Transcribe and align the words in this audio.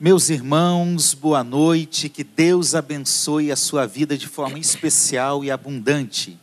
Meus 0.00 0.30
irmãos, 0.30 1.12
boa 1.12 1.42
noite, 1.42 2.08
que 2.08 2.22
Deus 2.22 2.76
abençoe 2.76 3.50
a 3.50 3.56
sua 3.56 3.84
vida 3.84 4.16
de 4.16 4.28
forma 4.28 4.56
especial 4.56 5.44
e 5.44 5.50
abundante. 5.50 6.38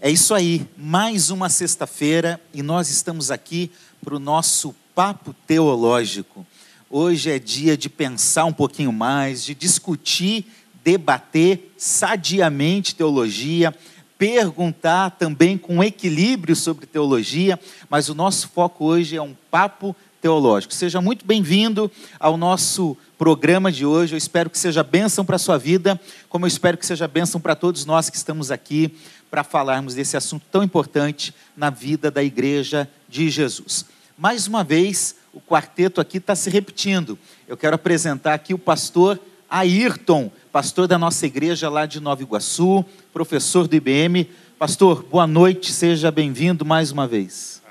É 0.00 0.10
isso 0.10 0.34
aí, 0.34 0.66
mais 0.76 1.30
uma 1.30 1.48
sexta-feira 1.48 2.40
e 2.52 2.60
nós 2.60 2.90
estamos 2.90 3.30
aqui 3.30 3.70
para 4.04 4.16
o 4.16 4.18
nosso 4.18 4.74
papo 4.96 5.32
teológico. 5.46 6.44
Hoje 6.90 7.30
é 7.30 7.38
dia 7.38 7.76
de 7.76 7.88
pensar 7.88 8.46
um 8.46 8.52
pouquinho 8.52 8.92
mais, 8.92 9.44
de 9.44 9.54
discutir, 9.54 10.44
debater 10.82 11.72
sadiamente 11.78 12.96
teologia, 12.96 13.72
perguntar 14.18 15.10
também 15.10 15.56
com 15.56 15.84
equilíbrio 15.84 16.56
sobre 16.56 16.84
teologia, 16.84 17.60
mas 17.88 18.08
o 18.08 18.14
nosso 18.14 18.48
foco 18.48 18.86
hoje 18.86 19.14
é 19.14 19.22
um 19.22 19.36
papo 19.48 19.94
teológico 19.94 20.07
teológico. 20.20 20.74
Seja 20.74 21.00
muito 21.00 21.24
bem-vindo 21.24 21.90
ao 22.18 22.36
nosso 22.36 22.96
programa 23.16 23.70
de 23.70 23.86
hoje. 23.86 24.14
Eu 24.14 24.18
espero 24.18 24.50
que 24.50 24.58
seja 24.58 24.82
bênção 24.82 25.24
para 25.24 25.36
a 25.36 25.38
sua 25.38 25.58
vida, 25.58 26.00
como 26.28 26.44
eu 26.44 26.48
espero 26.48 26.76
que 26.76 26.86
seja 26.86 27.06
bênção 27.06 27.40
para 27.40 27.54
todos 27.54 27.84
nós 27.84 28.10
que 28.10 28.16
estamos 28.16 28.50
aqui 28.50 28.94
para 29.30 29.44
falarmos 29.44 29.94
desse 29.94 30.16
assunto 30.16 30.44
tão 30.50 30.62
importante 30.62 31.34
na 31.56 31.70
vida 31.70 32.10
da 32.10 32.22
igreja 32.22 32.88
de 33.08 33.28
Jesus. 33.30 33.84
Mais 34.16 34.46
uma 34.46 34.64
vez, 34.64 35.16
o 35.32 35.40
quarteto 35.40 36.00
aqui 36.00 36.18
está 36.18 36.34
se 36.34 36.50
repetindo. 36.50 37.18
Eu 37.46 37.56
quero 37.56 37.76
apresentar 37.76 38.34
aqui 38.34 38.54
o 38.54 38.58
pastor 38.58 39.20
Ayrton, 39.48 40.30
pastor 40.50 40.86
da 40.88 40.98
nossa 40.98 41.26
igreja 41.26 41.68
lá 41.68 41.86
de 41.86 42.00
Nova 42.00 42.22
Iguaçu, 42.22 42.84
professor 43.12 43.68
do 43.68 43.76
IBM. 43.76 44.28
Pastor, 44.58 45.04
boa 45.04 45.26
noite, 45.26 45.72
seja 45.72 46.10
bem-vindo 46.10 46.64
mais 46.64 46.90
uma 46.90 47.06
vez. 47.06 47.62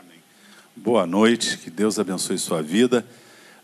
Boa 0.80 1.08
noite, 1.08 1.58
que 1.58 1.72
Deus 1.72 1.98
abençoe 1.98 2.38
sua 2.38 2.62
vida. 2.62 3.04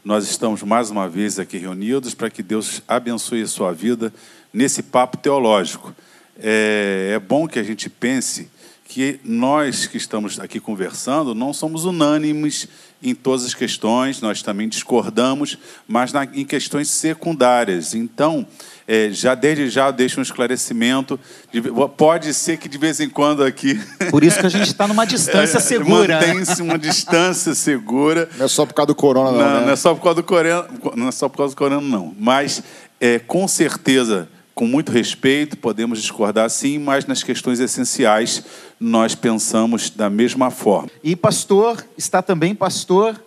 Nós 0.04 0.28
estamos 0.28 0.64
mais 0.64 0.90
uma 0.90 1.08
vez 1.08 1.38
aqui 1.38 1.60
reunidos 1.60 2.16
para 2.16 2.28
que 2.28 2.42
Deus 2.42 2.82
abençoe 2.88 3.44
a 3.44 3.48
sua 3.48 3.72
vida 3.72 4.12
nesse 4.52 4.82
papo 4.82 5.18
teológico. 5.18 5.96
É, 6.40 7.12
é 7.14 7.20
bom 7.20 7.48
que 7.48 7.60
a 7.60 7.64
gente 7.64 7.88
pense 7.88 8.50
que 8.94 9.20
nós 9.24 9.88
que 9.88 9.98
estamos 9.98 10.40
aqui 10.40 10.60
conversando 10.60 11.34
não 11.34 11.52
somos 11.52 11.84
unânimes 11.84 12.68
em 13.02 13.16
todas 13.16 13.44
as 13.44 13.56
questões, 13.56 14.22
nós 14.22 14.44
também 14.44 14.70
discordamos, 14.70 15.58
mas 15.88 16.14
na, 16.14 16.26
em 16.26 16.46
questões 16.46 16.90
secundárias. 16.90 17.96
Então, 17.96 18.46
é, 18.88 19.10
já 19.10 19.34
desde 19.34 19.68
já 19.68 19.90
deixo 19.90 20.20
um 20.20 20.22
esclarecimento. 20.22 21.20
De, 21.52 21.60
pode 21.98 22.36
ser 22.36 22.58
que 22.58 22.70
de 22.70 22.78
vez 22.78 23.00
em 23.00 23.10
quando 23.10 23.44
aqui. 23.44 23.82
Por 24.12 24.24
isso 24.24 24.40
que 24.40 24.46
a 24.46 24.50
gente 24.50 24.68
está 24.68 24.88
numa 24.88 25.06
distância 25.06 25.58
é, 25.58 25.62
segura. 25.62 26.20
Né? 26.20 26.28
Mantém-se 26.28 26.62
uma 26.62 26.78
distância 26.78 27.56
segura. 27.56 28.30
Não 28.38 28.46
é 28.46 28.48
só 28.48 28.64
por 28.64 28.76
causa 28.76 28.88
do 28.88 28.96
corona, 28.96 29.32
não. 29.32 29.40
Não, 29.40 29.60
né? 29.60 29.66
não 29.66 29.74
é 29.74 29.76
só 29.76 29.96
por 29.96 30.04
causa 30.04 30.16
do 30.18 30.24
corona, 30.24 30.68
não 30.96 31.08
é 31.08 31.12
só 31.12 31.28
por 31.28 31.38
causa 31.38 31.56
do 31.56 31.58
corona, 31.58 31.82
não. 31.82 32.14
Mas 32.20 32.62
é, 33.02 33.18
com 33.18 33.48
certeza, 33.48 34.30
com 34.54 34.68
muito 34.68 34.92
respeito, 34.92 35.58
podemos 35.58 36.02
discordar 36.02 36.50
sim, 36.50 36.78
mas 36.78 37.06
nas 37.06 37.24
questões 37.24 37.60
essenciais 37.60 38.44
nós 38.80 39.16
pensamos 39.16 39.90
da 39.90 40.10
mesma 40.10 40.52
forma. 40.52 40.90
E 41.04 41.16
pastor, 41.16 41.84
está 41.98 42.22
também 42.22 42.54
pastor 42.54 43.20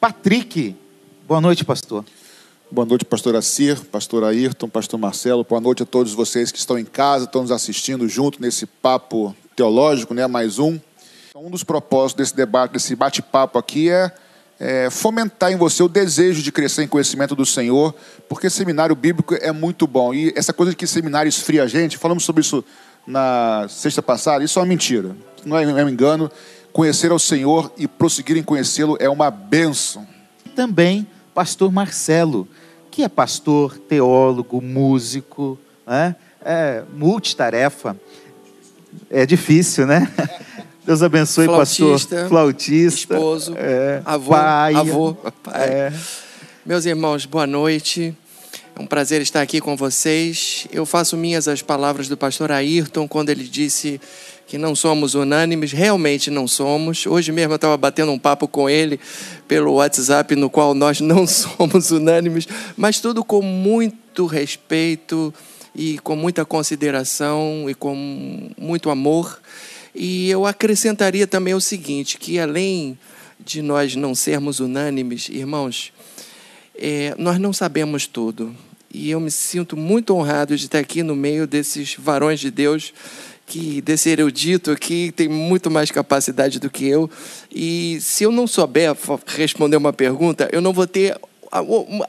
Patrick. 0.00 0.76
Boa 1.26 1.40
noite, 1.40 1.64
pastor. 1.64 2.04
Boa 2.70 2.84
noite, 2.84 3.04
pastor 3.04 3.36
Acir, 3.36 3.80
pastor 3.86 4.24
Ayrton, 4.24 4.68
pastor 4.68 4.98
Marcelo. 4.98 5.46
Boa 5.48 5.60
noite 5.60 5.82
a 5.82 5.86
todos 5.86 6.12
vocês 6.12 6.50
que 6.50 6.58
estão 6.58 6.78
em 6.78 6.84
casa, 6.84 7.24
estão 7.24 7.42
nos 7.42 7.52
assistindo 7.52 8.08
junto 8.08 8.42
nesse 8.42 8.66
papo 8.66 9.34
teológico, 9.54 10.12
né? 10.12 10.26
Mais 10.26 10.58
um. 10.58 10.78
Um 11.36 11.50
dos 11.50 11.64
propósitos 11.64 12.14
desse 12.14 12.36
debate, 12.36 12.72
desse 12.72 12.94
bate-papo 12.94 13.58
aqui 13.58 13.90
é, 13.90 14.12
é, 14.64 14.88
fomentar 14.88 15.52
em 15.52 15.56
você 15.56 15.82
o 15.82 15.88
desejo 15.88 16.42
de 16.42 16.50
crescer 16.50 16.82
em 16.82 16.88
conhecimento 16.88 17.36
do 17.36 17.44
Senhor, 17.44 17.94
porque 18.28 18.48
seminário 18.48 18.96
bíblico 18.96 19.34
é 19.34 19.52
muito 19.52 19.86
bom. 19.86 20.14
E 20.14 20.32
essa 20.34 20.54
coisa 20.54 20.70
de 20.70 20.76
que 20.76 20.86
seminário 20.86 21.28
esfria 21.28 21.64
a 21.64 21.66
gente, 21.66 21.98
falamos 21.98 22.24
sobre 22.24 22.40
isso 22.40 22.64
na 23.06 23.66
sexta 23.68 24.00
passada, 24.00 24.42
isso 24.42 24.58
é 24.58 24.62
uma 24.62 24.68
mentira. 24.68 25.14
Não 25.44 25.58
é, 25.58 25.64
é 25.64 25.84
um 25.84 25.88
engano. 25.88 26.30
Conhecer 26.72 27.10
ao 27.10 27.18
Senhor 27.18 27.70
e 27.76 27.86
prosseguir 27.86 28.38
em 28.38 28.42
conhecê-lo 28.42 28.96
é 28.98 29.08
uma 29.08 29.30
bênção. 29.30 30.06
Também, 30.56 31.06
pastor 31.34 31.70
Marcelo 31.70 32.48
que 32.94 33.02
é 33.02 33.08
pastor, 33.08 33.76
teólogo, 33.76 34.62
músico, 34.62 35.58
né? 35.84 36.14
é 36.40 36.84
multitarefa. 36.94 37.96
É 39.10 39.26
difícil, 39.26 39.84
né? 39.84 40.08
Deus 40.86 41.02
abençoe, 41.02 41.46
flautista, 41.46 41.88
pastor. 41.88 42.28
Flautista, 42.28 43.14
esposo, 43.14 43.54
é, 43.56 44.02
avô, 44.04 44.30
pai, 44.32 44.74
avô, 44.74 45.14
pai. 45.42 45.68
É. 45.68 45.92
Meus 46.64 46.84
irmãos, 46.84 47.24
boa 47.24 47.46
noite. 47.46 48.14
É 48.76 48.82
um 48.82 48.86
prazer 48.86 49.22
estar 49.22 49.40
aqui 49.40 49.62
com 49.62 49.76
vocês. 49.76 50.66
Eu 50.70 50.84
faço 50.84 51.16
minhas 51.16 51.48
as 51.48 51.62
palavras 51.62 52.06
do 52.06 52.18
pastor 52.18 52.52
Ayrton 52.52 53.08
quando 53.08 53.30
ele 53.30 53.44
disse 53.44 53.98
que 54.46 54.58
não 54.58 54.74
somos 54.76 55.14
unânimes, 55.14 55.72
realmente 55.72 56.30
não 56.30 56.46
somos. 56.46 57.06
Hoje 57.06 57.32
mesmo 57.32 57.54
eu 57.54 57.56
estava 57.56 57.78
batendo 57.78 58.12
um 58.12 58.18
papo 58.18 58.46
com 58.46 58.68
ele 58.68 59.00
pelo 59.48 59.74
WhatsApp, 59.74 60.36
no 60.36 60.50
qual 60.50 60.74
nós 60.74 61.00
não 61.00 61.24
somos 61.26 61.92
unânimes, 61.92 62.46
mas 62.76 63.00
tudo 63.00 63.24
com 63.24 63.40
muito 63.40 64.26
respeito 64.26 65.32
e 65.74 65.98
com 66.00 66.14
muita 66.14 66.44
consideração 66.44 67.70
e 67.70 67.74
com 67.74 68.50
muito 68.58 68.90
amor. 68.90 69.40
E 69.94 70.28
eu 70.28 70.44
acrescentaria 70.46 71.26
também 71.26 71.54
o 71.54 71.60
seguinte: 71.60 72.18
que 72.18 72.38
além 72.38 72.98
de 73.38 73.62
nós 73.62 73.94
não 73.94 74.14
sermos 74.14 74.60
unânimes, 74.60 75.28
irmãos, 75.28 75.92
é, 76.74 77.14
nós 77.18 77.38
não 77.38 77.52
sabemos 77.52 78.06
tudo. 78.06 78.54
E 78.92 79.10
eu 79.10 79.18
me 79.18 79.30
sinto 79.30 79.76
muito 79.76 80.14
honrado 80.14 80.56
de 80.56 80.66
estar 80.66 80.78
aqui 80.78 81.02
no 81.02 81.16
meio 81.16 81.46
desses 81.46 81.96
varões 81.98 82.38
de 82.38 82.50
Deus 82.50 82.92
que 83.46 83.82
desse 83.82 84.08
erudito 84.08 84.70
aqui 84.70 85.12
tem 85.14 85.28
muito 85.28 85.70
mais 85.70 85.90
capacidade 85.90 86.58
do 86.58 86.70
que 86.70 86.86
eu. 86.86 87.10
E 87.50 87.98
se 88.00 88.24
eu 88.24 88.32
não 88.32 88.46
souber 88.46 88.96
responder 89.26 89.76
uma 89.76 89.92
pergunta, 89.92 90.48
eu 90.52 90.60
não 90.60 90.72
vou 90.72 90.86
ter 90.86 91.16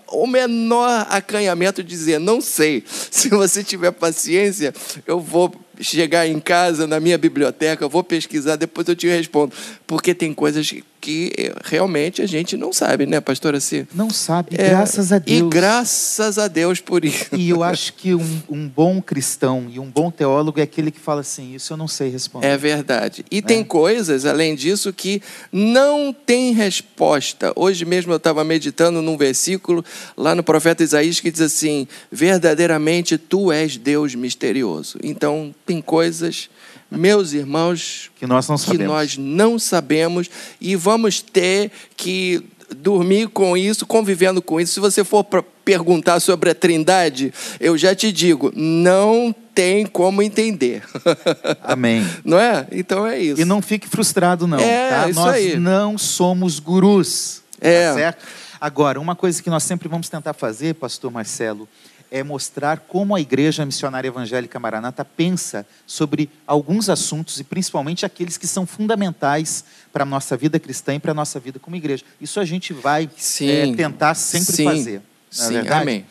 o 0.08 0.26
menor 0.26 1.06
acanhamento 1.10 1.84
de 1.84 1.90
dizer 1.90 2.20
não 2.20 2.42
sei. 2.42 2.84
Se 3.12 3.30
você 3.30 3.64
tiver 3.64 3.92
paciência, 3.92 4.74
eu 5.06 5.20
vou 5.20 5.54
chegar 5.80 6.28
em 6.28 6.40
casa, 6.40 6.88
na 6.88 7.00
minha 7.00 7.18
biblioteca, 7.18 7.88
vou 7.88 8.04
pesquisar, 8.04 8.56
depois 8.56 8.88
eu 8.88 8.96
te 8.96 9.08
respondo. 9.08 9.54
Porque 9.86 10.14
tem 10.14 10.34
coisas 10.34 10.66
que 11.06 11.32
realmente 11.64 12.24
a 12.24 12.26
gente 12.26 12.58
não 12.58 12.74
sabe, 12.74 13.06
né, 13.06 13.22
pastora 13.22 13.60
C? 13.60 13.86
Não 13.94 14.10
sabe, 14.10 14.56
é, 14.58 14.70
graças 14.70 15.12
a 15.12 15.20
Deus. 15.20 15.38
E 15.38 15.50
graças 15.50 16.40
a 16.40 16.48
Deus 16.48 16.80
por 16.80 17.06
isso. 17.06 17.28
E 17.38 17.50
eu 17.50 17.62
acho 17.62 17.94
que 17.94 18.16
um, 18.16 18.42
um, 18.50 18.68
bom 18.68 19.00
cristão 19.00 19.68
e 19.70 19.80
um 19.80 19.86
bom 19.86 20.10
teólogo 20.10 20.60
é 20.60 20.64
aquele 20.64 20.90
que 20.90 21.00
fala 21.00 21.22
assim: 21.22 21.54
Isso 21.54 21.74
eu 21.74 21.78
não 21.78 21.88
sei 21.88 22.10
responder. 22.10 22.48
É 22.48 22.58
verdade. 22.58 23.24
E 23.30 23.38
é. 23.38 23.42
tem 23.44 23.64
coisas, 23.64 24.26
além 24.26 24.56
disso, 24.56 24.92
que 24.92 25.22
não 25.52 26.12
tem 26.12 26.54
resposta. 26.54 27.54
Hoje 27.56 27.86
mesmo 27.86 28.12
eu 28.12 28.18
estava 28.18 28.44
meditando 28.44 29.00
num 29.00 29.16
versículo 29.16 29.86
lá 30.18 30.34
no 30.34 30.42
profeta 30.42 30.82
Isaías 30.82 31.20
que 31.20 31.30
diz 31.30 31.42
assim: 31.42 31.88
Verdadeiramente 32.12 33.16
tu 33.16 33.52
és 33.52 33.78
Deus 33.78 34.16
misterioso. 34.16 34.98
Então, 35.04 35.54
tem 35.68 35.84
coisas 35.84 36.50
meus 36.96 37.34
irmãos, 37.34 38.12
que 38.16 38.26
nós 38.26 38.48
não 38.48 38.58
sabemos, 38.58 38.78
que 38.78 38.88
nós 38.88 39.18
não 39.18 39.60
sabemos 39.60 40.30
e 40.60 40.76
vamos 40.76 41.22
ter 41.22 41.72
que 41.96 42.44
dormir 42.78 43.28
com 43.28 43.56
isso, 43.56 43.86
convivendo 43.86 44.42
com 44.42 44.60
isso. 44.60 44.74
Se 44.74 44.80
você 44.80 45.04
for 45.04 45.24
perguntar 45.64 46.20
sobre 46.20 46.50
a 46.50 46.56
Trindade, 46.56 47.34
eu 47.60 47.78
já 47.78 47.96
te 47.96 48.12
digo, 48.12 48.52
não 48.56 49.34
tem 49.54 49.86
como 49.86 50.22
entender. 50.22 50.84
Amém. 51.64 52.06
Não 52.24 52.40
é? 52.40 52.68
Então 52.72 53.06
é 53.06 53.20
isso. 53.20 53.42
E 53.42 53.46
não 53.46 53.62
fique 53.62 53.88
frustrado 53.88 54.48
não, 54.48 54.60
é, 54.60 54.90
tá? 54.90 55.10
Isso 55.10 55.20
nós 55.20 55.36
aí. 55.36 55.60
não 55.60 55.98
somos 55.98 56.60
gurus. 56.60 57.42
Tá 57.60 57.68
é. 57.68 57.88
Tá 57.88 57.94
certo? 57.96 58.26
Agora, 58.60 59.00
uma 59.00 59.16
coisa 59.16 59.42
que 59.44 59.50
nós 59.50 59.64
sempre 59.64 59.88
vamos 59.88 60.10
tentar 60.10 60.34
fazer, 60.34 60.76
pastor 60.76 61.12
Marcelo, 61.12 61.68
é 62.12 62.24
mostrar 62.24 62.80
como 62.80 63.16
a 63.16 63.22
Igreja 63.22 63.66
Missionária 63.66 64.08
Evangélica 64.08 64.60
Maranata 64.60 65.04
pensa 65.04 65.66
sobre 65.86 66.30
alguns 66.46 66.90
assuntos 66.90 67.40
e 67.40 67.44
principalmente 67.44 68.06
aqueles 68.06 68.38
que 68.38 68.48
são 68.48 68.66
fundamentais 68.66 69.66
para 69.92 70.04
a 70.04 70.06
nossa 70.06 70.38
vida 70.38 70.60
cristã 70.60 70.96
e 70.96 71.00
para 71.00 71.12
a 71.12 71.16
nossa 71.16 71.40
vida 71.40 71.60
como 71.60 71.76
igreja. 71.76 72.04
Isso 72.20 72.40
a 72.40 72.46
gente 72.46 72.74
vai 72.74 73.10
é, 73.42 73.74
tentar 73.76 74.14
sempre 74.16 74.54
sim, 74.54 74.64
fazer. 74.64 74.98
É 74.98 75.02
sim, 75.30 75.54
verdade? 75.54 75.82
amém. 75.82 76.06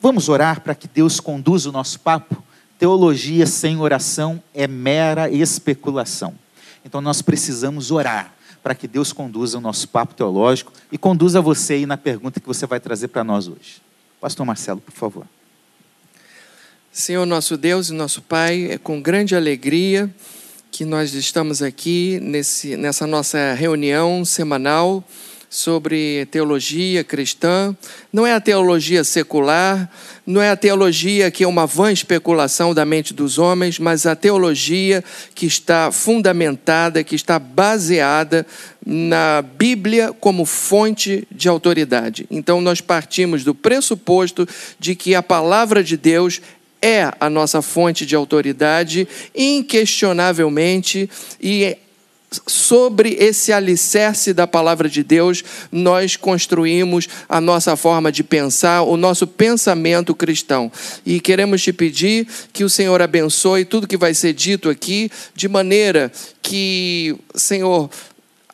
Vamos 0.00 0.28
orar 0.28 0.60
para 0.60 0.74
que 0.74 0.86
Deus 0.86 1.20
conduza 1.20 1.68
o 1.68 1.72
nosso 1.72 2.00
papo? 2.00 2.42
Teologia 2.78 3.46
sem 3.46 3.78
oração 3.78 4.42
é 4.52 4.66
mera 4.66 5.30
especulação. 5.30 6.34
Então 6.84 7.00
nós 7.00 7.22
precisamos 7.22 7.90
orar 7.90 8.34
para 8.64 8.74
que 8.74 8.88
Deus 8.88 9.12
conduza 9.12 9.58
o 9.58 9.60
nosso 9.60 9.86
papo 9.88 10.14
teológico 10.14 10.72
e 10.90 10.96
conduza 10.96 11.40
você 11.40 11.74
aí 11.74 11.86
na 11.86 11.98
pergunta 11.98 12.40
que 12.40 12.46
você 12.46 12.66
vai 12.66 12.80
trazer 12.80 13.08
para 13.08 13.22
nós 13.22 13.46
hoje. 13.46 13.83
Pastor 14.24 14.46
Marcelo, 14.46 14.80
por 14.80 14.94
favor. 14.94 15.26
Senhor 16.90 17.26
nosso 17.26 17.58
Deus 17.58 17.90
e 17.90 17.92
nosso 17.92 18.22
Pai, 18.22 18.70
é 18.70 18.78
com 18.78 18.98
grande 18.98 19.36
alegria 19.36 20.08
que 20.70 20.82
nós 20.82 21.12
estamos 21.12 21.60
aqui 21.60 22.18
nesse, 22.22 22.74
nessa 22.74 23.06
nossa 23.06 23.52
reunião 23.52 24.24
semanal 24.24 25.04
sobre 25.54 26.26
teologia 26.32 27.04
cristã. 27.04 27.76
Não 28.12 28.26
é 28.26 28.32
a 28.34 28.40
teologia 28.40 29.04
secular, 29.04 29.88
não 30.26 30.42
é 30.42 30.50
a 30.50 30.56
teologia 30.56 31.30
que 31.30 31.44
é 31.44 31.46
uma 31.48 31.64
vã 31.64 31.92
especulação 31.92 32.74
da 32.74 32.84
mente 32.84 33.14
dos 33.14 33.38
homens, 33.38 33.78
mas 33.78 34.04
a 34.04 34.16
teologia 34.16 35.04
que 35.32 35.46
está 35.46 35.92
fundamentada, 35.92 37.04
que 37.04 37.14
está 37.14 37.38
baseada 37.38 38.44
na 38.84 39.42
Bíblia 39.42 40.12
como 40.18 40.44
fonte 40.44 41.26
de 41.30 41.48
autoridade. 41.48 42.26
Então 42.32 42.60
nós 42.60 42.80
partimos 42.80 43.44
do 43.44 43.54
pressuposto 43.54 44.48
de 44.80 44.96
que 44.96 45.14
a 45.14 45.22
palavra 45.22 45.84
de 45.84 45.96
Deus 45.96 46.40
é 46.82 47.10
a 47.18 47.30
nossa 47.30 47.62
fonte 47.62 48.04
de 48.04 48.14
autoridade, 48.14 49.08
inquestionavelmente, 49.34 51.08
e 51.40 51.78
sobre 52.46 53.16
esse 53.18 53.52
alicerce 53.52 54.32
da 54.32 54.46
palavra 54.46 54.88
de 54.88 55.02
Deus, 55.02 55.44
nós 55.70 56.16
construímos 56.16 57.08
a 57.28 57.40
nossa 57.40 57.76
forma 57.76 58.10
de 58.10 58.22
pensar, 58.22 58.82
o 58.82 58.96
nosso 58.96 59.26
pensamento 59.26 60.14
cristão. 60.14 60.70
E 61.04 61.20
queremos 61.20 61.62
te 61.62 61.72
pedir 61.72 62.26
que 62.52 62.64
o 62.64 62.70
Senhor 62.70 63.00
abençoe 63.02 63.64
tudo 63.64 63.86
que 63.86 63.96
vai 63.96 64.14
ser 64.14 64.32
dito 64.32 64.68
aqui, 64.68 65.10
de 65.34 65.48
maneira 65.48 66.10
que, 66.42 67.16
Senhor, 67.34 67.90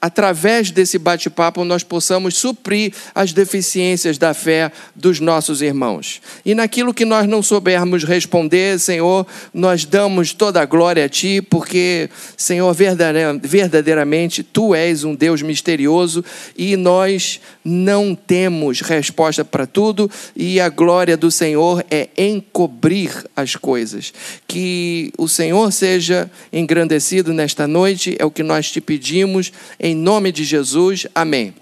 através 0.00 0.70
desse 0.70 0.98
bate-papo, 0.98 1.64
nós 1.64 1.82
possamos 1.82 2.36
suprir 2.36 2.92
as 3.14 3.32
deficiências 3.32 4.16
da 4.16 4.32
fé 4.32 4.72
dos 4.96 5.20
nossos 5.20 5.60
irmãos. 5.62 6.22
E 6.44 6.54
naquilo 6.54 6.94
que 6.94 7.04
nós 7.04 7.28
não 7.28 7.42
soubermos 7.42 8.04
responder, 8.04 8.78
Senhor, 8.78 9.26
nós 9.52 9.84
damos 9.84 10.32
toda 10.32 10.62
a 10.62 10.64
glória 10.64 11.04
a 11.04 11.08
Ti, 11.08 11.42
porque, 11.42 12.08
Senhor, 12.36 12.74
verdadeiramente 12.74 14.42
Tu 14.42 14.74
és 14.74 15.04
um 15.04 15.14
Deus 15.14 15.42
misterioso 15.42 16.24
e 16.56 16.76
nós 16.76 17.40
não 17.64 18.14
temos 18.14 18.80
resposta 18.80 19.44
para 19.44 19.66
tudo, 19.66 20.10
e 20.34 20.60
a 20.60 20.68
glória 20.68 21.16
do 21.16 21.30
Senhor 21.30 21.84
é 21.90 22.08
encobrir 22.16 23.10
as 23.36 23.54
coisas. 23.54 24.12
Que 24.48 25.12
o 25.18 25.28
Senhor 25.28 25.70
seja 25.72 26.30
engrandecido 26.52 27.32
nesta 27.32 27.66
noite, 27.66 28.16
é 28.18 28.24
o 28.24 28.30
que 28.30 28.42
nós 28.42 28.70
te 28.70 28.80
pedimos. 28.80 29.52
Em 29.78 29.89
em 29.90 29.94
nome 29.94 30.30
de 30.30 30.44
Jesus, 30.44 31.06
amém. 31.12 31.52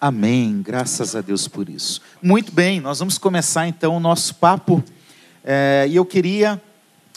Amém. 0.00 0.62
Graças 0.62 1.16
a 1.16 1.20
Deus 1.20 1.48
por 1.48 1.68
isso. 1.68 2.00
Muito 2.22 2.52
bem, 2.52 2.80
nós 2.80 3.00
vamos 3.00 3.18
começar 3.18 3.66
então 3.66 3.96
o 3.96 4.00
nosso 4.00 4.36
papo. 4.36 4.82
É, 5.44 5.86
e 5.88 5.96
eu 5.96 6.04
queria 6.04 6.62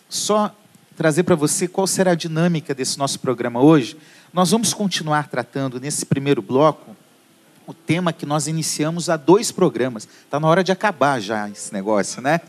só 0.10 0.52
trazer 0.98 1.22
para 1.22 1.36
você 1.36 1.68
qual 1.68 1.86
será 1.86 2.12
a 2.12 2.16
dinâmica 2.16 2.74
desse 2.74 2.98
nosso 2.98 3.20
programa 3.20 3.62
hoje. 3.62 3.96
Nós 4.34 4.50
vamos 4.50 4.74
continuar 4.74 5.28
tratando 5.28 5.80
nesse 5.80 6.04
primeiro 6.04 6.42
bloco 6.42 6.96
o 7.68 7.74
tema 7.74 8.12
que 8.12 8.26
nós 8.26 8.48
iniciamos 8.48 9.08
há 9.08 9.18
dois 9.18 9.52
programas. 9.52 10.08
Está 10.24 10.40
na 10.40 10.48
hora 10.48 10.64
de 10.64 10.72
acabar 10.72 11.20
já 11.20 11.48
esse 11.48 11.72
negócio, 11.72 12.24
né? 12.24 12.42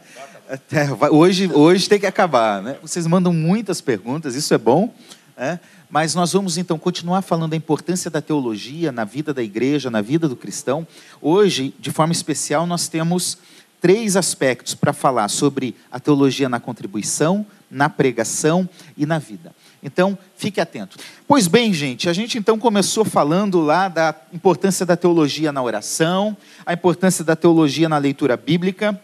Até, 0.49 0.89
hoje, 1.11 1.51
hoje 1.53 1.87
tem 1.87 2.01
que 2.01 2.07
acabar, 2.07 2.63
né? 2.63 2.77
Vocês 2.81 3.07
mandam 3.07 3.33
muitas 3.33 3.83
perguntas, 3.83 4.35
isso 4.35 4.55
é 4.55 4.59
bom. 4.59 4.95
Né? 5.37 5.61
Mas 5.89 6.15
nós 6.15 6.33
vamos 6.33 6.59
então 6.59 6.79
continuar 6.79 7.23
falando 7.23 7.51
da 7.51 7.57
importância 7.57 8.11
da 8.11 8.21
teologia 8.21 8.91
na 8.91 9.05
vida 9.05 9.33
da 9.33 9.43
igreja, 9.43 9.91
na 9.91 10.03
vida 10.03 10.29
do 10.29 10.35
cristão. 10.35 10.87
Hoje, 11.21 11.73
de 11.79 11.91
forma 11.93 12.13
especial, 12.13 12.67
nós 12.67 12.89
temos 12.89 13.39
três 13.81 14.17
aspectos 14.17 14.75
para 14.75 14.93
falar 14.93 15.29
sobre 15.29 15.77
a 15.91 16.01
teologia 16.01 16.49
na 16.49 16.59
contribuição, 16.59 17.47
na 17.71 17.89
pregação 17.89 18.69
e 18.97 19.07
na 19.07 19.19
vida. 19.19 19.55
Então, 19.83 20.19
fique 20.37 20.61
atento. 20.61 20.99
Pois 21.29 21.47
bem, 21.47 21.73
gente, 21.73 22.09
a 22.09 22.13
gente 22.13 22.37
então 22.37 22.59
começou 22.59 23.05
falando 23.05 23.61
lá 23.61 23.89
da 23.89 24.15
importância 24.33 24.85
da 24.85 24.97
teologia 24.97 25.53
na 25.53 25.63
oração, 25.63 26.37
a 26.65 26.73
importância 26.73 27.25
da 27.25 27.37
teologia 27.37 27.89
na 27.89 27.99
leitura 27.99 28.37
bíblica 28.37 29.01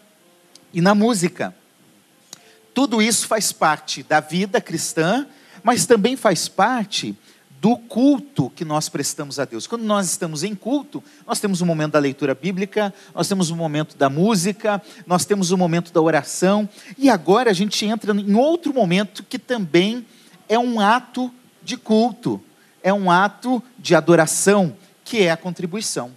e 0.72 0.80
na 0.80 0.94
música. 0.94 1.54
Tudo 2.74 3.00
isso 3.00 3.28
faz 3.28 3.52
parte 3.52 4.02
da 4.02 4.18
vida 4.18 4.60
cristã 4.60 5.26
mas 5.62 5.86
também 5.86 6.16
faz 6.16 6.48
parte 6.48 7.16
do 7.62 7.76
culto 7.76 8.50
que 8.50 8.64
nós 8.64 8.88
prestamos 8.88 9.38
a 9.38 9.44
Deus. 9.44 9.68
Quando 9.68 9.84
nós 9.84 10.10
estamos 10.10 10.42
em 10.42 10.52
culto, 10.52 11.00
nós 11.24 11.38
temos 11.38 11.60
um 11.60 11.66
momento 11.66 11.92
da 11.92 12.00
leitura 12.00 12.34
bíblica, 12.34 12.92
nós 13.14 13.28
temos 13.28 13.50
um 13.50 13.56
momento 13.56 13.96
da 13.96 14.10
música, 14.10 14.82
nós 15.06 15.24
temos 15.24 15.52
um 15.52 15.56
momento 15.56 15.92
da 15.92 16.00
oração, 16.00 16.68
e 16.98 17.08
agora 17.08 17.50
a 17.50 17.54
gente 17.54 17.86
entra 17.86 18.12
em 18.12 18.34
outro 18.34 18.74
momento 18.74 19.22
que 19.22 19.38
também 19.38 20.04
é 20.48 20.58
um 20.58 20.80
ato 20.80 21.32
de 21.62 21.76
culto, 21.76 22.42
é 22.82 22.92
um 22.92 23.08
ato 23.08 23.62
de 23.78 23.94
adoração, 23.94 24.76
que 25.04 25.22
é 25.22 25.30
a 25.30 25.36
contribuição. 25.36 26.10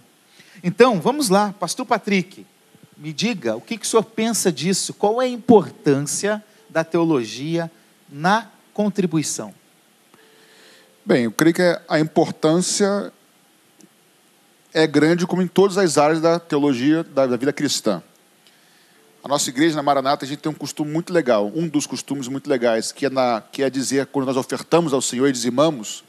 Então, 0.64 1.00
vamos 1.00 1.28
lá, 1.28 1.54
Pastor 1.60 1.86
Patrick, 1.86 2.44
me 2.96 3.12
diga 3.12 3.54
o 3.54 3.60
que, 3.60 3.78
que 3.78 3.86
o 3.86 3.88
senhor 3.88 4.02
pensa 4.02 4.50
disso, 4.50 4.92
qual 4.92 5.22
é 5.22 5.26
a 5.26 5.28
importância 5.28 6.42
da 6.68 6.82
teologia 6.82 7.70
na 8.10 8.50
contribuição? 8.76 9.54
Bem, 11.02 11.24
eu 11.24 11.32
creio 11.32 11.54
que 11.54 11.80
a 11.88 11.98
importância 11.98 13.10
é 14.70 14.86
grande, 14.86 15.26
como 15.26 15.40
em 15.40 15.46
todas 15.46 15.78
as 15.78 15.96
áreas 15.96 16.20
da 16.20 16.38
teologia 16.38 17.02
da 17.02 17.26
vida 17.38 17.54
cristã. 17.54 18.02
A 19.24 19.28
nossa 19.28 19.48
igreja 19.48 19.74
na 19.74 19.82
Maranata, 19.82 20.26
a 20.26 20.28
gente 20.28 20.40
tem 20.40 20.52
um 20.52 20.54
costume 20.54 20.92
muito 20.92 21.10
legal, 21.10 21.50
um 21.54 21.66
dos 21.66 21.86
costumes 21.86 22.28
muito 22.28 22.50
legais, 22.50 22.92
que 22.92 23.06
é, 23.06 23.08
na, 23.08 23.42
que 23.50 23.62
é 23.62 23.70
dizer, 23.70 24.04
quando 24.08 24.26
nós 24.26 24.36
ofertamos 24.36 24.92
ao 24.92 25.00
Senhor 25.00 25.26
e 25.26 25.32
dizimamos, 25.32 26.04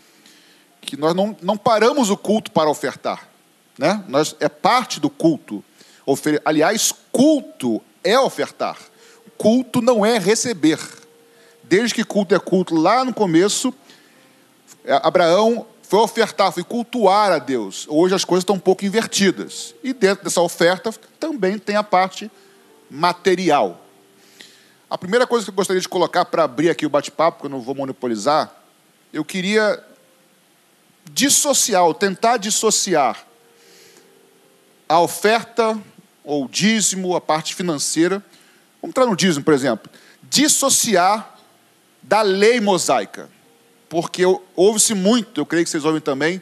que 0.82 0.98
nós 0.98 1.16
não, 1.16 1.38
não 1.42 1.56
paramos 1.56 2.10
o 2.10 2.18
culto 2.18 2.52
para 2.52 2.70
ofertar. 2.70 3.30
Né? 3.78 4.04
Nós, 4.10 4.36
é 4.42 4.50
parte 4.50 5.00
do 5.00 5.10
culto. 5.10 5.64
Aliás, 6.44 6.94
culto 7.14 7.82
é 8.04 8.20
ofertar. 8.20 8.78
Culto 9.38 9.82
não 9.82 10.06
é 10.06 10.20
receber 10.20 11.07
desde 11.68 11.94
que 11.94 12.04
culto 12.04 12.34
é 12.34 12.40
culto, 12.40 12.76
lá 12.76 13.04
no 13.04 13.14
começo, 13.14 13.74
é, 14.86 15.00
Abraão 15.04 15.66
foi 15.84 16.00
ofertar, 16.00 16.52
foi 16.52 16.64
cultuar 16.64 17.32
a 17.32 17.40
Deus. 17.40 17.86
Hoje 17.90 18.16
as 18.16 18.26
coisas 18.26 18.44
estão 18.44 18.56
um 18.56 18.60
pouco 18.60 18.86
invertidas. 18.86 19.74
E 19.84 19.94
dentro 19.94 20.24
dessa 20.24 20.42
oferta 20.42 20.94
também 21.20 21.58
tem 21.58 21.76
a 21.76 21.84
parte 21.84 22.30
material. 22.90 23.82
A 24.90 24.98
primeira 24.98 25.28
coisa 25.28 25.46
que 25.46 25.50
eu 25.50 25.56
gostaria 25.56 25.82
de 25.82 25.88
colocar 25.88 26.26
para 26.26 26.44
abrir 26.44 26.70
aqui 26.70 26.86
o 26.86 26.90
bate-papo, 26.90 27.42
que 27.42 27.46
eu 27.46 27.50
não 27.50 27.62
vou 27.62 27.76
monopolizar, 27.76 28.54
eu 29.12 29.24
queria 29.24 29.82
dissociar, 31.12 31.94
tentar 31.94 32.38
dissociar 32.38 33.26
a 34.88 35.00
oferta 35.00 35.78
ou 36.24 36.48
dízimo, 36.48 37.16
a 37.16 37.22
parte 37.22 37.56
financeira. 37.56 38.24
Vamos 38.82 38.92
entrar 38.92 39.06
no 39.06 39.16
dízimo, 39.16 39.44
por 39.44 39.54
exemplo. 39.54 39.90
Dissociar 40.24 41.37
da 42.02 42.22
lei 42.22 42.60
mosaica. 42.60 43.30
Porque 43.90 44.24
ouve-se 44.56 44.94
muito, 44.94 45.40
eu 45.42 45.46
creio 45.46 45.64
que 45.64 45.70
vocês 45.70 45.86
ouvem 45.86 46.02
também, 46.02 46.42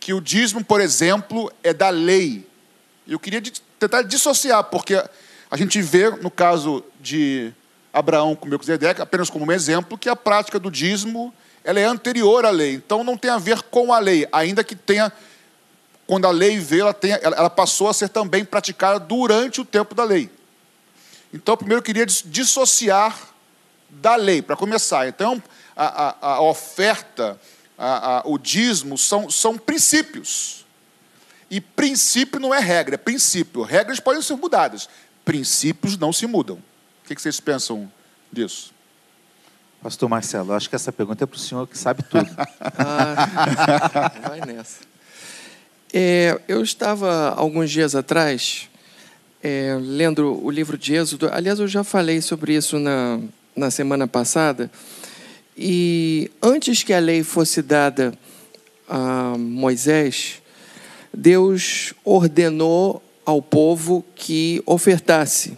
que 0.00 0.14
o 0.14 0.20
dízimo, 0.20 0.64
por 0.64 0.80
exemplo, 0.80 1.52
é 1.62 1.72
da 1.72 1.90
lei. 1.90 2.46
Eu 3.06 3.18
queria 3.18 3.42
tentar 3.78 4.02
dissociar, 4.02 4.64
porque 4.64 5.02
a 5.50 5.56
gente 5.56 5.80
vê, 5.82 6.10
no 6.10 6.30
caso 6.30 6.84
de 7.00 7.52
Abraão 7.92 8.34
com 8.34 8.48
Melquisedeque, 8.48 9.02
apenas 9.02 9.28
como 9.28 9.44
um 9.44 9.52
exemplo, 9.52 9.98
que 9.98 10.08
a 10.08 10.16
prática 10.16 10.58
do 10.58 10.70
dízimo 10.70 11.32
ela 11.62 11.78
é 11.78 11.84
anterior 11.84 12.44
à 12.44 12.50
lei. 12.50 12.74
Então 12.74 13.04
não 13.04 13.16
tem 13.16 13.30
a 13.30 13.38
ver 13.38 13.62
com 13.62 13.92
a 13.92 13.98
lei, 13.98 14.26
ainda 14.32 14.64
que 14.64 14.74
tenha, 14.74 15.12
quando 16.06 16.26
a 16.26 16.30
lei 16.30 16.58
veio, 16.58 16.82
ela, 16.82 16.94
tenha, 16.94 17.16
ela 17.16 17.50
passou 17.50 17.88
a 17.88 17.94
ser 17.94 18.08
também 18.08 18.44
praticada 18.44 18.98
durante 18.98 19.60
o 19.60 19.64
tempo 19.64 19.94
da 19.94 20.04
lei. 20.04 20.30
Então, 21.32 21.56
primeiro 21.56 21.78
eu 21.78 21.84
queria 21.84 22.04
dissociar 22.04 23.31
da 23.92 24.16
lei, 24.16 24.40
para 24.40 24.56
começar. 24.56 25.06
Então, 25.06 25.42
a, 25.76 25.86
a, 25.86 26.34
a 26.34 26.42
oferta, 26.42 27.38
a, 27.78 28.22
o 28.24 28.38
dízimo 28.38 28.96
são, 28.96 29.30
são 29.30 29.58
princípios. 29.58 30.64
E 31.50 31.60
princípio 31.60 32.40
não 32.40 32.54
é 32.54 32.58
regra, 32.58 32.94
é 32.94 32.98
princípio. 32.98 33.62
Regras 33.62 34.00
podem 34.00 34.22
ser 34.22 34.36
mudadas, 34.36 34.88
princípios 35.24 35.98
não 35.98 36.12
se 36.12 36.26
mudam. 36.26 36.56
O 36.56 37.08
que 37.08 37.20
vocês 37.20 37.38
pensam 37.40 37.90
disso? 38.32 38.72
Pastor 39.82 40.08
Marcelo, 40.08 40.52
acho 40.54 40.70
que 40.70 40.76
essa 40.76 40.92
pergunta 40.92 41.24
é 41.24 41.26
para 41.26 41.36
o 41.36 41.40
senhor 41.40 41.66
que 41.66 41.76
sabe 41.76 42.02
tudo. 42.04 42.30
ah, 42.78 44.12
vai 44.28 44.40
nessa. 44.40 44.80
É, 45.92 46.40
eu 46.48 46.62
estava, 46.62 47.34
alguns 47.36 47.70
dias 47.70 47.94
atrás, 47.94 48.70
é, 49.42 49.76
lendo 49.78 50.42
o 50.42 50.50
livro 50.50 50.78
de 50.78 50.94
Êxodo. 50.94 51.28
Aliás, 51.30 51.58
eu 51.58 51.68
já 51.68 51.84
falei 51.84 52.22
sobre 52.22 52.54
isso 52.54 52.78
na, 52.78 53.20
na 53.54 53.70
semana 53.70 54.06
passada. 54.06 54.70
E 55.56 56.30
antes 56.42 56.82
que 56.82 56.92
a 56.92 56.98
lei 56.98 57.22
fosse 57.22 57.62
dada 57.62 58.12
a 58.88 59.36
Moisés, 59.38 60.42
Deus 61.12 61.92
ordenou 62.04 63.02
ao 63.24 63.40
povo 63.42 64.04
que 64.14 64.62
ofertasse. 64.66 65.56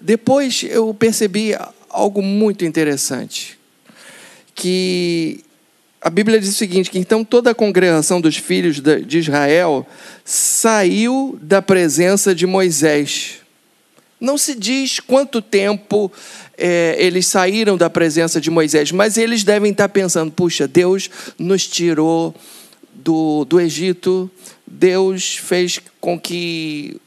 Depois 0.00 0.62
eu 0.64 0.92
percebi 0.92 1.56
algo 1.88 2.20
muito 2.20 2.64
interessante, 2.64 3.58
que 4.54 5.42
a 6.00 6.10
Bíblia 6.10 6.38
diz 6.38 6.50
o 6.50 6.54
seguinte: 6.54 6.90
que 6.90 6.98
então 6.98 7.24
toda 7.24 7.50
a 7.50 7.54
congregação 7.54 8.20
dos 8.20 8.36
filhos 8.36 8.80
de 8.80 9.18
Israel 9.18 9.86
saiu 10.24 11.38
da 11.40 11.62
presença 11.62 12.34
de 12.34 12.46
Moisés. 12.46 13.43
Não 14.20 14.38
se 14.38 14.54
diz 14.54 15.00
quanto 15.00 15.42
tempo 15.42 16.10
é, 16.56 16.96
eles 16.98 17.26
saíram 17.26 17.76
da 17.76 17.90
presença 17.90 18.40
de 18.40 18.50
Moisés, 18.50 18.92
mas 18.92 19.16
eles 19.16 19.44
devem 19.44 19.72
estar 19.72 19.88
pensando: 19.88 20.30
puxa, 20.30 20.66
Deus 20.68 21.10
nos 21.38 21.66
tirou 21.66 22.34
do, 22.92 23.44
do 23.44 23.60
Egito, 23.60 24.30
Deus 24.66 25.36
fez 25.36 25.80
com 26.00 26.18
que 26.18 27.00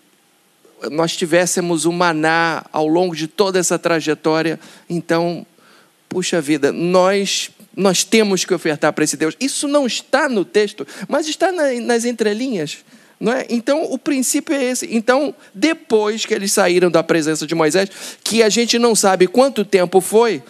nós 0.92 1.16
tivéssemos 1.16 1.86
o 1.86 1.92
maná 1.92 2.66
ao 2.72 2.88
longo 2.88 3.16
de 3.16 3.28
toda 3.28 3.58
essa 3.58 3.80
trajetória, 3.80 4.60
então, 4.90 5.46
puxa 6.08 6.40
vida, 6.40 6.72
nós 6.72 7.50
nós 7.76 8.04
temos 8.04 8.44
que 8.44 8.56
ofertar 8.56 8.92
para 8.92 9.04
esse 9.04 9.16
Deus. 9.16 9.38
Isso 9.40 9.68
não 9.68 9.86
está 9.86 10.28
no 10.28 10.44
texto, 10.44 10.86
mas 11.08 11.28
está 11.28 11.52
nas 11.52 12.06
entrelinhas. 12.06 12.80
Não 13.20 13.34
é? 13.34 13.46
Então, 13.50 13.84
o 13.92 13.98
princípio 13.98 14.56
é 14.56 14.64
esse. 14.64 14.88
Então, 14.92 15.34
depois 15.54 16.26
que 16.26 16.34
eles 16.34 16.52
saíram 16.52 16.92
da 16.92 17.02
presença 17.02 17.48
de 17.48 17.56
Moisés, 17.56 17.90
que 18.24 18.44
a 18.44 18.50
gente 18.50 18.78
não 18.78 18.96
sabe 18.96 19.28
quanto 19.28 19.66
tempo 19.66 20.00
foi, 20.00 20.44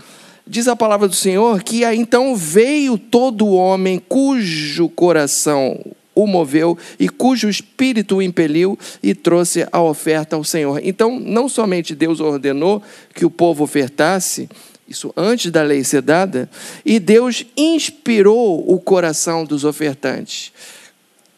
diz 0.46 0.68
a 0.68 0.76
palavra 0.76 1.08
do 1.08 1.16
Senhor 1.16 1.62
que 1.64 1.84
então 1.86 2.36
veio 2.36 2.98
todo 2.98 3.48
homem 3.48 4.00
cujo 4.00 4.90
coração 4.90 5.80
o 6.14 6.26
moveu 6.26 6.76
e 7.00 7.08
cujo 7.08 7.48
espírito 7.48 8.16
o 8.16 8.22
impeliu 8.22 8.78
e 9.04 9.14
trouxe 9.14 9.68
a 9.72 9.80
oferta 9.80 10.36
ao 10.36 10.44
Senhor. 10.44 10.82
Então, 10.84 11.20
não 11.20 11.48
somente 11.48 11.94
Deus 11.94 12.20
ordenou 12.20 12.82
que 13.14 13.24
o 13.24 13.30
povo 13.30 13.64
ofertasse, 13.64 14.50
isso 14.88 15.14
antes 15.16 15.52
da 15.52 15.62
lei 15.62 15.84
ser 15.84 16.02
dada, 16.02 16.50
e 16.84 17.00
Deus 17.00 17.46
inspirou 17.56 18.66
o 18.68 18.80
coração 18.80 19.46
dos 19.46 19.64
ofertantes. 19.64 20.52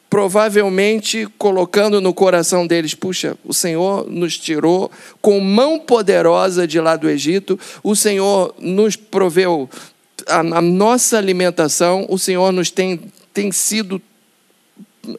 Provavelmente 0.10 1.28
colocando 1.38 2.02
no 2.02 2.14
coração 2.14 2.66
deles: 2.66 2.96
puxa, 2.96 3.38
o 3.46 3.54
Senhor 3.54 4.10
nos 4.10 4.38
tirou 4.38 4.92
com 5.22 5.40
mão 5.40 5.80
poderosa 5.80 6.66
de 6.66 6.80
lá 6.80 6.96
do 6.96 7.10
Egito, 7.10 7.60
o 7.84 7.96
Senhor 7.96 8.56
nos 8.58 8.96
proveu 8.96 9.70
a, 10.28 10.40
a 10.40 10.62
nossa 10.62 11.18
alimentação, 11.18 12.06
o 12.10 12.18
Senhor 12.18 12.52
nos 12.52 12.72
tem, 12.72 13.00
tem 13.34 13.52
sido 13.52 14.02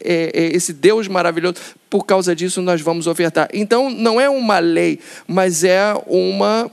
é, 0.02 0.30
é, 0.34 0.56
esse 0.56 0.72
Deus 0.72 1.08
maravilhoso, 1.08 1.56
por 1.88 2.04
causa 2.04 2.34
disso 2.34 2.60
nós 2.60 2.80
vamos 2.80 3.06
ofertar. 3.06 3.48
Então, 3.52 3.90
não 3.90 4.20
é 4.20 4.28
uma 4.28 4.58
lei, 4.58 4.98
mas 5.26 5.64
é 5.64 5.94
uma 6.06 6.70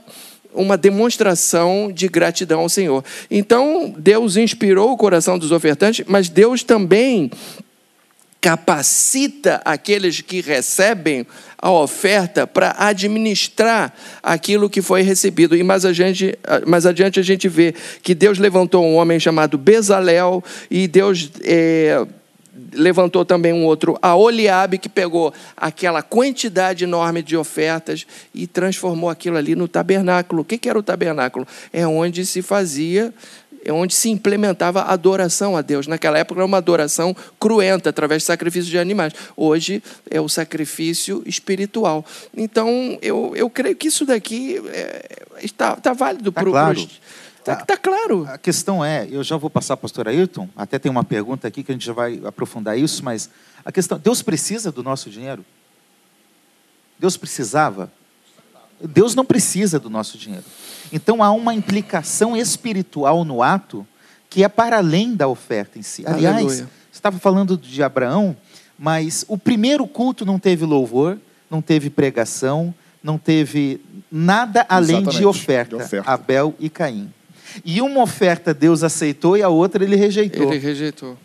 uma 0.54 0.76
demonstração 0.76 1.92
de 1.92 2.08
gratidão 2.08 2.60
ao 2.60 2.68
Senhor. 2.68 3.04
Então, 3.30 3.94
Deus 3.96 4.36
inspirou 4.36 4.90
o 4.90 4.96
coração 4.96 5.38
dos 5.38 5.52
ofertantes, 5.52 6.04
mas 6.08 6.28
Deus 6.28 6.64
também 6.64 7.30
capacita 8.40 9.60
aqueles 9.64 10.20
que 10.20 10.40
recebem 10.40 11.26
a 11.60 11.70
oferta 11.72 12.46
para 12.46 12.74
administrar 12.78 13.92
aquilo 14.22 14.70
que 14.70 14.80
foi 14.80 15.02
recebido. 15.02 15.56
E 15.56 15.62
mais, 15.62 15.84
a 15.84 15.92
gente, 15.92 16.38
mais 16.66 16.86
adiante 16.86 17.18
a 17.18 17.22
gente 17.22 17.48
vê 17.48 17.74
que 18.02 18.14
Deus 18.14 18.38
levantou 18.38 18.84
um 18.84 18.94
homem 18.94 19.18
chamado 19.18 19.58
Bezalel 19.58 20.42
e 20.70 20.86
Deus 20.86 21.30
é, 21.42 22.06
levantou 22.72 23.24
também 23.24 23.52
um 23.52 23.64
outro, 23.64 23.98
a 24.00 24.14
Oliabe, 24.14 24.78
que 24.78 24.88
pegou 24.88 25.32
aquela 25.56 26.02
quantidade 26.02 26.84
enorme 26.84 27.22
de 27.22 27.36
ofertas 27.36 28.06
e 28.34 28.46
transformou 28.46 29.10
aquilo 29.10 29.36
ali 29.36 29.54
no 29.54 29.68
tabernáculo. 29.68 30.42
O 30.42 30.44
que 30.44 30.68
era 30.68 30.78
o 30.78 30.82
tabernáculo? 30.82 31.46
É 31.72 31.86
onde 31.86 32.24
se 32.24 32.42
fazia 32.42 33.12
é 33.68 33.72
onde 33.72 33.94
se 33.94 34.08
implementava 34.08 34.80
a 34.80 34.94
adoração 34.94 35.54
a 35.54 35.60
Deus. 35.60 35.86
Naquela 35.86 36.18
época 36.18 36.40
era 36.40 36.46
uma 36.46 36.56
adoração 36.56 37.14
cruenta, 37.38 37.90
através 37.90 38.22
de 38.22 38.26
sacrifício 38.26 38.70
de 38.70 38.78
animais. 38.78 39.12
Hoje 39.36 39.82
é 40.10 40.18
o 40.18 40.26
sacrifício 40.26 41.22
espiritual. 41.26 42.02
Então, 42.34 42.98
eu, 43.02 43.34
eu 43.36 43.50
creio 43.50 43.76
que 43.76 43.88
isso 43.88 44.06
daqui 44.06 44.56
é, 44.68 45.26
está, 45.42 45.74
está 45.74 45.92
válido 45.92 46.32
tá 46.32 46.40
para 46.40 46.50
claro. 46.50 46.78
os 46.78 47.00
Está 47.38 47.56
tá 47.56 47.76
claro. 47.76 48.26
A 48.26 48.38
questão 48.38 48.82
é, 48.82 49.06
eu 49.10 49.22
já 49.22 49.36
vou 49.36 49.50
passar 49.50 49.76
pastor 49.76 50.08
Ayrton, 50.08 50.48
até 50.56 50.78
tem 50.78 50.90
uma 50.90 51.04
pergunta 51.04 51.46
aqui 51.46 51.62
que 51.62 51.70
a 51.70 51.74
gente 51.74 51.84
já 51.84 51.92
vai 51.92 52.20
aprofundar 52.24 52.78
isso, 52.78 53.04
mas 53.04 53.28
a 53.64 53.70
questão, 53.70 53.98
Deus 53.98 54.22
precisa 54.22 54.72
do 54.72 54.82
nosso 54.82 55.10
dinheiro? 55.10 55.44
Deus 56.98 57.18
precisava? 57.18 57.92
Deus 58.80 59.14
não 59.14 59.24
precisa 59.24 59.78
do 59.78 59.90
nosso 59.90 60.16
dinheiro. 60.16 60.44
Então 60.92 61.22
há 61.22 61.30
uma 61.32 61.54
implicação 61.54 62.36
espiritual 62.36 63.24
no 63.24 63.42
ato 63.42 63.86
que 64.30 64.44
é 64.44 64.48
para 64.48 64.78
além 64.78 65.14
da 65.14 65.26
oferta 65.26 65.78
em 65.78 65.82
si. 65.82 66.04
Aliás, 66.06 66.36
Aleluia. 66.36 66.70
estava 66.92 67.18
falando 67.18 67.56
de 67.56 67.82
Abraão, 67.82 68.36
mas 68.78 69.24
o 69.26 69.38
primeiro 69.38 69.86
culto 69.86 70.24
não 70.24 70.38
teve 70.38 70.64
louvor, 70.64 71.18
não 71.50 71.62
teve 71.62 71.88
pregação, 71.88 72.74
não 73.02 73.16
teve 73.16 73.80
nada 74.10 74.66
além 74.68 75.02
de 75.04 75.24
oferta, 75.24 75.76
de 75.76 75.82
oferta. 75.82 76.10
Abel 76.10 76.54
e 76.58 76.68
Caim. 76.68 77.12
E 77.64 77.80
uma 77.80 78.02
oferta 78.02 78.52
Deus 78.52 78.82
aceitou 78.82 79.36
e 79.36 79.42
a 79.42 79.48
outra 79.48 79.82
ele 79.82 79.96
rejeitou. 79.96 80.52
Ele 80.52 80.58
rejeitou. 80.58 81.16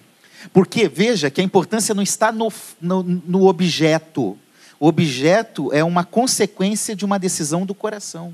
Porque, 0.52 0.88
veja, 0.88 1.30
que 1.30 1.40
a 1.40 1.44
importância 1.44 1.94
não 1.94 2.04
está 2.04 2.32
no, 2.32 2.52
no, 2.82 3.04
no 3.04 3.48
objeto. 3.48 4.38
O 4.84 4.88
objeto 4.88 5.72
é 5.72 5.82
uma 5.82 6.04
consequência 6.04 6.94
de 6.94 7.06
uma 7.06 7.18
decisão 7.18 7.66
do 7.66 7.74
coração. 7.74 8.34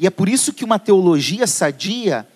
E 0.00 0.04
é 0.04 0.10
por 0.10 0.28
isso 0.28 0.52
que 0.52 0.64
uma 0.64 0.80
teologia 0.80 1.46
sadia 1.46 2.26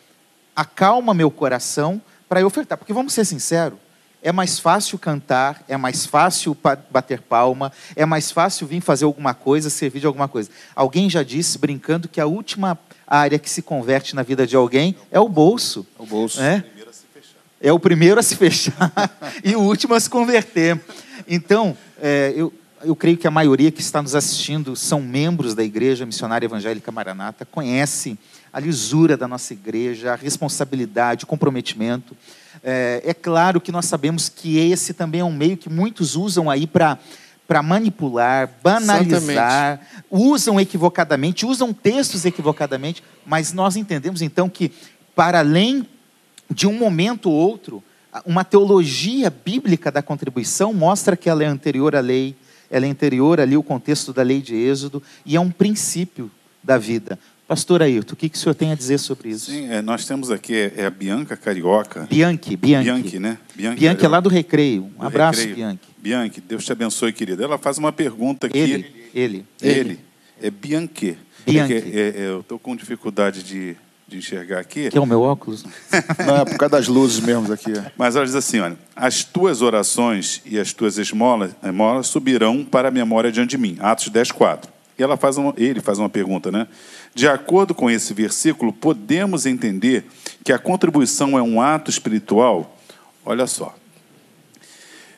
acalma 0.54 1.12
meu 1.12 1.32
coração 1.32 2.00
para 2.28 2.40
eu 2.40 2.46
ofertar. 2.46 2.78
Porque 2.78 2.92
vamos 2.92 3.12
ser 3.12 3.24
sinceros, 3.24 3.76
é 4.22 4.30
mais 4.30 4.60
fácil 4.60 5.00
cantar, 5.00 5.64
é 5.66 5.76
mais 5.76 6.06
fácil 6.06 6.56
bater 6.92 7.22
palma, 7.22 7.72
é 7.96 8.06
mais 8.06 8.30
fácil 8.30 8.68
vir 8.68 8.80
fazer 8.80 9.04
alguma 9.04 9.34
coisa, 9.34 9.68
servir 9.68 9.98
de 9.98 10.06
alguma 10.06 10.28
coisa. 10.28 10.48
Alguém 10.72 11.10
já 11.10 11.24
disse, 11.24 11.58
brincando, 11.58 12.06
que 12.06 12.20
a 12.20 12.26
última 12.26 12.78
área 13.04 13.36
que 13.36 13.50
se 13.50 13.62
converte 13.62 14.14
na 14.14 14.22
vida 14.22 14.46
de 14.46 14.54
alguém 14.54 14.94
é 15.10 15.18
o 15.18 15.28
bolso. 15.28 15.84
É 15.98 16.02
o 16.04 16.06
bolso. 16.06 16.40
É? 16.40 16.64
é 17.60 17.72
o 17.72 17.80
primeiro 17.80 18.20
a 18.20 18.22
se 18.22 18.36
fechar 18.36 18.92
e 19.42 19.56
o 19.56 19.60
último 19.60 19.94
a 19.94 19.98
se 19.98 20.08
converter. 20.08 20.80
Então, 21.26 21.76
é, 22.00 22.32
eu, 22.36 22.52
eu 22.82 22.96
creio 22.96 23.16
que 23.16 23.26
a 23.26 23.30
maioria 23.30 23.70
que 23.70 23.80
está 23.80 24.00
nos 24.00 24.14
assistindo 24.14 24.74
são 24.74 25.02
membros 25.02 25.54
da 25.54 25.62
Igreja 25.62 26.06
Missionária 26.06 26.46
Evangélica 26.46 26.90
Maranata, 26.90 27.44
conhece 27.44 28.18
a 28.52 28.58
lisura 28.58 29.16
da 29.16 29.28
nossa 29.28 29.52
igreja, 29.52 30.12
a 30.12 30.16
responsabilidade, 30.16 31.24
o 31.24 31.26
comprometimento. 31.26 32.16
É, 32.64 33.02
é 33.04 33.14
claro 33.14 33.60
que 33.60 33.70
nós 33.70 33.86
sabemos 33.86 34.28
que 34.28 34.58
esse 34.58 34.92
também 34.92 35.20
é 35.20 35.24
um 35.24 35.32
meio 35.32 35.56
que 35.56 35.68
muitos 35.68 36.16
usam 36.16 36.50
aí 36.50 36.66
para 36.66 36.98
para 37.46 37.64
manipular, 37.64 38.48
banalizar, 38.62 39.80
Exatamente. 39.80 40.04
usam 40.08 40.60
equivocadamente, 40.60 41.44
usam 41.44 41.72
textos 41.72 42.24
equivocadamente, 42.24 43.02
mas 43.26 43.52
nós 43.52 43.74
entendemos 43.74 44.22
então 44.22 44.48
que, 44.48 44.70
para 45.16 45.40
além 45.40 45.84
de 46.48 46.68
um 46.68 46.72
momento 46.72 47.28
ou 47.28 47.34
outro, 47.34 47.82
uma 48.24 48.44
teologia 48.44 49.28
bíblica 49.30 49.90
da 49.90 50.00
contribuição 50.00 50.72
mostra 50.72 51.16
que 51.16 51.28
ela 51.28 51.42
é 51.42 51.46
anterior 51.46 51.96
à 51.96 52.00
lei, 52.00 52.36
ela 52.70 52.86
é 52.86 52.88
anterior 52.88 53.40
ali 53.40 53.54
ao 53.54 53.62
contexto 53.62 54.12
da 54.12 54.22
lei 54.22 54.40
de 54.40 54.54
Êxodo 54.54 55.02
e 55.26 55.36
é 55.36 55.40
um 55.40 55.50
princípio 55.50 56.30
da 56.62 56.78
vida. 56.78 57.18
Pastor 57.50 57.82
Ailton, 57.82 58.12
o 58.12 58.16
que, 58.16 58.28
que 58.28 58.36
o 58.36 58.40
senhor 58.40 58.54
tem 58.54 58.70
a 58.70 58.76
dizer 58.76 58.98
sobre 58.98 59.30
isso? 59.30 59.50
Sim, 59.50 59.68
é, 59.68 59.82
nós 59.82 60.04
temos 60.04 60.30
aqui 60.30 60.54
é, 60.54 60.72
é, 60.76 60.86
a 60.86 60.90
Bianca 60.90 61.36
Carioca. 61.36 62.06
Bianchi, 62.08 62.56
Bianchi. 62.56 62.84
Bianchi, 62.84 63.18
né? 63.18 63.38
Bianchi, 63.56 63.80
Bianchi 63.80 64.04
é 64.04 64.08
lá 64.08 64.20
do 64.20 64.28
Recreio. 64.28 64.88
Um 64.96 65.02
abraço, 65.02 65.40
Recreio. 65.40 65.56
Bianchi. 65.56 65.88
Bianchi, 65.98 66.40
Deus 66.40 66.64
te 66.64 66.70
abençoe, 66.70 67.12
querida. 67.12 67.42
Ela 67.42 67.58
faz 67.58 67.76
uma 67.76 67.90
pergunta 67.90 68.46
aqui. 68.46 68.56
Ele, 68.56 68.86
ele. 69.12 69.44
Ele. 69.60 69.98
É 70.40 70.48
Bianchi. 70.48 71.18
Bianchi. 71.44 71.74
É, 71.74 72.00
é, 72.00 72.26
eu 72.28 72.40
estou 72.40 72.56
com 72.56 72.76
dificuldade 72.76 73.42
de, 73.42 73.76
de 74.10 74.18
enxergar 74.18 74.58
aqui. 74.58 74.90
Que 74.90 74.98
é 74.98 75.00
o 75.00 75.06
meu 75.06 75.22
óculos? 75.22 75.64
Não, 76.26 76.38
é 76.38 76.44
por 76.44 76.58
causa 76.58 76.76
das 76.76 76.88
luzes 76.88 77.20
mesmo 77.20 77.52
aqui. 77.52 77.72
Mas 77.96 78.16
ela 78.16 78.26
diz 78.26 78.34
assim, 78.34 78.58
olha, 78.58 78.76
as 78.96 79.22
tuas 79.22 79.62
orações 79.62 80.42
e 80.44 80.58
as 80.58 80.72
tuas 80.72 80.98
esmolas, 80.98 81.52
esmolas 81.62 82.08
subirão 82.08 82.64
para 82.64 82.88
a 82.88 82.90
memória 82.90 83.30
diante 83.30 83.50
de 83.50 83.58
mim. 83.58 83.78
Atos 83.80 84.08
10, 84.08 84.32
4. 84.32 84.70
E 84.98 85.02
ela 85.02 85.16
faz 85.16 85.38
uma, 85.38 85.54
ele 85.56 85.80
faz 85.80 86.00
uma 86.00 86.08
pergunta, 86.08 86.50
né? 86.50 86.66
De 87.14 87.28
acordo 87.28 87.72
com 87.72 87.88
esse 87.88 88.12
versículo, 88.12 88.72
podemos 88.72 89.46
entender 89.46 90.04
que 90.44 90.52
a 90.52 90.58
contribuição 90.58 91.38
é 91.38 91.42
um 91.42 91.60
ato 91.60 91.88
espiritual? 91.88 92.76
Olha 93.24 93.46
só. 93.46 93.74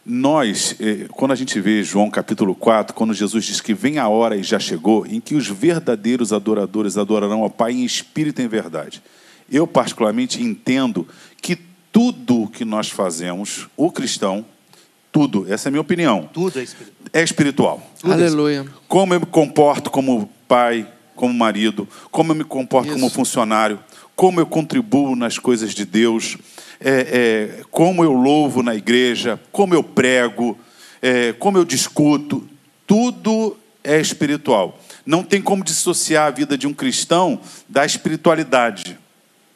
Nós, 0.04 0.74
eh, 0.80 1.06
quando 1.12 1.30
a 1.30 1.36
gente 1.36 1.60
vê 1.60 1.82
João 1.84 2.10
capítulo 2.10 2.56
4, 2.56 2.92
quando 2.92 3.14
Jesus 3.14 3.44
diz 3.44 3.60
que 3.60 3.72
vem 3.72 3.98
a 3.98 4.08
hora 4.08 4.36
e 4.36 4.42
já 4.42 4.58
chegou, 4.58 5.06
em 5.06 5.20
que 5.20 5.36
os 5.36 5.46
verdadeiros 5.46 6.32
adoradores 6.32 6.96
adorarão 6.96 7.42
ao 7.42 7.50
Pai 7.50 7.72
em 7.72 7.84
espírito 7.84 8.40
e 8.40 8.44
em 8.44 8.48
verdade. 8.48 9.00
Eu, 9.50 9.64
particularmente, 9.64 10.42
entendo 10.42 11.06
que 11.40 11.56
tudo 11.92 12.48
que 12.48 12.64
nós 12.64 12.88
fazemos, 12.88 13.68
o 13.76 13.92
cristão, 13.92 14.44
tudo, 15.12 15.46
essa 15.48 15.68
é 15.68 15.70
a 15.70 15.72
minha 15.72 15.80
opinião. 15.80 16.28
Tudo 16.32 16.58
é 16.58 16.62
espiritual. 16.62 17.10
É 17.12 17.22
espiritual. 17.22 17.92
Aleluia. 18.02 18.66
Como 18.88 19.14
eu 19.14 19.20
me 19.20 19.26
comporto 19.26 19.90
como 19.90 20.28
pai, 20.48 20.88
como 21.14 21.32
marido, 21.32 21.86
como 22.10 22.32
eu 22.32 22.36
me 22.36 22.44
comporto 22.44 22.88
Isso. 22.88 22.98
como 22.98 23.10
funcionário, 23.10 23.78
como 24.16 24.40
eu 24.40 24.46
contribuo 24.46 25.14
nas 25.14 25.38
coisas 25.38 25.74
de 25.74 25.84
Deus, 25.84 26.38
é, 26.84 27.60
é, 27.60 27.64
como 27.70 28.04
eu 28.04 28.12
louvo 28.12 28.62
na 28.62 28.74
igreja, 28.74 29.40
como 29.50 29.74
eu 29.74 29.82
prego, 29.82 30.58
é, 31.00 31.32
como 31.32 31.58
eu 31.58 31.64
discuto. 31.64 32.48
Tudo 32.86 33.56
é 33.82 34.00
espiritual. 34.00 34.78
Não 35.04 35.22
tem 35.22 35.42
como 35.42 35.64
dissociar 35.64 36.26
a 36.26 36.30
vida 36.30 36.56
de 36.56 36.66
um 36.66 36.72
cristão 36.72 37.40
da 37.68 37.84
espiritualidade, 37.84 38.98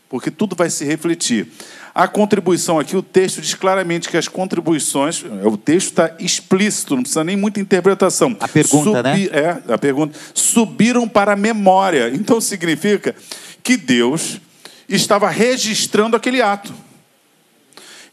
porque 0.08 0.30
tudo 0.30 0.56
vai 0.56 0.70
se 0.70 0.84
refletir. 0.84 1.48
A 1.94 2.06
contribuição 2.06 2.78
aqui, 2.78 2.94
o 2.94 3.02
texto 3.02 3.40
diz 3.40 3.54
claramente 3.54 4.10
que 4.10 4.18
as 4.18 4.28
contribuições, 4.28 5.24
o 5.42 5.56
texto 5.56 5.88
está 5.88 6.14
explícito, 6.18 6.94
não 6.94 7.02
precisa 7.02 7.24
nem 7.24 7.36
muita 7.36 7.58
interpretação. 7.58 8.36
A 8.38 8.46
pergunta? 8.46 8.90
Subi, 8.90 9.02
né? 9.02 9.28
É, 9.32 9.72
a 9.72 9.78
pergunta. 9.78 10.18
Subiram 10.34 11.08
para 11.08 11.32
a 11.32 11.36
memória. 11.36 12.10
Então 12.14 12.38
significa 12.38 13.14
que 13.62 13.78
Deus 13.78 14.38
estava 14.86 15.30
registrando 15.30 16.16
aquele 16.16 16.42
ato. 16.42 16.74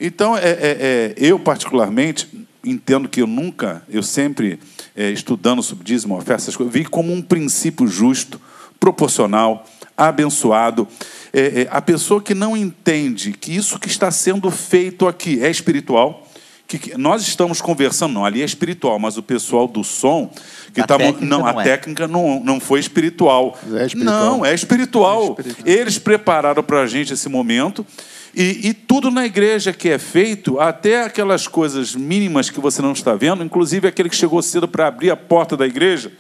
Então, 0.06 0.38
é, 0.38 0.42
é, 0.42 0.58
é, 0.60 1.14
eu 1.16 1.40
particularmente 1.40 2.28
entendo 2.62 3.08
que 3.08 3.22
eu 3.22 3.26
nunca, 3.26 3.82
eu 3.90 4.04
sempre 4.04 4.60
é, 4.94 5.10
estudando 5.10 5.64
sobre 5.64 5.86
dízimo, 5.86 6.14
oferta, 6.14 6.44
essas 6.44 6.58
coisas, 6.58 6.74
vi 6.74 6.84
como 6.84 7.14
um 7.14 7.22
princípio 7.22 7.88
justo, 7.88 8.40
proporcional, 8.78 9.66
abençoado. 9.96 10.86
É, 11.32 11.62
é, 11.62 11.68
a 11.72 11.82
pessoa 11.82 12.22
que 12.22 12.36
não 12.36 12.58
entende 12.58 13.32
que 13.32 13.56
isso 13.56 13.80
que 13.80 13.88
está 13.88 14.12
sendo 14.12 14.52
feito 14.52 15.08
aqui 15.08 15.42
é 15.42 15.50
espiritual, 15.50 16.28
que 16.68 16.98
nós 16.98 17.22
estamos 17.22 17.62
conversando, 17.62 18.14
não, 18.14 18.26
ali 18.26 18.42
é 18.42 18.46
espiritual, 18.46 19.00
mas 19.00 19.18
o 19.18 19.24
pessoal 19.24 19.70
do 19.70 19.86
som, 19.86 20.30
que 20.74 20.82
a 20.82 20.86
tá, 20.86 20.98
técnica 20.98 21.26
não, 21.26 21.46
a 21.46 21.62
é. 21.62 21.64
técnica 21.64 22.08
não, 22.10 22.42
não 22.44 22.60
foi 22.60 22.82
espiritual. 22.82 23.58
É 23.74 23.86
espiritual. 23.86 24.26
Não, 24.26 24.46
é 24.46 24.54
espiritual. 24.54 25.22
É 25.22 25.40
espiritual. 25.40 25.68
Eles 25.68 25.98
prepararam 25.98 26.62
para 26.62 26.82
a 26.82 26.88
gente 26.88 27.14
esse 27.14 27.30
momento. 27.30 27.86
E, 28.36 28.70
e, 28.70 28.74
tudo 28.74 29.12
na 29.12 29.26
igreja 29.26 29.72
que 29.72 29.90
é 29.90 30.00
feito, 30.00 30.60
até 30.60 31.04
aquelas 31.04 31.48
coisas 31.48 31.96
mínimas 31.96 32.50
que 32.50 32.60
você 32.60 32.82
não 32.82 32.92
está 32.92 33.14
vendo, 33.14 33.44
inclusive 33.44 33.88
aquele 33.88 34.10
que 34.10 34.16
chegou 34.16 34.42
cedo 34.42 34.68
para 34.68 34.88
abrir 34.88 35.12
a 35.12 35.16
porta 35.16 35.56
da 35.56 35.68
igreja, 35.68 36.12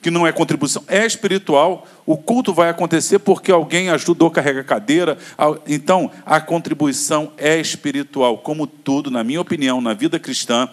que 0.00 0.10
não 0.10 0.26
é 0.26 0.32
contribuição, 0.32 0.84
é 0.86 1.04
espiritual. 1.04 1.86
O 2.06 2.16
culto 2.16 2.54
vai 2.54 2.70
acontecer 2.70 3.18
porque 3.18 3.50
alguém 3.50 3.90
ajudou 3.90 4.28
a 4.28 4.30
carregar 4.30 4.60
a 4.60 4.64
cadeira. 4.64 5.18
Então, 5.66 6.10
a 6.24 6.40
contribuição 6.40 7.32
é 7.36 7.60
espiritual. 7.60 8.38
Como 8.38 8.66
tudo, 8.66 9.10
na 9.10 9.24
minha 9.24 9.40
opinião, 9.40 9.80
na 9.80 9.92
vida 9.92 10.18
cristã, 10.18 10.68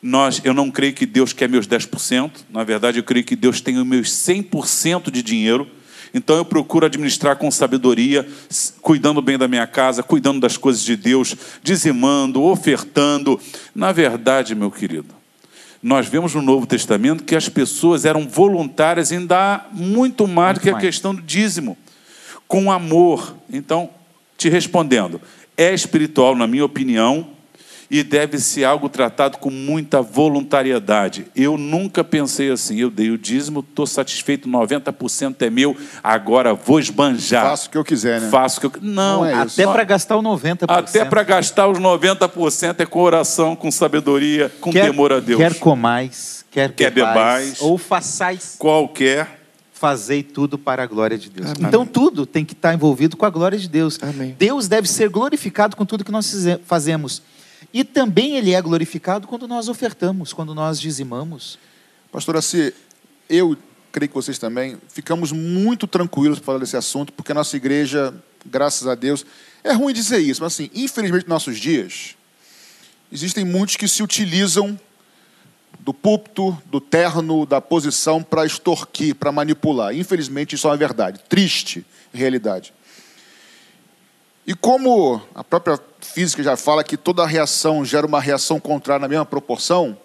nós, 0.00 0.40
eu 0.44 0.54
não 0.54 0.70
creio 0.70 0.94
que 0.94 1.04
Deus 1.04 1.32
quer 1.32 1.48
meus 1.48 1.66
10%. 1.66 2.30
Na 2.48 2.64
verdade, 2.64 2.98
eu 2.98 3.04
creio 3.04 3.24
que 3.24 3.36
Deus 3.36 3.60
tem 3.60 3.76
os 3.76 3.86
meus 3.86 4.08
100% 4.08 5.10
de 5.10 5.22
dinheiro. 5.22 5.68
Então 6.12 6.36
eu 6.36 6.44
procuro 6.44 6.86
administrar 6.86 7.36
com 7.36 7.50
sabedoria, 7.50 8.26
cuidando 8.80 9.22
bem 9.22 9.38
da 9.38 9.46
minha 9.46 9.66
casa, 9.66 10.02
cuidando 10.02 10.40
das 10.40 10.56
coisas 10.56 10.82
de 10.82 10.96
Deus, 10.96 11.36
dizimando, 11.62 12.42
ofertando. 12.42 13.40
Na 13.74 13.92
verdade, 13.92 14.54
meu 14.54 14.70
querido, 14.70 15.14
nós 15.82 16.06
vemos 16.06 16.34
no 16.34 16.42
Novo 16.42 16.66
Testamento 16.66 17.24
que 17.24 17.36
as 17.36 17.48
pessoas 17.48 18.04
eram 18.04 18.28
voluntárias 18.28 19.12
em 19.12 19.24
dar 19.24 19.68
muito 19.72 20.26
mais 20.26 20.58
do 20.58 20.60
que 20.60 20.70
a 20.70 20.78
questão 20.78 21.14
do 21.14 21.22
dízimo, 21.22 21.76
com 22.46 22.70
amor. 22.70 23.34
Então, 23.50 23.88
te 24.36 24.48
respondendo, 24.48 25.20
é 25.56 25.72
espiritual, 25.72 26.34
na 26.34 26.46
minha 26.46 26.64
opinião, 26.64 27.28
e 27.90 28.04
deve 28.04 28.38
ser 28.38 28.64
algo 28.64 28.88
tratado 28.88 29.38
com 29.38 29.50
muita 29.50 30.00
voluntariedade. 30.00 31.26
Eu 31.34 31.58
nunca 31.58 32.04
pensei 32.04 32.50
assim, 32.50 32.78
eu 32.78 32.88
dei 32.88 33.10
o 33.10 33.18
dízimo, 33.18 33.60
estou 33.60 33.86
satisfeito, 33.86 34.48
90% 34.48 35.42
é 35.42 35.50
meu, 35.50 35.76
agora 36.02 36.54
vou 36.54 36.78
esbanjar. 36.78 37.44
Faço 37.44 37.66
o 37.66 37.70
que 37.70 37.78
eu 37.78 37.84
quiser, 37.84 38.20
né? 38.20 38.30
Faço 38.30 38.58
o 38.58 38.70
que 38.70 38.78
eu 38.78 38.82
Não, 38.82 39.18
Não 39.18 39.26
é 39.26 39.34
até 39.34 39.66
para 39.66 39.82
gastar 39.82 40.16
os 40.16 40.24
90%. 40.24 40.64
Até 40.68 41.04
para 41.04 41.22
gastar 41.24 41.68
os 41.68 41.78
90% 41.78 42.80
é 42.80 42.86
com 42.86 43.00
oração, 43.00 43.56
com 43.56 43.70
sabedoria, 43.70 44.52
com 44.60 44.70
quer, 44.70 44.86
temor 44.86 45.12
a 45.12 45.18
Deus. 45.18 45.40
Quer 45.40 45.54
comais, 45.58 46.44
quer, 46.50 46.72
quer 46.72 46.92
bebais, 46.92 47.16
bebais, 47.16 47.60
ou 47.60 47.76
façais. 47.76 48.54
Qualquer 48.56 49.40
fazei 49.72 50.22
tudo 50.22 50.58
para 50.58 50.82
a 50.82 50.86
glória 50.86 51.16
de 51.16 51.30
Deus. 51.30 51.52
Amém. 51.52 51.66
Então 51.66 51.86
tudo 51.86 52.26
tem 52.26 52.44
que 52.44 52.52
estar 52.52 52.74
envolvido 52.74 53.16
com 53.16 53.24
a 53.24 53.30
glória 53.30 53.58
de 53.58 53.66
Deus. 53.66 53.98
Amém. 54.02 54.36
Deus 54.38 54.68
deve 54.68 54.86
ser 54.86 55.08
glorificado 55.08 55.74
com 55.74 55.86
tudo 55.86 56.04
que 56.04 56.12
nós 56.12 56.30
fazemos. 56.66 57.22
E 57.72 57.84
também 57.84 58.36
ele 58.36 58.52
é 58.52 58.60
glorificado 58.60 59.28
quando 59.28 59.46
nós 59.46 59.68
ofertamos, 59.68 60.32
quando 60.32 60.54
nós 60.54 60.80
dizimamos. 60.80 61.58
Pastor 62.10 62.42
se 62.42 62.74
eu 63.28 63.56
creio 63.92 64.08
que 64.08 64.14
vocês 64.14 64.38
também 64.38 64.76
ficamos 64.88 65.32
muito 65.32 65.86
tranquilos 65.86 66.38
para 66.38 66.46
falar 66.46 66.58
desse 66.58 66.76
assunto, 66.76 67.12
porque 67.12 67.32
a 67.32 67.34
nossa 67.34 67.56
igreja, 67.56 68.14
graças 68.44 68.86
a 68.86 68.94
Deus, 68.94 69.24
é 69.62 69.72
ruim 69.72 69.92
dizer 69.92 70.18
isso, 70.18 70.42
mas 70.42 70.54
assim, 70.54 70.70
infelizmente, 70.74 71.22
nos 71.22 71.30
nossos 71.30 71.58
dias, 71.58 72.16
existem 73.12 73.44
muitos 73.44 73.76
que 73.76 73.86
se 73.86 74.02
utilizam 74.02 74.78
do 75.78 75.94
púlpito, 75.94 76.56
do 76.66 76.80
terno, 76.80 77.46
da 77.46 77.60
posição 77.60 78.22
para 78.22 78.44
extorquir, 78.44 79.14
para 79.14 79.32
manipular. 79.32 79.94
Infelizmente, 79.94 80.54
isso 80.54 80.66
é 80.66 80.70
uma 80.70 80.76
verdade, 80.76 81.20
triste 81.28 81.84
realidade. 82.12 82.72
E 84.46 84.54
como 84.54 85.20
a 85.34 85.44
própria 85.44 85.78
física 86.00 86.42
já 86.42 86.56
fala 86.56 86.82
que 86.82 86.96
toda 86.96 87.24
reação 87.26 87.84
gera 87.84 88.06
uma 88.06 88.20
reação 88.20 88.58
contrária 88.58 89.00
na 89.00 89.08
mesma 89.08 89.26
proporção, 89.26 89.96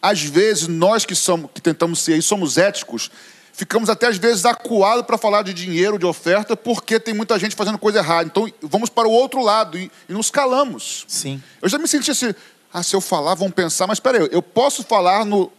às 0.00 0.22
vezes 0.22 0.68
nós 0.68 1.04
que, 1.04 1.14
somos, 1.14 1.50
que 1.52 1.60
tentamos 1.60 2.00
ser 2.00 2.16
e 2.16 2.22
somos 2.22 2.58
éticos, 2.58 3.10
ficamos 3.52 3.88
até 3.88 4.06
às 4.06 4.18
vezes 4.18 4.44
acuados 4.44 5.06
para 5.06 5.16
falar 5.16 5.42
de 5.42 5.54
dinheiro, 5.54 5.98
de 5.98 6.04
oferta, 6.04 6.56
porque 6.56 6.98
tem 6.98 7.14
muita 7.14 7.38
gente 7.38 7.54
fazendo 7.54 7.78
coisa 7.78 8.00
errada. 8.00 8.26
Então 8.26 8.52
vamos 8.60 8.90
para 8.90 9.08
o 9.08 9.12
outro 9.12 9.42
lado 9.42 9.78
e, 9.78 9.90
e 10.08 10.12
nos 10.12 10.30
calamos. 10.30 11.04
Sim. 11.08 11.42
Eu 11.62 11.68
já 11.68 11.78
me 11.78 11.86
senti 11.86 12.10
assim, 12.10 12.34
ah, 12.72 12.82
se 12.82 12.94
eu 12.94 13.00
falar, 13.00 13.34
vão 13.34 13.50
pensar, 13.50 13.86
mas 13.86 13.96
espera 13.96 14.18
aí, 14.18 14.28
eu 14.32 14.42
posso 14.42 14.82
falar 14.82 15.24
no, 15.24 15.50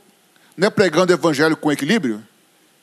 né, 0.58 0.70
pregando 0.70 1.12
o 1.12 1.16
evangelho 1.16 1.56
com 1.56 1.72
equilíbrio? 1.72 2.22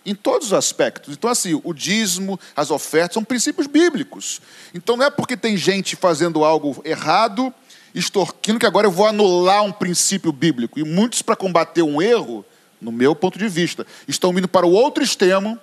Em 0.05 0.15
todos 0.15 0.49
os 0.49 0.53
aspectos. 0.53 1.15
Então, 1.15 1.31
assim, 1.31 1.61
o 1.63 1.73
dízimo, 1.73 2.39
as 2.57 2.71
ofertas 2.71 3.15
são 3.15 3.23
princípios 3.23 3.67
bíblicos. 3.67 4.41
Então, 4.75 4.97
não 4.97 5.07
é 5.07 5.11
porque 5.11 5.37
tem 5.37 5.57
gente 5.57 5.95
fazendo 5.95 6.45
algo 6.45 6.81
errado, 6.85 7.53
extorquindo, 7.95 8.59
que 8.59 8.67
agora 8.67 8.87
eu 8.87 8.91
vou 8.91 9.07
anular 9.07 9.63
um 9.63 9.73
princípio 9.73 10.33
bíblico. 10.33 10.81
E 10.81 10.85
muitos, 10.85 11.23
para 11.23 11.37
combater 11.37 11.83
um 11.83 12.03
erro, 12.03 12.45
no 12.81 12.91
meu 12.91 13.15
ponto 13.15 13.39
de 13.39 13.49
vista, 13.49 13.87
estão 14.09 14.37
indo 14.37 14.49
para 14.49 14.67
o 14.67 14.73
outro 14.73 15.05
extremo 15.05 15.57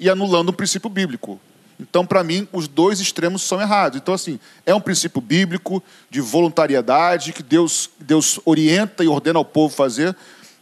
e 0.00 0.08
anulando 0.08 0.48
um 0.48 0.54
princípio 0.54 0.88
bíblico. 0.88 1.38
Então, 1.78 2.06
para 2.06 2.22
mim, 2.22 2.46
os 2.52 2.68
dois 2.68 3.00
extremos 3.00 3.42
são 3.42 3.60
errados. 3.60 3.98
Então, 3.98 4.14
assim, 4.14 4.38
é 4.64 4.74
um 4.74 4.80
princípio 4.80 5.20
bíblico 5.20 5.82
de 6.08 6.20
voluntariedade 6.20 7.32
que 7.32 7.42
Deus, 7.42 7.90
Deus 7.98 8.40
orienta 8.44 9.02
e 9.04 9.08
ordena 9.08 9.38
ao 9.38 9.44
povo 9.44 9.74
fazer, 9.74 10.16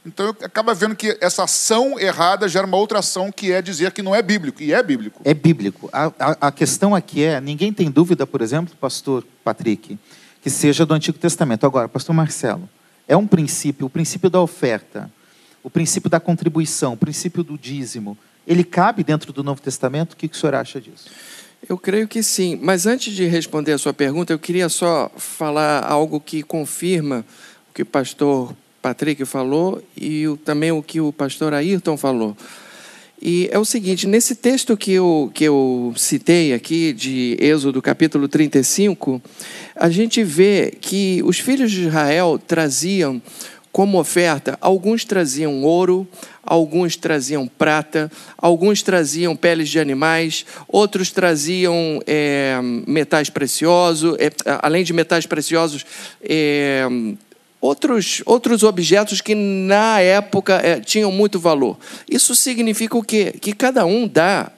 então 0.04 0.30
acaba 0.30 0.72
vendo 0.72 0.96
que 0.96 1.16
essa 1.20 1.44
ação 1.44 1.98
errada 1.98 2.48
gera 2.48 2.66
uma 2.66 2.76
outra 2.76 3.00
ação 3.00 3.30
que 3.30 3.52
é 3.52 3.60
dizer 3.60 3.92
que 3.92 4.02
não 4.02 4.14
é 4.14 4.22
bíblico. 4.22 4.62
E 4.62 4.72
é 4.72 4.82
bíblico. 4.82 5.20
É 5.24 5.34
bíblico. 5.34 5.90
A, 5.92 6.06
a, 6.18 6.48
a 6.48 6.52
questão 6.52 6.94
aqui 6.94 7.22
é: 7.22 7.40
ninguém 7.40 7.72
tem 7.72 7.90
dúvida, 7.90 8.26
por 8.26 8.40
exemplo, 8.40 8.74
pastor 8.80 9.24
Patrick, 9.44 9.98
que 10.40 10.48
seja 10.48 10.86
do 10.86 10.94
Antigo 10.94 11.18
Testamento. 11.18 11.66
Agora, 11.66 11.88
pastor 11.88 12.14
Marcelo, 12.14 12.68
é 13.06 13.16
um 13.16 13.26
princípio, 13.26 13.86
o 13.86 13.90
princípio 13.90 14.30
da 14.30 14.40
oferta, 14.40 15.10
o 15.62 15.68
princípio 15.68 16.08
da 16.08 16.18
contribuição, 16.18 16.94
o 16.94 16.96
princípio 16.96 17.44
do 17.44 17.58
dízimo. 17.58 18.16
Ele 18.46 18.64
cabe 18.64 19.04
dentro 19.04 19.34
do 19.34 19.44
Novo 19.44 19.60
Testamento? 19.60 20.14
O 20.14 20.16
que, 20.16 20.26
que 20.26 20.34
o 20.34 20.38
senhor 20.38 20.54
acha 20.54 20.80
disso? 20.80 21.10
Eu 21.68 21.76
creio 21.76 22.08
que 22.08 22.22
sim. 22.22 22.58
Mas 22.62 22.86
antes 22.86 23.14
de 23.14 23.26
responder 23.26 23.72
a 23.72 23.78
sua 23.78 23.92
pergunta, 23.92 24.32
eu 24.32 24.38
queria 24.38 24.70
só 24.70 25.10
falar 25.16 25.84
algo 25.84 26.18
que 26.18 26.42
confirma 26.42 27.24
o 27.68 27.74
que 27.74 27.82
o 27.82 27.86
pastor 27.86 28.56
Patrick 28.80 29.24
falou 29.24 29.82
e 29.96 30.26
o, 30.26 30.36
também 30.36 30.72
o 30.72 30.82
que 30.82 31.00
o 31.00 31.12
pastor 31.12 31.52
Ayrton 31.54 31.96
falou. 31.96 32.36
E 33.22 33.50
é 33.52 33.58
o 33.58 33.66
seguinte, 33.66 34.06
nesse 34.06 34.34
texto 34.34 34.74
que 34.78 34.92
eu, 34.92 35.30
que 35.34 35.44
eu 35.44 35.92
citei 35.94 36.54
aqui, 36.54 36.94
de 36.94 37.36
Êxodo 37.38 37.82
capítulo 37.82 38.26
35, 38.26 39.20
a 39.76 39.90
gente 39.90 40.24
vê 40.24 40.72
que 40.80 41.20
os 41.24 41.38
filhos 41.38 41.70
de 41.70 41.82
Israel 41.86 42.40
traziam 42.44 43.20
como 43.70 44.00
oferta, 44.00 44.56
alguns 44.60 45.04
traziam 45.04 45.62
ouro, 45.62 46.08
alguns 46.42 46.96
traziam 46.96 47.46
prata, 47.46 48.10
alguns 48.38 48.82
traziam 48.82 49.36
peles 49.36 49.68
de 49.68 49.78
animais, 49.78 50.46
outros 50.66 51.10
traziam 51.10 52.00
é, 52.06 52.58
metais 52.86 53.28
preciosos, 53.28 54.16
é, 54.18 54.32
além 54.62 54.82
de 54.82 54.94
metais 54.94 55.26
preciosos, 55.26 55.84
é, 56.22 56.84
outros, 57.60 58.22
outros 58.24 58.62
objetos 58.62 59.20
que 59.20 59.34
na 59.34 60.00
época 60.00 60.54
é, 60.54 60.80
tinham 60.80 61.12
muito 61.12 61.38
valor. 61.38 61.78
Isso 62.08 62.34
significa 62.34 62.96
o 62.96 63.02
quê? 63.02 63.34
Que 63.40 63.52
cada 63.52 63.84
um 63.84 64.08
dá 64.08 64.50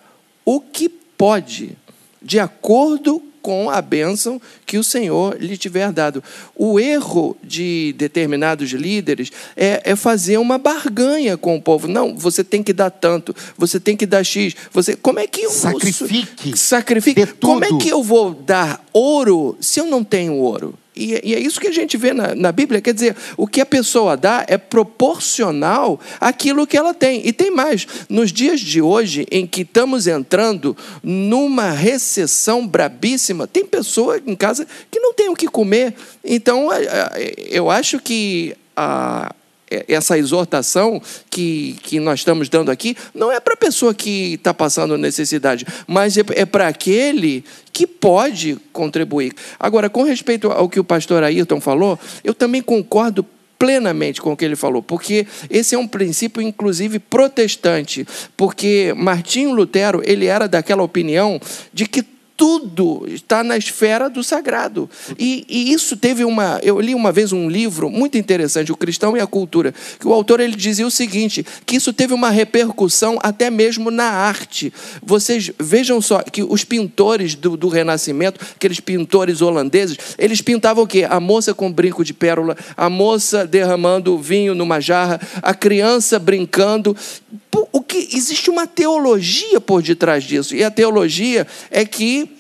o 0.45 0.61
que 0.61 0.89
pode, 0.89 1.77
de 2.21 2.39
acordo 2.39 3.23
com 3.43 3.69
a 3.69 3.83
bênção 3.83 4.41
que 4.65 4.79
o 4.79 4.85
Senhor 4.85 5.37
lhe 5.41 5.57
tiver 5.57 5.91
dado. 5.91 6.23
O 6.55 6.79
erro 6.79 7.37
de 7.43 7.93
determinados 7.99 8.71
líderes 8.71 9.33
é, 9.57 9.83
é 9.85 9.97
fazer 9.97 10.39
uma 10.39 10.57
barganha 10.59 11.37
com 11.37 11.57
o 11.57 11.61
povo. 11.61 11.89
Não, 11.89 12.17
você 12.17 12.45
tem 12.45 12.63
que 12.63 12.73
dar 12.73 12.91
tanto, 12.91 13.35
você 13.59 13.81
tem 13.81 13.97
que 13.97 14.07
dar 14.07 14.23
X. 14.23 14.55
Você, 14.73 14.95
como 14.95 15.19
é 15.19 15.27
que 15.27 15.43
eu 15.43 15.51
sacrifique? 15.51 16.57
Sacrifique. 16.57 17.27
Como 17.41 17.65
é 17.65 17.77
que 17.77 17.89
eu 17.89 18.03
vou 18.03 18.33
dar 18.33 18.85
ouro 18.93 19.57
se 19.61 19.81
eu 19.81 19.87
não 19.87 20.05
tenho 20.05 20.35
ouro? 20.35 20.79
E, 20.95 21.21
e, 21.25 21.35
é 21.35 21.39
isso 21.39 21.61
que 21.61 21.69
a 21.69 21.73
gente 21.73 21.97
vê 21.97 22.13
na, 22.13 22.35
na, 22.35 22.53
Bíblia, 22.53 22.81
quer 22.81 22.93
dizer, 22.93 23.17
o 23.37 23.47
que 23.47 23.61
a 23.61 23.67
pessoa 23.67 24.17
dá 24.17 24.45
é 24.47 24.59
proporcional 24.59 25.99
àquilo 26.21 26.67
que 26.67 26.77
ela 26.77 26.93
tem. 26.93 27.27
E 27.27 27.33
tem 27.33 27.51
mais, 27.51 27.87
nos 28.09 28.31
dias 28.31 28.61
de 28.61 28.83
hoje, 28.83 29.27
em 29.31 29.47
que 29.47 29.63
estamos 29.63 30.07
entrando 30.07 30.77
numa 31.03 31.71
recessão 31.71 32.67
brabíssima, 32.67 33.47
tem 33.47 33.65
pessoa 33.65 34.21
em 34.27 34.37
casa 34.37 34.67
que 34.91 35.01
não 35.01 35.15
tem 35.15 35.31
o 35.31 35.35
que 35.35 35.49
comer. 35.49 35.95
Então, 36.23 36.69
eu 37.51 37.71
acho 37.71 37.99
que 37.99 38.55
essa 39.89 40.19
exortação 40.19 41.01
que, 41.31 41.77
que 41.83 42.01
nós 42.01 42.21
estamos 42.21 42.49
dando 42.49 42.71
aqui 42.71 42.97
não 43.15 43.31
é 43.31 43.41
para 43.41 43.55
a 43.55 43.57
pessoa 43.57 43.95
que 43.95 44.35
está 44.35 44.53
passando 44.53 44.99
necessidade, 44.99 45.67
mas 45.87 46.17
é, 46.17 46.23
é 46.35 46.45
para 46.45 46.69
aquele 46.69 47.45
que 47.73 47.87
pode 47.87 48.57
contribuir. 48.73 49.33
Agora, 49.59 49.89
com 49.89 50.03
respeito 50.03 50.51
ao 50.51 50.69
que 50.69 50.81
o 50.81 50.85
pastor 50.85 51.23
Ayrton 51.23 51.61
falou, 51.61 51.99
eu 52.23 52.35
também 52.35 52.63
concordo 52.63 53.25
plenamente 53.59 54.21
com 54.21 54.33
o 54.33 54.37
que 54.37 54.45
ele 54.45 54.57
falou, 54.57 54.83
porque 54.83 55.25
esse 55.49 55.77
é 55.77 55.79
um 55.79 55.87
princípio 55.87 56.43
inclusive 56.43 56.99
protestante, 56.99 58.05
porque 58.37 58.93
Martinho 58.97 59.53
Lutero, 59.53 60.03
ele 60.05 60.27
era 60.27 60.49
daquela 60.49 60.83
opinião 60.83 61.41
de 61.73 61.87
que 61.87 62.05
tudo 62.37 63.05
está 63.07 63.45
na 63.45 63.57
esfera 63.57 64.09
do 64.09 64.23
sagrado. 64.23 64.89
E, 65.19 65.45
e, 65.49 65.73
isso 65.73 65.97
teve 65.97 66.25
uma. 66.25 66.59
Eu 66.63 66.81
li 66.81 66.95
uma 66.95 67.13
vez 67.13 67.33
um 67.33 67.49
livro 67.49 67.91
muito 67.91 68.19
interessante, 68.19 68.73
O 68.73 68.77
Cristão 68.77 69.17
e 69.17 69.21
a 69.21 69.27
Cultura, 69.27 69.75
que 69.99 70.07
o 70.07 70.13
autor 70.13 70.41
ele 70.41 70.57
dizia 70.57 70.87
o 70.87 70.91
seguinte: 70.91 71.45
que 71.67 71.77
isso 71.77 71.93
teve 71.93 72.15
uma 72.15 72.31
repercussão 72.31 73.19
até 73.23 73.51
mesmo 73.51 73.91
na 73.91 74.05
arte. 74.05 74.73
Vocês 75.03 75.51
vejam 75.59 76.01
só 76.01 76.23
que 76.23 76.43
os 76.43 76.65
pintores 76.65 77.35
do, 77.35 77.57
do 77.57 77.69
Renascimento, 77.69 78.41
aqueles 78.55 78.81
pintores 78.81 79.41
holandeses, 79.41 79.97
eles 80.19 80.41
pintavam 80.41 80.85
o 80.85 80.87
quê? 80.87 81.07
A 81.09 81.21
moça 81.21 81.55
com 81.55 81.71
brinco 81.71 82.05
de 82.05 82.15
pérola, 82.15 82.57
a 82.77 82.89
moça 82.89 83.47
derramando 83.47 84.19
vinho 84.19 84.55
numa 84.55 84.81
jarra, 84.81 85.21
a 85.43 85.55
criança 85.55 86.19
brincando. 86.19 86.97
O 87.71 87.83
que 87.83 88.09
existe 88.13 88.49
uma 88.49 88.67
teologia 88.67 89.61
por 89.61 89.83
detrás 89.83 90.25
disso. 90.25 90.55
E 90.55 90.65
a 90.65 90.71
teologia 90.71 91.47
é 91.71 91.85
que 91.85 92.39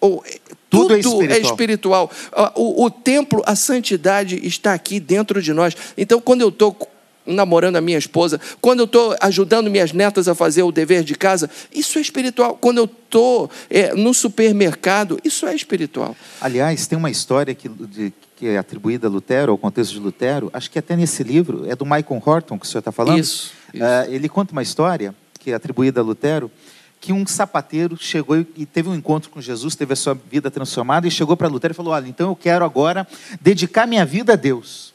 ou, 0.00 0.22
tudo, 0.70 0.94
é 0.94 1.00
tudo 1.00 1.22
é 1.22 1.38
espiritual. 1.38 1.38
É 1.38 1.40
espiritual. 1.40 2.10
O, 2.54 2.84
o, 2.84 2.90
templo, 2.90 3.42
a 3.46 3.56
santidade 3.56 4.38
está 4.46 4.74
aqui 4.74 5.00
dentro 5.00 5.40
de 5.40 5.52
nós. 5.52 5.76
Então, 5.96 6.20
quando 6.20 6.42
eu 6.42 6.48
estou 6.48 6.76
namorando 7.26 7.76
a 7.76 7.80
minha 7.80 7.98
esposa, 7.98 8.40
quando 8.60 8.80
eu 8.80 8.84
estou 8.86 9.14
ajudando 9.20 9.70
minhas 9.70 9.92
netas 9.92 10.28
a 10.28 10.34
fazer 10.34 10.62
o 10.62 10.72
dever 10.72 11.04
de 11.04 11.14
casa, 11.14 11.50
isso 11.72 11.98
é 11.98 12.00
espiritual. 12.00 12.56
Quando 12.60 12.78
eu 12.78 12.84
estou 12.84 13.50
é, 13.68 13.94
no 13.94 14.14
supermercado, 14.14 15.18
isso 15.22 15.46
é 15.46 15.54
espiritual. 15.54 16.16
Aliás, 16.40 16.86
tem 16.86 16.96
uma 16.96 17.10
história 17.10 17.54
que, 17.54 17.68
de, 17.68 18.12
que 18.36 18.46
é 18.46 18.58
atribuída 18.58 19.08
a 19.08 19.10
Lutero, 19.10 19.52
ao 19.52 19.58
contexto 19.58 19.92
de 19.92 19.98
Lutero, 19.98 20.50
acho 20.52 20.70
que 20.70 20.78
até 20.78 20.96
nesse 20.96 21.22
livro, 21.22 21.64
é 21.68 21.76
do 21.76 21.84
Michael 21.84 22.22
Horton 22.24 22.58
que 22.58 22.64
o 22.64 22.68
senhor 22.68 22.80
está 22.80 22.92
falando. 22.92 23.18
Isso. 23.18 23.57
Uh, 23.74 24.10
ele 24.10 24.28
conta 24.28 24.52
uma 24.52 24.62
história 24.62 25.14
que 25.38 25.50
é 25.50 25.54
atribuída 25.54 26.00
a 26.00 26.04
Lutero, 26.04 26.50
que 27.00 27.12
um 27.12 27.26
sapateiro 27.26 27.96
chegou 27.96 28.36
e 28.56 28.66
teve 28.66 28.88
um 28.88 28.94
encontro 28.94 29.30
com 29.30 29.40
Jesus, 29.40 29.76
teve 29.76 29.92
a 29.92 29.96
sua 29.96 30.14
vida 30.14 30.50
transformada 30.50 31.06
e 31.06 31.10
chegou 31.10 31.36
para 31.36 31.48
Lutero 31.48 31.72
e 31.72 31.74
falou: 31.74 31.92
Olha, 31.92 32.08
então 32.08 32.30
eu 32.30 32.36
quero 32.36 32.64
agora 32.64 33.06
dedicar 33.40 33.86
minha 33.86 34.04
vida 34.04 34.32
a 34.32 34.36
Deus. 34.36 34.92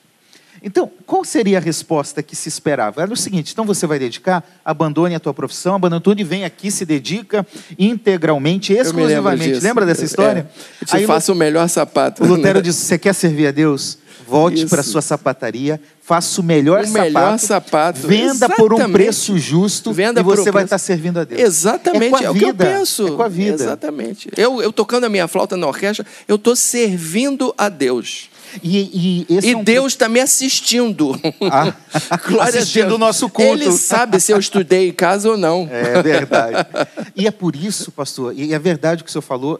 Então, 0.63 0.89
qual 1.06 1.26
seria 1.26 1.58
a 1.58 1.62
resposta 1.62 2.23
que 2.23 2.38
se 2.38 2.47
esperava? 2.47 3.02
Era 3.02 3.12
o 3.12 3.17
seguinte: 3.17 3.52
então 3.52 3.65
você 3.65 3.86
vai 3.86 3.99
dedicar, 3.99 4.43
abandone 4.63 5.13
a 5.13 5.19
tua 5.19 5.34
profissão, 5.34 5.76
abandone 5.76 6.02
tudo 6.02 6.21
e 6.21 6.23
vem 6.23 6.45
aqui, 6.45 6.71
se 6.71 6.86
dedica 6.86 7.45
integralmente, 7.78 8.71
exclusivamente. 8.71 9.60
Lembra 9.60 9.86
dessa 9.86 10.06
história? 10.06 10.49
É, 10.82 10.86
te 10.86 10.95
Aí, 10.95 11.06
faça 11.06 11.34
o 11.34 11.36
melhor 11.36 11.67
sapato. 11.67 12.23
O 12.23 12.28
Lutero 12.28 12.62
disse: 12.62 12.86
Você 12.86 12.97
quer 12.97 13.13
servir 13.13 13.47
a 13.47 13.52
Deus? 13.52 13.97
Volte 14.26 14.65
para 14.67 14.80
a 14.80 14.84
sua 14.84 15.02
sapataria, 15.02 15.82
faça 16.02 16.39
o 16.39 16.43
melhor, 16.43 16.84
o 16.84 16.88
sapato, 16.88 17.04
melhor 17.04 17.39
sapato, 17.39 18.08
venda 18.08 18.32
Exatamente. 18.32 18.58
por 18.58 18.73
um 18.73 18.91
preço 18.91 19.38
justo 19.38 19.91
venda 19.91 20.21
e 20.21 20.23
você 20.23 20.49
vai 20.49 20.63
estar 20.63 20.78
servindo 20.78 21.19
a 21.19 21.26
Deus. 21.26 21.41
Exatamente, 21.41 22.23
é, 22.23 22.28
é 22.28 22.30
o 22.30 22.34
que 22.34 22.45
eu 22.45 22.56
penso. 22.56 23.08
É 23.08 23.12
com 23.12 23.21
a 23.21 23.28
vida. 23.28 23.62
Exatamente. 23.62 24.30
Eu, 24.38 24.62
eu 24.62 24.71
tocando 24.71 25.04
a 25.04 25.10
minha 25.10 25.28
flauta 25.28 25.58
na 25.58 25.67
orquestra, 25.67 26.06
eu 26.26 26.38
estou 26.38 26.56
servindo 26.56 27.54
a 27.58 27.67
Deus. 27.67 28.30
E, 28.62 29.26
e, 29.30 29.34
e 29.42 29.52
é 29.52 29.58
um... 29.58 29.63
Deus 29.63 29.94
está 29.94 30.08
me 30.08 30.20
assistindo. 30.20 31.20
Ah, 31.52 31.74
assistindo 32.42 32.96
o 32.96 32.98
nosso 32.98 33.30
culto. 33.30 33.52
Ele 33.52 33.72
sabe 33.72 34.20
se 34.20 34.32
eu 34.32 34.39
estudei 34.39 34.89
em 34.89 34.94
casa 34.94 35.30
ou 35.30 35.38
não. 35.38 35.68
É 35.72 36.02
verdade. 36.02 36.68
E 37.16 37.28
é 37.28 37.32
por 37.32 37.56
isso, 37.56 37.92
pastor, 37.92 38.38
e 38.38 38.54
é 38.54 38.60
verdade 38.60 39.02
o 39.02 39.06
que 39.06 39.10
o 39.10 39.12
senhor 39.12 39.22
falou, 39.22 39.60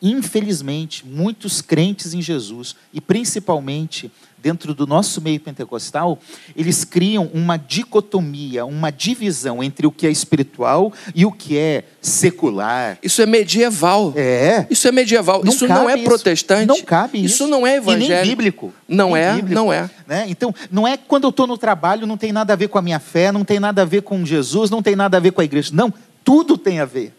infelizmente, 0.00 1.06
muitos 1.06 1.60
crentes 1.60 2.14
em 2.14 2.22
Jesus, 2.22 2.74
e 2.92 3.00
principalmente 3.00 4.10
dentro 4.42 4.74
do 4.74 4.86
nosso 4.86 5.20
meio 5.20 5.40
pentecostal, 5.40 6.18
eles 6.56 6.84
criam 6.84 7.30
uma 7.34 7.56
dicotomia, 7.56 8.64
uma 8.64 8.90
divisão 8.90 9.62
entre 9.62 9.86
o 9.86 9.90
que 9.90 10.06
é 10.06 10.10
espiritual 10.10 10.92
e 11.14 11.24
o 11.26 11.32
que 11.32 11.56
é 11.56 11.84
secular. 12.00 12.98
Isso 13.02 13.20
é 13.20 13.26
medieval. 13.26 14.12
É. 14.16 14.66
Isso 14.70 14.86
é 14.86 14.92
medieval. 14.92 15.42
Não 15.44 15.52
isso 15.52 15.66
não 15.66 15.90
é 15.90 15.96
isso. 15.96 16.04
protestante. 16.04 16.66
Não 16.66 16.80
cabe 16.82 17.18
isso. 17.18 17.34
Isso 17.34 17.46
não 17.48 17.66
é 17.66 17.76
evangélico. 17.76 18.12
E 18.12 18.14
nem 18.14 18.24
bíblico. 18.24 18.72
Não 18.88 19.12
nem 19.12 19.22
é, 19.22 19.34
bíblico, 19.34 19.54
não 19.54 19.72
é. 19.72 19.90
Né? 20.06 20.26
Então, 20.28 20.54
não 20.70 20.86
é 20.86 20.96
quando 20.96 21.24
eu 21.24 21.30
estou 21.30 21.46
no 21.46 21.58
trabalho, 21.58 22.06
não 22.06 22.16
tem 22.16 22.32
nada 22.32 22.52
a 22.52 22.56
ver 22.56 22.68
com 22.68 22.78
a 22.78 22.82
minha 22.82 22.98
fé, 22.98 23.32
não 23.32 23.44
tem 23.44 23.60
nada 23.60 23.82
a 23.82 23.84
ver 23.84 24.02
com 24.02 24.24
Jesus, 24.24 24.70
não 24.70 24.82
tem 24.82 24.96
nada 24.96 25.16
a 25.16 25.20
ver 25.20 25.32
com 25.32 25.40
a 25.40 25.44
igreja. 25.44 25.70
Não, 25.72 25.92
tudo 26.24 26.56
tem 26.56 26.80
a 26.80 26.84
ver. 26.84 27.12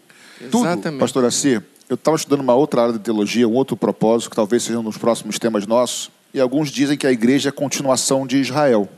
Tudo. 0.50 0.64
Exatamente. 0.64 1.00
Pastor 1.00 1.24
Assi, 1.24 1.60
eu 1.88 1.94
estava 1.94 2.16
estudando 2.16 2.40
uma 2.40 2.54
outra 2.54 2.82
área 2.82 2.92
de 2.92 3.00
teologia, 3.00 3.46
um 3.46 3.54
outro 3.54 3.76
propósito, 3.76 4.30
que 4.30 4.36
talvez 4.36 4.62
seja 4.62 4.78
um 4.78 4.84
dos 4.84 4.96
próximos 4.96 5.38
temas 5.38 5.66
nossos, 5.66 6.10
e 6.32 6.40
alguns 6.40 6.70
dizem 6.70 6.96
que 6.96 7.06
a 7.06 7.12
igreja 7.12 7.48
é 7.48 7.50
a 7.50 7.52
continuação 7.52 8.26
de 8.26 8.38
Israel. 8.38 8.88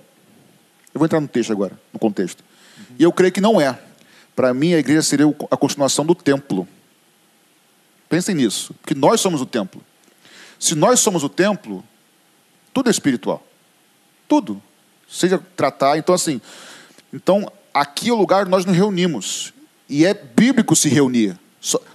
Eu 0.93 0.99
vou 0.99 1.07
entrar 1.07 1.21
no 1.21 1.29
texto 1.29 1.53
agora, 1.53 1.79
no 1.93 1.99
contexto. 1.99 2.45
Uhum. 2.79 2.97
E 2.99 3.03
eu 3.03 3.13
creio 3.13 3.33
que 3.33 3.41
não 3.41 3.61
é. 3.61 3.79
Para 4.37 4.53
mim, 4.53 4.75
a 4.75 4.79
igreja 4.79 5.03
seria 5.03 5.27
a 5.51 5.57
continuação 5.57 6.05
do 6.05 6.15
templo. 6.15 6.67
Pensem 8.09 8.35
nisso, 8.35 8.75
porque 8.75 8.95
nós 8.95 9.21
somos 9.21 9.41
o 9.41 9.47
templo. 9.47 9.83
Se 10.59 10.75
nós 10.75 11.01
somos 11.01 11.25
o 11.25 11.29
templo, 11.29 11.83
tudo 12.73 12.89
é 12.89 12.91
espiritual. 12.91 13.47
Tudo. 14.29 14.63
Seja 15.09 15.43
tratar, 15.57 15.99
então 15.99 16.15
assim, 16.15 16.41
então 17.13 17.51
aqui 17.73 18.09
é 18.09 18.13
o 18.13 18.17
lugar 18.17 18.43
onde 18.43 18.51
nós 18.51 18.65
nos 18.65 18.77
reunimos. 18.77 19.53
E 19.89 20.05
é 20.07 20.15
bíblico 20.15 20.77
se 20.77 20.89
reunir. 20.89 21.39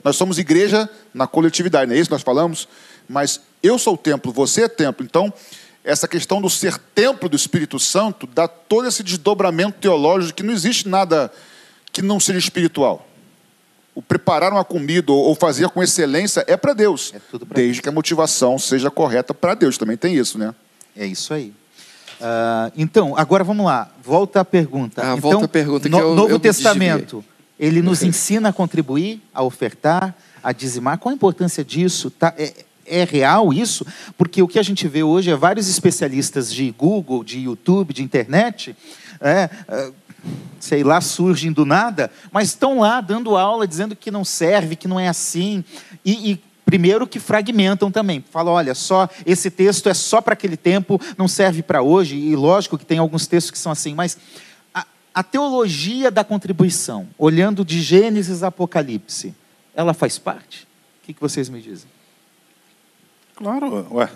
Nós 0.04 0.15
somos 0.15 0.38
igreja 0.38 0.89
na 1.13 1.28
coletividade, 1.28 1.88
não 1.88 1.95
é 1.95 2.00
isso 2.00 2.10
que 2.10 2.13
nós 2.13 2.21
falamos? 2.21 2.67
Mas 3.08 3.41
eu 3.62 3.78
sou 3.78 3.93
o 3.93 3.98
templo, 3.98 4.32
você 4.32 4.63
é 4.63 4.67
templo. 4.67 5.06
Então, 5.06 5.34
essa 5.84 6.08
questão 6.08 6.41
do 6.41 6.50
ser 6.50 6.78
templo 6.78 7.30
do 7.30 7.36
Espírito 7.36 7.80
Santo 7.80 8.28
dá 8.28 8.48
todo 8.48 8.88
esse 8.88 9.02
desdobramento 9.02 9.80
teológico 9.80 10.38
que 10.38 10.43
não 10.43 10.54
existe 10.54 10.88
nada 10.88 11.32
que 11.91 12.02
não 12.02 12.20
seja 12.20 12.39
espiritual. 12.39 13.08
O 13.96 14.02
preparar 14.02 14.52
uma 14.52 14.63
comida 14.63 15.12
ou 15.12 15.34
fazer 15.34 15.70
com 15.70 15.82
excelência 15.82 16.43
é 16.46 16.56
para 16.56 16.74
Deus, 16.74 17.13
é 17.15 17.22
desde 17.32 17.54
Deus. 17.54 17.80
que 17.80 17.89
a 17.89 17.91
motivação 17.91 18.60
seja 18.60 18.91
correta 18.91 19.34
para 19.34 19.56
Deus. 19.56 19.78
Também 19.78 19.98
tem 19.98 20.15
isso, 20.15 20.38
né? 20.38 20.54
É 20.96 21.06
isso 21.06 21.34
aí. 21.34 21.54
Uh, 22.20 22.72
então, 22.76 23.17
agora 23.17 23.43
vamos 23.43 23.65
lá. 23.65 23.89
Volta 24.04 24.41
à 24.41 24.46
pergunta. 24.46 25.02
Ah, 25.02 25.15
então, 25.17 25.32
volta 25.32 25.46
à 25.46 25.48
pergunta 25.48 25.84
que 25.84 25.89
no, 25.89 26.00
eu, 26.00 26.15
Novo 26.15 26.30
eu 26.30 26.39
Testamento. 26.39 27.24
Ele 27.60 27.82
nos 27.82 28.04
ensina 28.04 28.50
a 28.50 28.54
contribuir, 28.54 29.22
a 29.34 29.41
ofertar, 29.41 30.15
a 30.43 30.52
dizimar. 30.52 31.00
Qual 31.00 31.12
a 31.12 31.15
importância 31.15 31.63
disso? 31.63 32.12
Tá, 32.12 32.34
é, 32.38 32.54
é 32.88 33.04
real 33.04 33.54
isso? 33.54 33.86
Porque 34.17 34.41
o 34.41 34.47
que 34.47 34.60
a 34.60 34.63
gente 34.63 34.88
vê 34.88 35.04
hoje 35.04 35.30
é 35.30 35.36
vários 35.36 35.69
especialistas 35.69 36.54
de 36.54 36.71
Google, 36.71 37.23
de 37.23 37.39
YouTube, 37.39 37.93
de 37.93 38.04
internet, 38.04 38.76
é, 39.19 39.50
é, 39.67 39.91
sei 40.60 40.84
lá, 40.84 41.02
surgem 41.02 41.52
do 41.52 41.65
nada, 41.65 42.12
mas 42.32 42.50
estão 42.50 42.80
lá 42.80 43.02
dando 43.02 43.36
aula 43.36 43.67
dizendo 43.67 43.95
que 43.95 44.12
não 44.12 44.26
serve, 44.26 44.76
que 44.76 44.88
não 44.88 45.00
é 45.00 45.08
assim. 45.08 45.63
E, 46.04 46.32
e 46.32 46.43
primeiro 46.65 47.08
que 47.08 47.19
fragmentam 47.19 47.91
também. 47.91 48.23
Falam, 48.30 48.54
olha, 48.54 48.76
só 48.76 49.10
esse 49.26 49.50
texto 49.50 49.89
é 49.89 49.93
só 49.93 50.21
para 50.21 50.34
aquele 50.34 50.58
tempo, 50.58 51.00
não 51.17 51.28
serve 51.28 51.62
para 51.62 51.82
hoje. 51.82 52.15
E 52.15 52.36
lógico 52.36 52.78
que 52.78 52.86
tem 52.86 52.97
alguns 52.97 53.28
textos 53.28 53.52
que 53.52 53.58
são 53.58 53.71
assim, 53.71 53.93
mas 53.93 54.17
a 55.17 55.23
teologia 55.23 56.12
da 56.12 56.23
contribuição, 56.23 57.08
olhando 57.17 57.65
de 57.65 57.82
Gênesis 57.82 58.43
a 58.43 58.50
Apocalipse, 58.50 59.34
ela 59.73 59.91
faz 59.91 60.19
parte? 60.19 60.67
O 61.02 61.12
que 61.12 61.19
vocês 61.19 61.50
me 61.50 61.60
dizem? 61.60 61.89
Claro, 63.38 63.88
ué. 63.91 64.10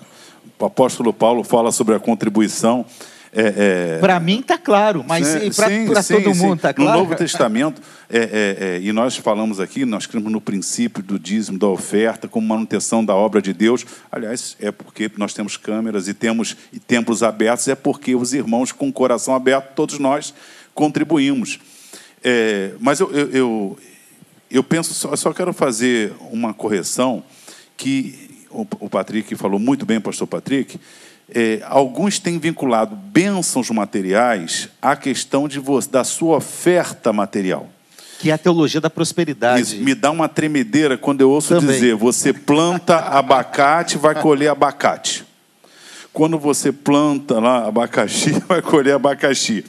o 0.59 0.65
apóstolo 0.65 1.13
Paulo 1.13 1.43
fala 1.43 1.71
sobre 1.71 1.95
a 1.95 1.99
contribuição 1.99 2.85
É, 3.33 3.95
é... 3.95 3.99
Para 3.99 4.19
mim 4.19 4.41
está 4.41 4.57
claro, 4.57 5.05
mas 5.07 5.25
para 5.55 6.03
todo 6.03 6.35
mundo 6.35 6.55
está 6.55 6.73
claro? 6.73 6.91
No 6.91 6.97
Novo 6.97 7.15
Testamento, 7.15 7.81
é, 8.09 8.17
é, 8.17 8.57
é, 8.75 8.81
e 8.81 8.91
nós 8.91 9.15
falamos 9.15 9.59
aqui, 9.59 9.85
nós 9.85 10.05
cremos 10.05 10.29
no 10.29 10.41
princípio 10.41 11.01
do 11.01 11.17
dízimo, 11.17 11.57
da 11.57 11.67
oferta, 11.67 12.27
como 12.27 12.45
manutenção 12.45 13.05
da 13.05 13.15
obra 13.15 13.41
de 13.41 13.53
Deus. 13.53 13.85
Aliás, 14.11 14.57
é 14.59 14.69
porque 14.69 15.09
nós 15.15 15.33
temos 15.33 15.55
câmeras 15.55 16.09
e 16.09 16.13
temos 16.13 16.57
e 16.73 16.79
templos 16.79 17.23
abertos, 17.23 17.69
é 17.69 17.75
porque 17.75 18.15
os 18.15 18.33
irmãos 18.33 18.73
com 18.73 18.89
o 18.89 18.93
coração 18.93 19.33
aberto, 19.33 19.75
todos 19.75 19.97
nós 19.97 20.33
contribuímos. 20.73 21.57
É, 22.21 22.71
mas 22.81 22.99
eu, 22.99 23.11
eu, 23.11 23.29
eu, 23.29 23.79
eu 24.51 24.63
penso, 24.63 24.93
só, 24.93 25.15
só 25.15 25.31
quero 25.31 25.53
fazer 25.53 26.13
uma 26.31 26.53
correção 26.53 27.23
que 27.77 28.30
o, 28.53 28.89
Patrick 28.89 29.35
falou 29.35 29.59
muito 29.59 29.85
bem, 29.85 29.99
pastor 29.99 30.27
Patrick, 30.27 30.79
é, 31.33 31.61
alguns 31.65 32.19
têm 32.19 32.37
vinculado 32.37 32.95
bênçãos 32.95 33.69
materiais 33.69 34.69
à 34.81 34.95
questão 34.95 35.47
de 35.47 35.59
você, 35.59 35.89
da 35.89 36.03
sua 36.03 36.37
oferta 36.37 37.13
material. 37.13 37.69
Que 38.19 38.29
é 38.29 38.33
a 38.33 38.37
teologia 38.37 38.79
da 38.79 38.89
prosperidade. 38.89 39.61
Isso, 39.61 39.77
me 39.77 39.95
dá 39.95 40.11
uma 40.11 40.29
tremedeira 40.29 40.97
quando 40.97 41.21
eu 41.21 41.29
ouço 41.31 41.55
Também. 41.55 41.73
dizer: 41.73 41.95
você 41.95 42.31
planta 42.33 42.97
abacate, 42.97 43.97
vai 43.97 44.13
colher 44.13 44.49
abacate. 44.49 45.25
Quando 46.13 46.37
você 46.37 46.71
planta 46.71 47.39
lá 47.39 47.67
abacaxi, 47.67 48.31
vai 48.47 48.61
colher 48.61 48.95
abacaxi. 48.95 49.65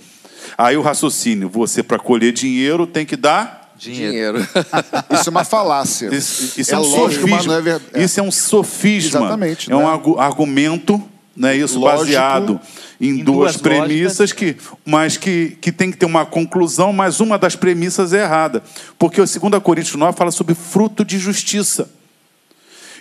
Aí 0.59 0.77
o 0.77 0.83
raciocínio: 0.83 1.49
você, 1.49 1.83
para 1.83 1.99
colher 1.99 2.33
dinheiro, 2.33 2.87
tem 2.87 3.07
que 3.07 3.17
dar 3.17 3.62
Dinheiro. 3.83 4.39
isso 5.11 5.29
é 5.29 5.31
uma 5.31 5.45
falácia. 5.45 6.15
Isso, 6.15 6.61
isso 6.61 6.71
é, 6.71 6.75
é, 6.75 6.79
um 6.79 6.83
lógico, 6.83 7.29
sofisma. 7.29 7.63
É 7.95 8.01
é. 8.01 8.05
Isso 8.05 8.21
é 8.21 8.23
um 8.23 8.31
sofisma. 8.31 9.21
Exatamente. 9.21 9.73
É 9.73 9.77
um 9.77 9.81
né? 9.81 10.01
argumento, 10.19 11.03
né, 11.37 11.57
isso 11.57 11.81
lógico, 11.81 12.05
baseado 12.05 12.61
em, 13.01 13.09
em 13.09 13.17
duas, 13.25 13.57
duas, 13.57 13.57
premissas, 13.57 14.33
que, 14.33 14.57
mas 14.85 15.17
que, 15.17 15.57
que 15.61 15.73
tem 15.73 15.91
que 15.91 15.97
ter 15.97 16.07
uma 16.07 16.25
conclusão, 16.25 16.93
mas 16.93 17.19
uma 17.19 17.37
das 17.37 17.57
premissas 17.57 18.13
é 18.13 18.23
errada. 18.23 18.63
Porque 18.99 19.21
o 19.21 19.25
2 19.25 19.63
Coríntios 19.63 19.97
9 19.97 20.17
fala 20.17 20.31
sobre 20.31 20.55
fruto 20.55 21.05
de 21.05 21.19
justiça. 21.19 21.91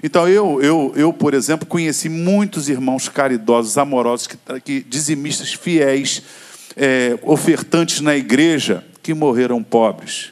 Então, 0.04 0.28
eu, 0.28 0.60
eu, 0.64 0.94
eu, 0.96 1.14
por 1.14 1.36
exemplo, 1.36 1.68
conheci 1.68 2.10
muitos 2.10 2.70
irmãos 2.70 3.08
caridosos, 3.08 3.78
amorosos, 3.78 4.26
que, 4.26 4.38
que 4.62 4.82
dizimistas 4.82 5.54
fiéis, 5.54 6.24
é, 6.76 7.20
ofertantes 7.22 8.02
na 8.02 8.16
igreja, 8.16 8.84
que 9.04 9.14
morreram 9.14 9.62
pobres 9.62 10.32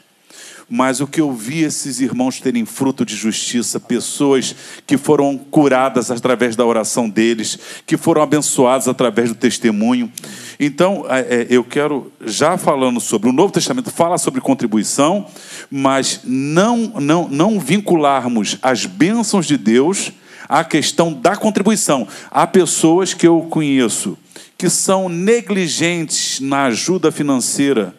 mas 0.72 1.00
o 1.00 1.06
que 1.06 1.20
eu 1.20 1.32
vi 1.32 1.64
esses 1.64 1.98
irmãos 1.98 2.38
terem 2.38 2.64
fruto 2.64 3.04
de 3.04 3.16
justiça, 3.16 3.80
pessoas 3.80 4.54
que 4.86 4.96
foram 4.96 5.36
curadas 5.36 6.12
através 6.12 6.54
da 6.54 6.64
oração 6.64 7.10
deles, 7.10 7.58
que 7.84 7.96
foram 7.96 8.22
abençoadas 8.22 8.86
através 8.86 9.30
do 9.30 9.34
testemunho. 9.34 10.12
Então, 10.60 11.04
é, 11.08 11.20
é, 11.20 11.46
eu 11.50 11.64
quero, 11.64 12.12
já 12.24 12.56
falando 12.56 13.00
sobre 13.00 13.28
o 13.28 13.32
Novo 13.32 13.52
Testamento, 13.52 13.90
fala 13.90 14.16
sobre 14.16 14.40
contribuição, 14.40 15.26
mas 15.68 16.20
não, 16.22 16.92
não, 17.00 17.28
não 17.28 17.58
vincularmos 17.58 18.56
as 18.62 18.86
bênçãos 18.86 19.46
de 19.46 19.56
Deus 19.56 20.12
à 20.48 20.62
questão 20.62 21.12
da 21.12 21.34
contribuição. 21.34 22.06
Há 22.30 22.46
pessoas 22.46 23.12
que 23.12 23.26
eu 23.26 23.40
conheço 23.50 24.16
que 24.56 24.70
são 24.70 25.08
negligentes 25.08 26.38
na 26.38 26.66
ajuda 26.66 27.10
financeira 27.10 27.94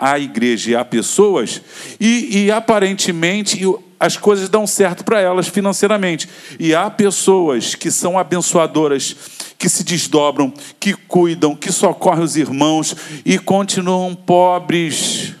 à 0.00 0.18
igreja 0.18 0.70
e 0.70 0.74
a 0.74 0.84
pessoas, 0.84 1.60
e, 2.00 2.44
e 2.44 2.50
aparentemente 2.50 3.62
as 4.00 4.16
coisas 4.16 4.48
dão 4.48 4.66
certo 4.66 5.04
para 5.04 5.20
elas 5.20 5.46
financeiramente. 5.46 6.26
E 6.58 6.74
há 6.74 6.88
pessoas 6.88 7.74
que 7.74 7.90
são 7.90 8.18
abençoadoras, 8.18 9.14
que 9.58 9.68
se 9.68 9.84
desdobram, 9.84 10.50
que 10.80 10.94
cuidam, 10.94 11.54
que 11.54 11.70
socorrem 11.70 12.24
os 12.24 12.34
irmãos 12.34 12.96
e 13.26 13.38
continuam 13.38 14.14
pobres. 14.14 15.34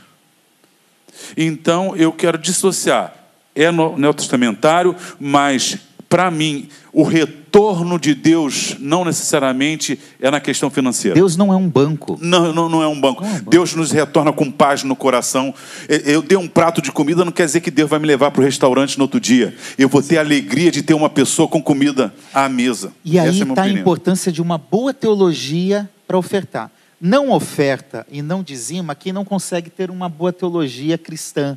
Então 1.34 1.96
eu 1.96 2.12
quero 2.12 2.36
dissociar. 2.36 3.14
É 3.54 3.72
neotestamentário, 3.72 4.94
mas 5.18 5.78
para 6.10 6.28
mim, 6.28 6.68
o 6.92 7.04
retorno 7.04 7.96
de 7.96 8.16
Deus 8.16 8.74
não 8.80 9.04
necessariamente 9.04 9.96
é 10.20 10.28
na 10.28 10.40
questão 10.40 10.68
financeira. 10.68 11.14
Deus 11.14 11.36
não 11.36 11.52
é 11.52 11.56
um 11.56 11.68
banco. 11.68 12.18
Não, 12.20 12.52
não, 12.52 12.68
não 12.68 12.82
é 12.82 12.88
um 12.88 13.00
banco. 13.00 13.24
É 13.24 13.28
um 13.28 13.32
banco. 13.34 13.48
Deus 13.48 13.76
nos 13.76 13.92
retorna 13.92 14.32
com 14.32 14.50
paz 14.50 14.82
no 14.82 14.96
coração. 14.96 15.54
Eu 15.88 16.20
dei 16.20 16.36
um 16.36 16.48
prato 16.48 16.82
de 16.82 16.90
comida, 16.90 17.24
não 17.24 17.30
quer 17.30 17.46
dizer 17.46 17.60
que 17.60 17.70
Deus 17.70 17.88
vai 17.88 18.00
me 18.00 18.08
levar 18.08 18.32
para 18.32 18.40
o 18.40 18.44
restaurante 18.44 18.98
no 18.98 19.04
outro 19.04 19.20
dia. 19.20 19.54
Eu 19.78 19.88
vou 19.88 20.02
ter 20.02 20.18
a 20.18 20.20
alegria 20.20 20.72
de 20.72 20.82
ter 20.82 20.94
uma 20.94 21.08
pessoa 21.08 21.46
com 21.46 21.62
comida 21.62 22.12
à 22.34 22.48
mesa. 22.48 22.92
E 23.04 23.16
aí 23.16 23.40
está 23.40 23.68
é 23.68 23.70
a 23.70 23.72
importância 23.72 24.32
de 24.32 24.42
uma 24.42 24.58
boa 24.58 24.92
teologia 24.92 25.88
para 26.08 26.18
ofertar. 26.18 26.72
Não 27.00 27.30
oferta 27.30 28.04
e 28.10 28.20
não 28.20 28.42
dizima 28.42 28.96
quem 28.96 29.12
não 29.12 29.24
consegue 29.24 29.70
ter 29.70 29.92
uma 29.92 30.08
boa 30.08 30.32
teologia 30.32 30.98
cristã, 30.98 31.56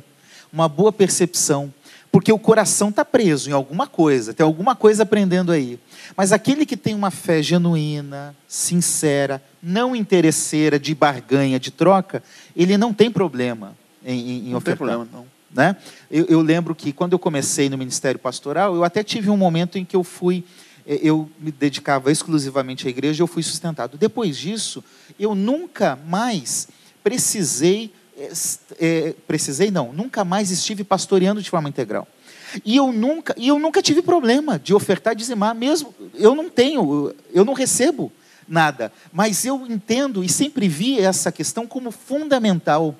uma 0.52 0.68
boa 0.68 0.92
percepção 0.92 1.74
porque 2.14 2.30
o 2.30 2.38
coração 2.38 2.90
está 2.90 3.04
preso 3.04 3.50
em 3.50 3.52
alguma 3.52 3.88
coisa, 3.88 4.32
tem 4.32 4.44
alguma 4.44 4.76
coisa 4.76 5.02
aprendendo 5.02 5.50
aí. 5.50 5.80
Mas 6.16 6.30
aquele 6.30 6.64
que 6.64 6.76
tem 6.76 6.94
uma 6.94 7.10
fé 7.10 7.42
genuína, 7.42 8.36
sincera, 8.46 9.42
não 9.60 9.96
interesseira, 9.96 10.78
de 10.78 10.94
barganha, 10.94 11.58
de 11.58 11.72
troca, 11.72 12.22
ele 12.54 12.78
não 12.78 12.94
tem 12.94 13.10
problema 13.10 13.76
em, 14.04 14.12
em, 14.12 14.38
em 14.46 14.50
não 14.50 14.58
ofertar. 14.58 14.86
Tem 14.86 14.96
problema, 14.96 15.08
não. 15.12 15.26
Né? 15.52 15.76
Eu, 16.08 16.26
eu, 16.26 16.40
lembro 16.40 16.72
que 16.72 16.92
quando 16.92 17.14
eu 17.14 17.18
comecei 17.18 17.68
no 17.68 17.76
ministério 17.76 18.20
pastoral, 18.20 18.76
eu 18.76 18.84
até 18.84 19.02
tive 19.02 19.28
um 19.28 19.36
momento 19.36 19.76
em 19.76 19.84
que 19.84 19.96
eu 19.96 20.04
fui, 20.04 20.44
eh, 20.86 21.00
eu 21.02 21.28
me 21.40 21.50
dedicava 21.50 22.12
exclusivamente 22.12 22.86
à 22.86 22.90
igreja, 22.90 23.24
eu 23.24 23.26
fui 23.26 23.42
sustentado. 23.42 23.98
Depois 23.98 24.36
disso, 24.36 24.84
eu 25.18 25.34
nunca 25.34 25.98
mais 26.06 26.68
precisei 27.02 27.92
é, 28.78 29.14
precisei 29.26 29.70
não, 29.70 29.92
nunca 29.92 30.24
mais 30.24 30.50
estive 30.50 30.84
pastoreando 30.84 31.42
de 31.42 31.50
forma 31.50 31.68
integral. 31.68 32.06
E 32.64 32.76
eu 32.76 32.92
nunca, 32.92 33.34
e 33.36 33.48
eu 33.48 33.58
nunca 33.58 33.82
tive 33.82 34.02
problema 34.02 34.58
de 34.58 34.74
ofertar 34.74 35.12
e 35.12 35.16
dizimar, 35.16 35.54
mesmo 35.54 35.94
eu 36.14 36.34
não 36.34 36.48
tenho, 36.48 37.12
eu 37.32 37.44
não 37.44 37.54
recebo 37.54 38.12
nada, 38.46 38.92
mas 39.12 39.44
eu 39.44 39.66
entendo 39.66 40.22
e 40.22 40.28
sempre 40.28 40.68
vi 40.68 41.00
essa 41.00 41.32
questão 41.32 41.66
como 41.66 41.90
fundamental. 41.90 42.94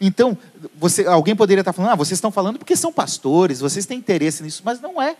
Então, 0.00 0.36
você, 0.76 1.06
alguém 1.06 1.36
poderia 1.36 1.60
estar 1.60 1.72
falando, 1.72 1.92
ah, 1.92 1.96
vocês 1.96 2.16
estão 2.16 2.30
falando 2.30 2.58
porque 2.58 2.76
são 2.76 2.92
pastores, 2.92 3.60
vocês 3.60 3.86
têm 3.86 3.98
interesse 3.98 4.42
nisso, 4.42 4.62
mas 4.64 4.80
não 4.80 5.00
é. 5.00 5.16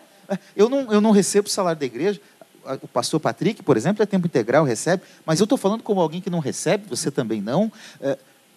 Eu 0.57 0.69
não, 0.69 0.93
eu 0.93 1.01
não 1.01 1.13
recebo 1.13 1.49
salário 1.49 1.79
da 1.79 1.87
igreja. 1.87 2.21
O 2.83 2.89
pastor 2.89 3.21
Patrick, 3.21 3.63
por 3.63 3.77
exemplo, 3.77 4.03
é 4.03 4.07
tempo 4.07 4.27
integral, 4.27 4.65
recebe, 4.65 5.05
mas 5.25 5.39
eu 5.39 5.45
estou 5.45 5.57
falando 5.57 5.85
como 5.85 6.01
alguém 6.01 6.21
que 6.21 6.29
não 6.29 6.41
recebe, 6.41 6.85
você 6.89 7.13
também 7.13 7.41
não. 7.41 7.71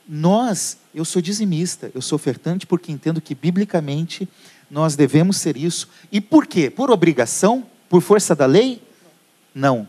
É, 0.09 0.11
nós, 0.11 0.77
eu 0.93 1.05
sou 1.05 1.21
dizimista, 1.21 1.91
eu 1.93 2.01
sou 2.01 2.15
ofertante 2.15 2.65
porque 2.65 2.91
entendo 2.91 3.21
que 3.21 3.35
biblicamente 3.35 4.27
nós 4.69 4.95
devemos 4.95 5.37
ser 5.37 5.55
isso. 5.55 5.87
E 6.11 6.19
por 6.19 6.47
quê? 6.47 6.69
Por 6.69 6.89
obrigação? 6.91 7.65
Por 7.87 8.01
força 8.01 8.35
da 8.35 8.45
lei? 8.45 8.81
Não. 9.53 9.87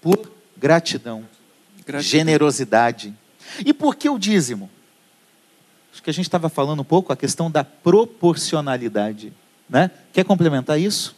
Por 0.00 0.30
gratidão, 0.56 1.24
gratidão. 1.86 2.00
generosidade. 2.00 3.14
E 3.64 3.72
por 3.72 3.96
que 3.96 4.08
o 4.08 4.18
dízimo? 4.18 4.70
Acho 5.92 6.02
que 6.02 6.10
a 6.10 6.12
gente 6.12 6.26
estava 6.26 6.48
falando 6.48 6.80
um 6.80 6.84
pouco 6.84 7.12
a 7.12 7.16
questão 7.16 7.50
da 7.50 7.64
proporcionalidade. 7.64 9.32
Né? 9.68 9.90
Quer 10.12 10.24
complementar 10.24 10.80
isso? 10.80 11.16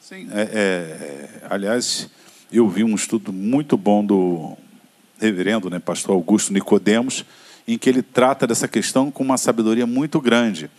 Sim, 0.00 0.28
é, 0.32 0.40
é, 0.42 1.46
aliás, 1.48 2.10
eu 2.52 2.68
vi 2.68 2.82
um 2.82 2.94
estudo 2.94 3.32
muito 3.32 3.76
bom 3.76 4.04
do 4.04 4.56
reverendo, 5.18 5.70
né, 5.70 5.78
pastor 5.78 6.16
Augusto 6.16 6.52
Nicodemos, 6.52 7.24
em 7.66 7.78
que 7.78 7.88
ele 7.88 8.02
trata 8.02 8.46
dessa 8.46 8.68
questão 8.68 9.10
com 9.10 9.22
uma 9.22 9.38
sabedoria 9.38 9.86
muito 9.86 10.20
grande. 10.20 10.70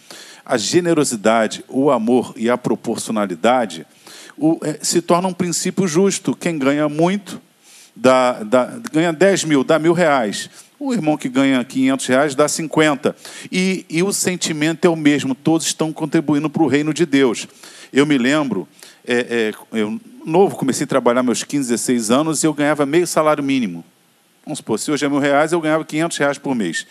A 0.45 0.57
generosidade, 0.57 1.63
o 1.67 1.89
amor 1.89 2.33
e 2.35 2.49
a 2.49 2.57
proporcionalidade 2.57 3.85
o, 4.37 4.59
é, 4.63 4.79
se 4.81 5.01
torna 5.01 5.27
um 5.27 5.33
princípio 5.33 5.87
justo. 5.87 6.35
Quem 6.35 6.57
ganha 6.57 6.89
muito 6.89 7.41
dá, 7.95 8.43
dá, 8.43 8.79
ganha 8.91 9.13
10 9.13 9.45
mil, 9.45 9.63
dá 9.63 9.79
mil 9.79 9.93
reais. 9.93 10.49
O 10.79 10.93
irmão 10.93 11.15
que 11.15 11.29
ganha 11.29 11.63
500 11.63 12.05
reais 12.07 12.35
dá 12.35 12.47
50. 12.47 13.15
E, 13.51 13.85
e 13.89 14.03
o 14.03 14.11
sentimento 14.11 14.85
é 14.85 14.89
o 14.89 14.95
mesmo, 14.95 15.33
todos 15.33 15.65
estão 15.65 15.93
contribuindo 15.93 16.49
para 16.49 16.63
o 16.63 16.67
reino 16.67 16.93
de 16.93 17.05
Deus. 17.05 17.47
Eu 17.91 18.05
me 18.05 18.17
lembro, 18.17 18.67
é, 19.07 19.53
é, 19.71 19.79
eu 19.79 19.99
novo, 20.25 20.55
comecei 20.55 20.85
a 20.85 20.87
trabalhar 20.87 21.23
meus 21.23 21.43
15, 21.43 21.69
16 21.69 22.11
anos 22.11 22.43
e 22.43 22.47
eu 22.47 22.53
ganhava 22.53 22.85
meio 22.85 23.05
salário 23.07 23.43
mínimo. 23.43 23.83
Vamos 24.45 24.57
supor, 24.57 24.77
se 24.77 24.91
hoje 24.91 25.05
é 25.05 25.09
mil 25.09 25.19
reais, 25.19 25.53
eu 25.53 25.61
ganhava 25.61 25.85
500 25.85 26.17
reais 26.17 26.37
por 26.37 26.53
mês. 26.53 26.85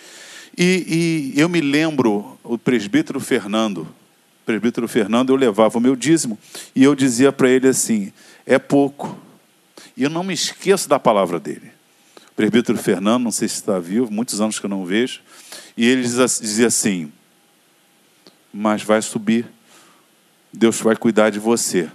E, 0.57 1.33
e 1.35 1.41
eu 1.41 1.49
me 1.49 1.61
lembro, 1.61 2.39
o 2.43 2.57
presbítero 2.57 3.21
Fernando, 3.21 3.83
o 3.83 4.45
presbítero 4.47 4.89
Fernando, 4.89 5.31
eu 5.31 5.37
levava 5.37 5.77
o 5.77 5.81
meu 5.81 5.95
dízimo 5.95 6.39
e 6.75 6.83
eu 6.83 6.95
dizia 6.95 7.31
para 7.31 7.51
ele 7.51 7.69
assim: 7.69 8.13
é 8.47 8.59
pouco. 8.59 9.19
E 9.97 10.03
eu 10.03 10.11
não 10.11 10.25
me 10.25 10.33
esqueço 10.33 10.89
da 10.89 10.99
palavra 10.99 11.39
dele. 11.39 11.71
O 12.31 12.35
presbítero 12.35 12.79
Fernando, 12.79 13.25
não 13.25 13.31
sei 13.31 13.49
se 13.49 13.57
está 13.57 13.79
vivo, 13.79 14.11
muitos 14.11 14.41
anos 14.41 14.59
que 14.59 14.65
eu 14.65 14.71
não 14.71 14.87
vejo, 14.87 15.21
e 15.77 15.87
ele 15.87 16.03
dizia 16.03 16.67
assim: 16.67 17.13
mas 18.53 18.83
vai 18.83 19.03
subir, 19.03 19.47
Deus 20.53 20.81
vai 20.81 20.97
cuidar 20.97 21.31
de 21.31 21.39
você. 21.39 21.91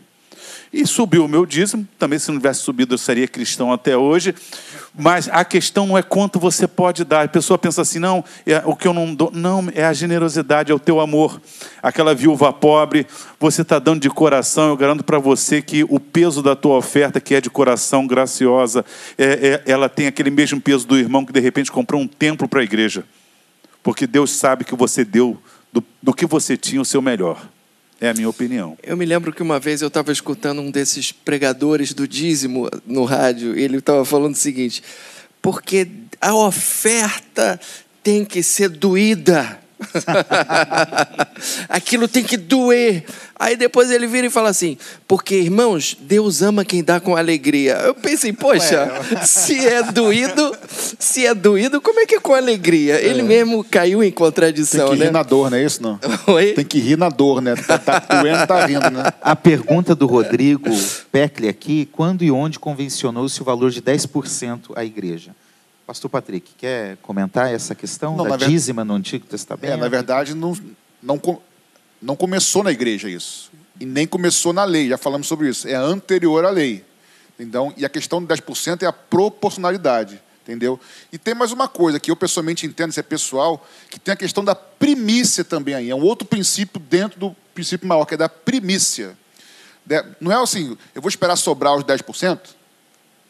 E 0.71 0.85
subiu 0.85 1.25
o 1.25 1.27
meu 1.27 1.45
dízimo, 1.45 1.87
também 1.97 2.19
se 2.19 2.29
não 2.29 2.37
tivesse 2.37 2.61
subido 2.61 2.93
eu 2.93 2.97
seria 2.97 3.27
cristão 3.27 3.71
até 3.71 3.95
hoje, 3.95 4.35
Mas 4.99 5.29
a 5.31 5.45
questão 5.45 5.85
não 5.85 5.95
é 5.95 6.01
quanto 6.01 6.39
você 6.39 6.67
pode 6.67 7.03
dar. 7.03 7.23
A 7.23 7.27
pessoa 7.27 7.55
pensa 7.55 7.83
assim, 7.83 7.99
não, 7.99 8.25
é, 8.47 8.63
o 8.65 8.75
que 8.75 8.87
eu 8.87 8.93
não 8.93 9.13
dou. 9.13 9.29
Não, 9.31 9.67
é 9.75 9.85
a 9.85 9.93
generosidade, 9.93 10.71
é 10.71 10.75
o 10.75 10.79
teu 10.79 10.99
amor. 10.99 11.39
Aquela 11.83 12.15
viúva 12.15 12.51
pobre, 12.51 13.05
você 13.39 13.61
está 13.61 13.77
dando 13.77 14.01
de 14.01 14.09
coração. 14.09 14.69
Eu 14.69 14.77
garanto 14.77 15.03
para 15.03 15.19
você 15.19 15.61
que 15.61 15.83
o 15.83 15.99
peso 15.99 16.41
da 16.41 16.55
tua 16.55 16.77
oferta, 16.77 17.21
que 17.21 17.35
é 17.35 17.39
de 17.39 17.47
coração 17.47 18.07
graciosa, 18.07 18.83
é, 19.19 19.61
é, 19.65 19.71
ela 19.71 19.87
tem 19.87 20.07
aquele 20.07 20.31
mesmo 20.31 20.59
peso 20.59 20.87
do 20.87 20.97
irmão 20.97 21.23
que 21.23 21.31
de 21.31 21.39
repente 21.39 21.71
comprou 21.71 22.01
um 22.01 22.07
templo 22.07 22.47
para 22.47 22.61
a 22.61 22.63
igreja. 22.63 23.03
Porque 23.83 24.07
Deus 24.07 24.31
sabe 24.31 24.65
que 24.65 24.75
você 24.75 25.05
deu 25.05 25.37
do, 25.71 25.83
do 26.01 26.11
que 26.11 26.25
você 26.25 26.57
tinha 26.57 26.81
o 26.81 26.85
seu 26.85 27.03
melhor. 27.03 27.47
É 27.99 28.09
a 28.09 28.13
minha 28.13 28.29
opinião. 28.29 28.77
Eu 28.83 28.95
me 28.95 29.05
lembro 29.05 29.33
que 29.33 29.41
uma 29.41 29.59
vez 29.59 29.81
eu 29.81 29.87
estava 29.87 30.11
escutando 30.11 30.61
um 30.61 30.69
desses 30.69 31.11
pregadores 31.11 31.93
do 31.93 32.07
dízimo 32.07 32.69
no 32.85 33.05
rádio, 33.05 33.57
e 33.57 33.63
ele 33.63 33.77
estava 33.77 34.05
falando 34.05 34.33
o 34.33 34.37
seguinte: 34.37 34.83
porque 35.41 35.87
a 36.21 36.35
oferta 36.35 37.59
tem 38.03 38.23
que 38.23 38.43
ser 38.43 38.69
doída. 38.69 39.59
Aquilo 41.69 42.07
tem 42.07 42.23
que 42.23 42.37
doer. 42.37 43.05
Aí 43.39 43.55
depois 43.55 43.91
ele 43.91 44.07
vira 44.07 44.27
e 44.27 44.29
fala 44.29 44.49
assim: 44.49 44.77
porque 45.07 45.35
irmãos, 45.35 45.95
Deus 45.99 46.41
ama 46.41 46.65
quem 46.65 46.83
dá 46.83 46.99
com 46.99 47.15
alegria. 47.15 47.73
Eu 47.75 47.93
pensei, 47.93 48.33
poxa, 48.33 48.91
Ué. 49.13 49.25
se 49.25 49.65
é 49.65 49.83
doído, 49.83 50.55
se 50.97 51.25
é 51.25 51.33
doído, 51.33 51.79
como 51.79 51.99
é 51.99 52.05
que 52.05 52.15
é 52.15 52.19
com 52.19 52.33
alegria? 52.33 52.99
Ele 52.99 53.19
é. 53.19 53.23
mesmo 53.23 53.63
caiu 53.63 54.03
em 54.03 54.11
contradição, 54.11 54.87
Tem 54.87 54.95
que 54.95 54.99
né? 54.99 55.05
rir 55.05 55.11
na 55.11 55.23
dor, 55.23 55.51
não 55.51 55.57
é 55.57 55.63
isso 55.63 55.81
não? 55.83 55.99
Oi? 56.27 56.53
Tem 56.53 56.65
que 56.65 56.79
rir 56.79 56.97
na 56.97 57.09
dor, 57.09 57.41
né? 57.41 57.55
Tá, 57.55 57.77
tá 57.77 57.99
doendo, 57.99 58.47
tá 58.47 58.65
rindo, 58.65 58.89
né? 58.89 59.11
A 59.21 59.35
pergunta 59.35 59.93
do 59.93 60.07
Rodrigo 60.07 60.69
Peckley 61.11 61.49
aqui: 61.49 61.87
quando 61.91 62.23
e 62.23 62.31
onde 62.31 62.57
convencionou-se 62.57 63.39
o 63.41 63.45
valor 63.45 63.69
de 63.69 63.81
10% 63.81 64.71
à 64.75 64.83
igreja? 64.83 65.31
Pastor 65.87 66.09
Patrick, 66.09 66.51
quer 66.57 66.97
comentar 66.97 67.49
essa 67.49 67.73
questão 67.73 68.17
não, 68.17 68.27
da 68.27 68.35
dízima 68.35 68.83
no 68.83 68.93
Antigo 68.93 69.25
Testamento? 69.25 69.71
É, 69.71 69.77
na 69.77 69.87
verdade, 69.87 70.35
não, 70.35 70.53
não, 71.01 71.21
não 72.01 72.13
começou 72.13 72.61
na 72.61 72.73
igreja 72.73 73.09
isso. 73.09 73.49
E 73.79 73.85
nem 73.85 74.05
começou 74.05 74.51
na 74.51 74.65
lei, 74.65 74.89
já 74.89 74.97
falamos 74.97 75.27
sobre 75.27 75.47
isso. 75.47 75.65
É 75.65 75.75
anterior 75.75 76.43
à 76.43 76.49
lei. 76.49 76.83
Então, 77.39 77.73
e 77.77 77.85
a 77.85 77.89
questão 77.89 78.19
de 78.19 78.27
10% 78.27 78.83
é 78.83 78.85
a 78.85 78.91
proporcionalidade. 78.91 80.21
Entendeu? 80.43 80.77
E 81.09 81.17
tem 81.17 81.33
mais 81.33 81.53
uma 81.53 81.69
coisa 81.69 82.01
que 82.01 82.11
eu 82.11 82.17
pessoalmente 82.17 82.65
entendo, 82.65 82.91
isso 82.91 82.99
é 82.99 83.03
pessoal, 83.03 83.65
que 83.89 83.97
tem 83.97 84.13
a 84.13 84.17
questão 84.17 84.43
da 84.43 84.55
primícia 84.55 85.45
também 85.45 85.73
aí. 85.73 85.89
É 85.89 85.95
um 85.95 86.03
outro 86.03 86.27
princípio 86.27 86.81
dentro 86.81 87.17
do 87.17 87.35
princípio 87.53 87.87
maior, 87.87 88.03
que 88.03 88.15
é 88.15 88.17
da 88.17 88.27
primícia. 88.27 89.17
Não 90.19 90.33
é 90.33 90.35
assim, 90.35 90.77
eu 90.93 91.01
vou 91.01 91.07
esperar 91.07 91.37
sobrar 91.37 91.77
os 91.77 91.85
10%, 91.85 92.39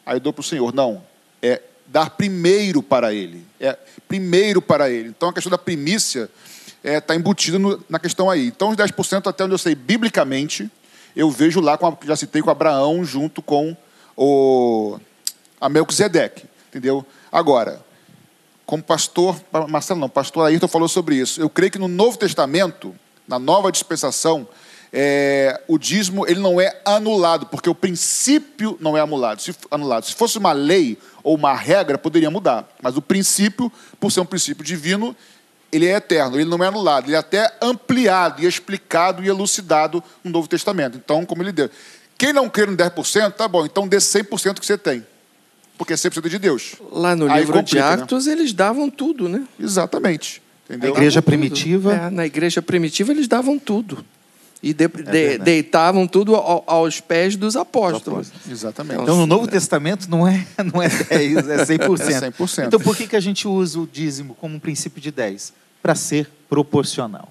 aí 0.03 0.15
eu 0.15 0.19
dou 0.19 0.33
para 0.33 0.41
o 0.41 0.43
Senhor. 0.43 0.73
Não. 0.73 1.03
É 1.39 1.61
dar 1.87 2.11
primeiro 2.11 2.83
para 2.83 3.13
ele. 3.13 3.45
É 3.59 3.77
primeiro 4.07 4.61
para 4.61 4.89
ele. 4.89 5.09
Então 5.09 5.29
a 5.29 5.33
questão 5.33 5.49
da 5.49 5.57
primícia 5.57 6.29
está 6.77 6.89
é, 6.89 7.01
tá 7.01 7.15
embutida 7.15 7.57
no, 7.57 7.83
na 7.89 7.99
questão 7.99 8.29
aí. 8.29 8.47
Então 8.47 8.69
os 8.69 8.77
10%, 8.77 9.27
até 9.27 9.43
onde 9.43 9.53
eu 9.53 9.57
sei, 9.57 9.75
biblicamente, 9.75 10.69
eu 11.15 11.31
vejo 11.31 11.59
lá, 11.59 11.77
com 11.77 11.87
a, 11.87 11.97
já 12.05 12.15
citei 12.15 12.41
com 12.41 12.49
Abraão, 12.49 13.03
junto 13.03 13.41
com 13.41 13.75
o 14.15 14.99
a 15.59 15.69
Melquisedeque. 15.69 16.45
Entendeu? 16.69 17.05
Agora, 17.31 17.83
como 18.65 18.83
pastor, 18.83 19.39
Marcelo 19.69 19.99
não, 19.99 20.09
pastor 20.09 20.45
Ayrton 20.45 20.67
falou 20.67 20.87
sobre 20.87 21.15
isso. 21.15 21.41
Eu 21.41 21.49
creio 21.49 21.71
que 21.71 21.79
no 21.79 21.87
Novo 21.87 22.17
Testamento, 22.17 22.93
na 23.27 23.39
nova 23.39 23.71
dispensação, 23.71 24.47
é, 24.91 25.61
o 25.67 25.77
dízimo 25.77 26.25
ele 26.27 26.39
não 26.39 26.59
é 26.59 26.81
anulado, 26.85 27.45
porque 27.47 27.69
o 27.69 27.75
princípio 27.75 28.77
não 28.79 28.97
é 28.97 29.01
anulado. 29.01 29.41
Se, 29.41 29.53
anulado. 29.69 30.05
Se 30.05 30.15
fosse 30.15 30.37
uma 30.37 30.53
lei 30.53 30.97
ou 31.23 31.35
uma 31.35 31.53
regra, 31.53 31.97
poderia 31.97 32.31
mudar. 32.31 32.67
Mas 32.81 32.95
o 32.95 33.01
princípio, 33.01 33.71
por 33.99 34.11
ser 34.11 34.21
um 34.21 34.25
princípio 34.25 34.63
divino, 34.63 35.15
ele 35.71 35.85
é 35.85 35.95
eterno, 35.95 36.37
ele 36.37 36.49
não 36.49 36.63
é 36.63 36.67
anulado, 36.67 37.07
ele 37.07 37.15
é 37.15 37.19
até 37.19 37.51
ampliado 37.61 38.41
e 38.41 38.45
explicado 38.45 39.23
e 39.23 39.27
elucidado 39.27 40.03
no 40.23 40.31
Novo 40.31 40.47
Testamento. 40.47 40.97
Então, 40.97 41.25
como 41.25 41.43
ele 41.43 41.51
deu. 41.51 41.69
Quem 42.17 42.33
não 42.33 42.49
crê 42.49 42.65
no 42.65 42.75
10%, 42.75 43.33
tá 43.33 43.47
bom, 43.47 43.65
então 43.65 43.87
dê 43.87 43.97
100% 43.97 44.59
que 44.59 44.65
você 44.65 44.77
tem. 44.77 45.05
Porque 45.77 45.93
é 45.93 45.95
100% 45.95 46.27
de 46.27 46.39
Deus. 46.39 46.75
Lá 46.91 47.15
no 47.15 47.29
Aí 47.29 47.41
livro 47.41 47.59
complica, 47.59 47.95
de? 47.95 48.01
Atos, 48.01 48.25
né? 48.25 48.31
eles 48.31 48.51
davam 48.51 48.89
tudo, 48.89 49.29
né? 49.29 49.45
Exatamente. 49.59 50.41
Entendeu? 50.65 50.93
A 50.93 50.97
igreja 50.97 51.21
primitiva. 51.21 51.93
É, 51.93 52.09
na 52.09 52.25
igreja 52.25 52.61
primitiva, 52.61 53.11
eles 53.11 53.27
davam 53.27 53.59
tudo. 53.59 54.03
E 54.61 54.73
de, 54.73 54.85
é 54.85 54.87
de, 54.87 55.37
deitavam 55.37 56.07
tudo 56.07 56.35
aos 56.35 56.99
pés 56.99 57.35
dos 57.35 57.55
apóstolos. 57.55 58.31
Exatamente. 58.49 59.01
Então, 59.01 59.15
no 59.15 59.27
Novo 59.27 59.47
Testamento 59.47 60.09
não 60.09 60.27
é, 60.27 60.45
não 60.73 60.81
é 60.81 60.89
10, 60.89 61.47
é 61.47 61.65
100%. 61.65 62.23
É 62.23 62.31
100%. 62.31 62.67
Então, 62.67 62.79
por 62.79 62.95
que, 62.95 63.07
que 63.07 63.15
a 63.15 63.19
gente 63.19 63.47
usa 63.47 63.79
o 63.79 63.87
dízimo 63.87 64.35
como 64.35 64.55
um 64.55 64.59
princípio 64.59 65.01
de 65.01 65.11
10? 65.11 65.53
Para 65.81 65.93
ser 65.93 66.29
proporcional. 66.49 67.29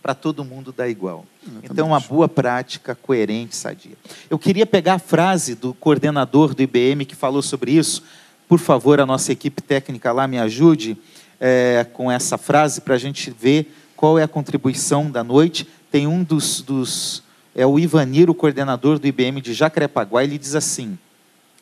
Para 0.00 0.14
todo 0.14 0.44
mundo 0.44 0.72
dar 0.72 0.88
igual. 0.88 1.24
Exatamente. 1.42 1.72
Então, 1.72 1.88
uma 1.88 2.00
boa 2.00 2.28
prática, 2.28 2.94
coerente, 2.94 3.56
sadia. 3.56 3.96
Eu 4.30 4.38
queria 4.38 4.64
pegar 4.64 4.94
a 4.94 4.98
frase 4.98 5.56
do 5.56 5.74
coordenador 5.74 6.54
do 6.54 6.62
IBM 6.62 7.04
que 7.04 7.16
falou 7.16 7.42
sobre 7.42 7.72
isso. 7.72 8.04
Por 8.48 8.60
favor, 8.60 9.00
a 9.00 9.04
nossa 9.04 9.32
equipe 9.32 9.60
técnica 9.60 10.12
lá 10.12 10.28
me 10.28 10.38
ajude 10.38 10.96
é, 11.40 11.84
com 11.92 12.10
essa 12.10 12.38
frase 12.38 12.80
para 12.80 12.94
a 12.94 12.98
gente 12.98 13.30
ver 13.30 13.74
qual 13.96 14.16
é 14.16 14.22
a 14.22 14.28
contribuição 14.28 15.10
da 15.10 15.24
noite 15.24 15.66
tem 15.90 16.06
um 16.06 16.22
dos, 16.22 16.60
dos 16.60 17.22
é 17.54 17.66
o 17.66 17.78
Ivanir, 17.78 18.30
o 18.30 18.34
coordenador 18.34 18.98
do 18.98 19.06
IBM 19.06 19.40
de 19.40 19.52
Jacarepaguá, 19.52 20.22
ele 20.22 20.38
diz 20.38 20.54
assim: 20.54 20.96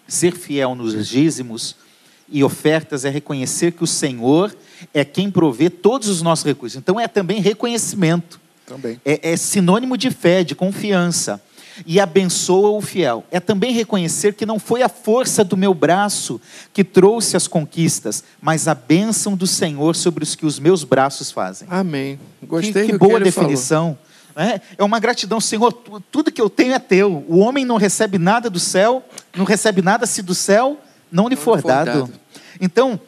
ser 0.06 0.32
fiel 0.36 0.74
nos 0.74 1.08
dízimos 1.08 1.76
e 2.28 2.42
ofertas 2.42 3.04
é 3.04 3.10
reconhecer 3.10 3.72
que 3.72 3.84
o 3.84 3.86
Senhor 3.86 4.54
é 4.92 5.04
quem 5.04 5.30
provê 5.30 5.70
todos 5.70 6.08
os 6.08 6.22
nossos 6.22 6.44
recursos. 6.44 6.76
Então 6.76 7.00
é 7.00 7.08
também 7.08 7.40
reconhecimento. 7.40 8.40
Também. 8.66 9.00
É, 9.04 9.32
é 9.32 9.36
sinônimo 9.36 9.96
de 9.96 10.10
fé, 10.10 10.42
de 10.42 10.54
confiança. 10.54 11.40
E 11.84 12.00
abençoa 12.00 12.70
o 12.70 12.80
fiel. 12.80 13.22
É 13.30 13.38
também 13.38 13.72
reconhecer 13.72 14.34
que 14.34 14.46
não 14.46 14.58
foi 14.58 14.82
a 14.82 14.88
força 14.88 15.44
do 15.44 15.56
meu 15.56 15.74
braço 15.74 16.40
que 16.72 16.82
trouxe 16.82 17.36
as 17.36 17.46
conquistas, 17.46 18.24
mas 18.40 18.66
a 18.66 18.74
bênção 18.74 19.36
do 19.36 19.46
Senhor 19.46 19.94
sobre 19.94 20.24
os 20.24 20.34
que 20.34 20.46
os 20.46 20.58
meus 20.58 20.84
braços 20.84 21.30
fazem. 21.30 21.68
Amém. 21.70 22.18
Gostei 22.42 22.86
que, 22.86 22.92
que 22.92 22.98
boa 22.98 23.20
definição. 23.20 23.92
Falou. 23.94 24.06
É, 24.36 24.60
é 24.76 24.84
uma 24.84 25.00
gratidão, 25.00 25.40
Senhor, 25.40 25.72
tudo 26.12 26.30
que 26.30 26.40
eu 26.40 26.50
tenho 26.50 26.74
é 26.74 26.78
teu. 26.78 27.24
O 27.26 27.38
homem 27.38 27.64
não 27.64 27.78
recebe 27.78 28.18
nada 28.18 28.50
do 28.50 28.60
céu, 28.60 29.02
não 29.34 29.46
recebe 29.46 29.80
nada 29.80 30.06
se 30.06 30.20
do 30.20 30.34
céu 30.34 30.78
não 31.10 31.28
lhe 31.28 31.36
for, 31.36 31.60
for 31.60 31.68
dado. 31.68 31.86
dado. 31.86 32.12
Então, 32.60 33.00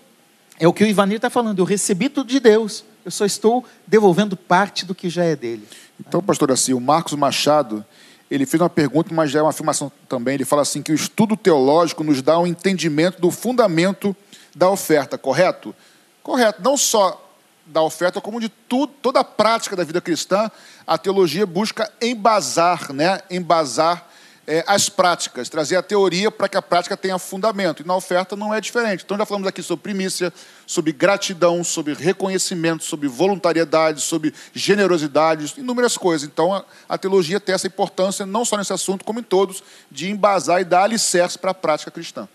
é 0.58 0.66
o 0.66 0.72
que 0.72 0.82
o 0.82 0.86
Ivanir 0.86 1.16
está 1.16 1.30
falando, 1.30 1.58
eu 1.58 1.64
recebi 1.64 2.08
tudo 2.08 2.28
de 2.28 2.40
Deus, 2.40 2.84
eu 3.04 3.10
só 3.10 3.24
estou 3.24 3.64
devolvendo 3.86 4.36
parte 4.36 4.84
do 4.84 4.94
que 4.94 5.10
já 5.10 5.24
é 5.24 5.36
dele. 5.36 5.66
Então, 6.00 6.22
pastor 6.22 6.50
assim, 6.50 6.72
o 6.72 6.80
Marcos 6.80 7.12
Machado, 7.14 7.84
ele 8.30 8.46
fez 8.46 8.60
uma 8.60 8.70
pergunta, 8.70 9.12
mas 9.14 9.30
já 9.30 9.40
é 9.40 9.42
uma 9.42 9.50
afirmação 9.50 9.90
também, 10.08 10.34
ele 10.34 10.44
fala 10.44 10.62
assim, 10.62 10.82
que 10.82 10.92
o 10.92 10.94
estudo 10.94 11.36
teológico 11.36 12.02
nos 12.02 12.22
dá 12.22 12.38
um 12.38 12.46
entendimento 12.46 13.20
do 13.20 13.30
fundamento 13.30 14.16
da 14.54 14.70
oferta, 14.70 15.18
correto? 15.18 15.74
Correto, 16.22 16.62
não 16.62 16.76
só 16.76 17.27
da 17.68 17.82
oferta, 17.82 18.20
como 18.20 18.40
de 18.40 18.48
tudo, 18.48 18.92
toda 19.02 19.20
a 19.20 19.24
prática 19.24 19.76
da 19.76 19.84
vida 19.84 20.00
cristã, 20.00 20.50
a 20.86 20.96
teologia 20.96 21.46
busca 21.46 21.90
embasar, 22.00 22.92
né? 22.92 23.20
embasar 23.30 24.08
é, 24.46 24.64
as 24.66 24.88
práticas, 24.88 25.50
trazer 25.50 25.76
a 25.76 25.82
teoria 25.82 26.30
para 26.30 26.48
que 26.48 26.56
a 26.56 26.62
prática 26.62 26.96
tenha 26.96 27.18
fundamento. 27.18 27.82
E 27.82 27.86
na 27.86 27.94
oferta 27.94 28.34
não 28.34 28.54
é 28.54 28.60
diferente. 28.60 29.04
Então 29.04 29.18
já 29.18 29.26
falamos 29.26 29.46
aqui 29.46 29.62
sobre 29.62 29.82
primícia, 29.82 30.32
sobre 30.66 30.90
gratidão, 30.90 31.62
sobre 31.62 31.92
reconhecimento, 31.92 32.82
sobre 32.82 33.06
voluntariedade, 33.08 34.00
sobre 34.00 34.32
generosidade, 34.54 35.52
inúmeras 35.58 35.98
coisas. 35.98 36.26
Então 36.26 36.54
a, 36.54 36.64
a 36.88 36.96
teologia 36.96 37.38
tem 37.38 37.54
essa 37.54 37.66
importância, 37.66 38.24
não 38.24 38.42
só 38.42 38.56
nesse 38.56 38.72
assunto, 38.72 39.04
como 39.04 39.20
em 39.20 39.22
todos, 39.22 39.62
de 39.90 40.10
embasar 40.10 40.62
e 40.62 40.64
dar 40.64 40.84
alicerce 40.84 41.38
para 41.38 41.50
a 41.50 41.54
prática 41.54 41.90
cristã. 41.90 42.26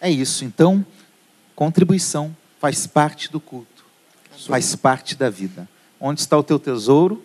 É 0.00 0.08
isso. 0.08 0.44
Então, 0.44 0.86
contribuição 1.56 2.34
faz 2.60 2.86
parte 2.86 3.30
do 3.30 3.40
culto 3.40 3.69
faz 4.46 4.74
parte 4.74 5.16
da 5.16 5.30
vida. 5.30 5.68
Onde 6.00 6.20
está 6.20 6.36
o 6.38 6.42
teu 6.42 6.58
tesouro? 6.58 7.24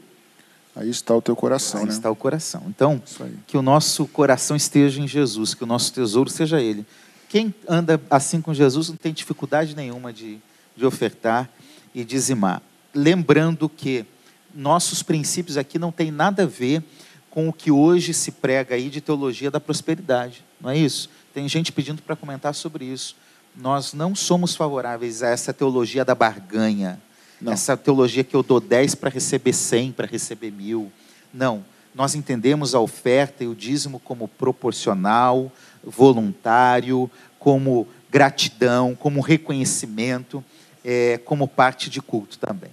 Aí 0.75 0.89
está 0.89 1.15
o 1.15 1.21
teu 1.21 1.35
coração, 1.35 1.81
Aí 1.81 1.85
né? 1.85 1.93
está 1.93 2.11
o 2.11 2.15
coração. 2.15 2.63
Então, 2.67 3.01
que 3.47 3.57
o 3.57 3.61
nosso 3.61 4.05
coração 4.07 4.57
esteja 4.57 5.01
em 5.01 5.07
Jesus, 5.07 5.53
que 5.53 5.63
o 5.63 5.67
nosso 5.67 5.93
tesouro 5.93 6.29
seja 6.29 6.59
Ele. 6.59 6.85
Quem 7.29 7.53
anda 7.67 7.99
assim 8.09 8.41
com 8.41 8.53
Jesus 8.53 8.89
não 8.89 8.97
tem 8.97 9.13
dificuldade 9.13 9.75
nenhuma 9.75 10.11
de, 10.11 10.39
de 10.75 10.85
ofertar 10.85 11.49
e 11.93 12.03
dizimar. 12.03 12.61
Lembrando 12.93 13.69
que 13.69 14.05
nossos 14.53 15.01
princípios 15.01 15.57
aqui 15.57 15.79
não 15.79 15.91
tem 15.91 16.11
nada 16.11 16.43
a 16.43 16.45
ver 16.45 16.83
com 17.29 17.49
o 17.49 17.53
que 17.53 17.71
hoje 17.71 18.13
se 18.13 18.31
prega 18.31 18.75
aí 18.75 18.89
de 18.89 19.01
teologia 19.01 19.51
da 19.51 19.59
prosperidade, 19.59 20.43
não 20.59 20.69
é 20.69 20.77
isso? 20.77 21.09
Tem 21.33 21.47
gente 21.49 21.71
pedindo 21.71 22.01
para 22.01 22.15
comentar 22.15 22.55
sobre 22.55 22.85
isso. 22.85 23.15
Nós 23.57 23.93
não 23.93 24.13
somos 24.15 24.55
favoráveis 24.55 25.23
a 25.23 25.29
essa 25.29 25.53
teologia 25.53 26.03
da 26.03 26.13
barganha, 26.13 27.01
não. 27.41 27.53
Essa 27.53 27.75
teologia 27.75 28.23
que 28.23 28.35
eu 28.35 28.41
dou 28.41 28.59
10 28.59 28.95
para 28.95 29.09
receber 29.09 29.53
100, 29.53 29.91
para 29.91 30.07
receber 30.07 30.51
mil. 30.51 30.91
Não. 31.33 31.65
Nós 31.93 32.15
entendemos 32.15 32.73
a 32.73 32.79
oferta 32.79 33.43
e 33.43 33.47
o 33.47 33.55
dízimo 33.55 33.99
como 33.99 34.27
proporcional, 34.27 35.51
voluntário, 35.83 37.09
como 37.37 37.87
gratidão, 38.09 38.95
como 38.95 39.21
reconhecimento, 39.21 40.43
é, 40.83 41.17
como 41.19 41.47
parte 41.47 41.89
de 41.89 42.01
culto 42.01 42.37
também. 42.39 42.71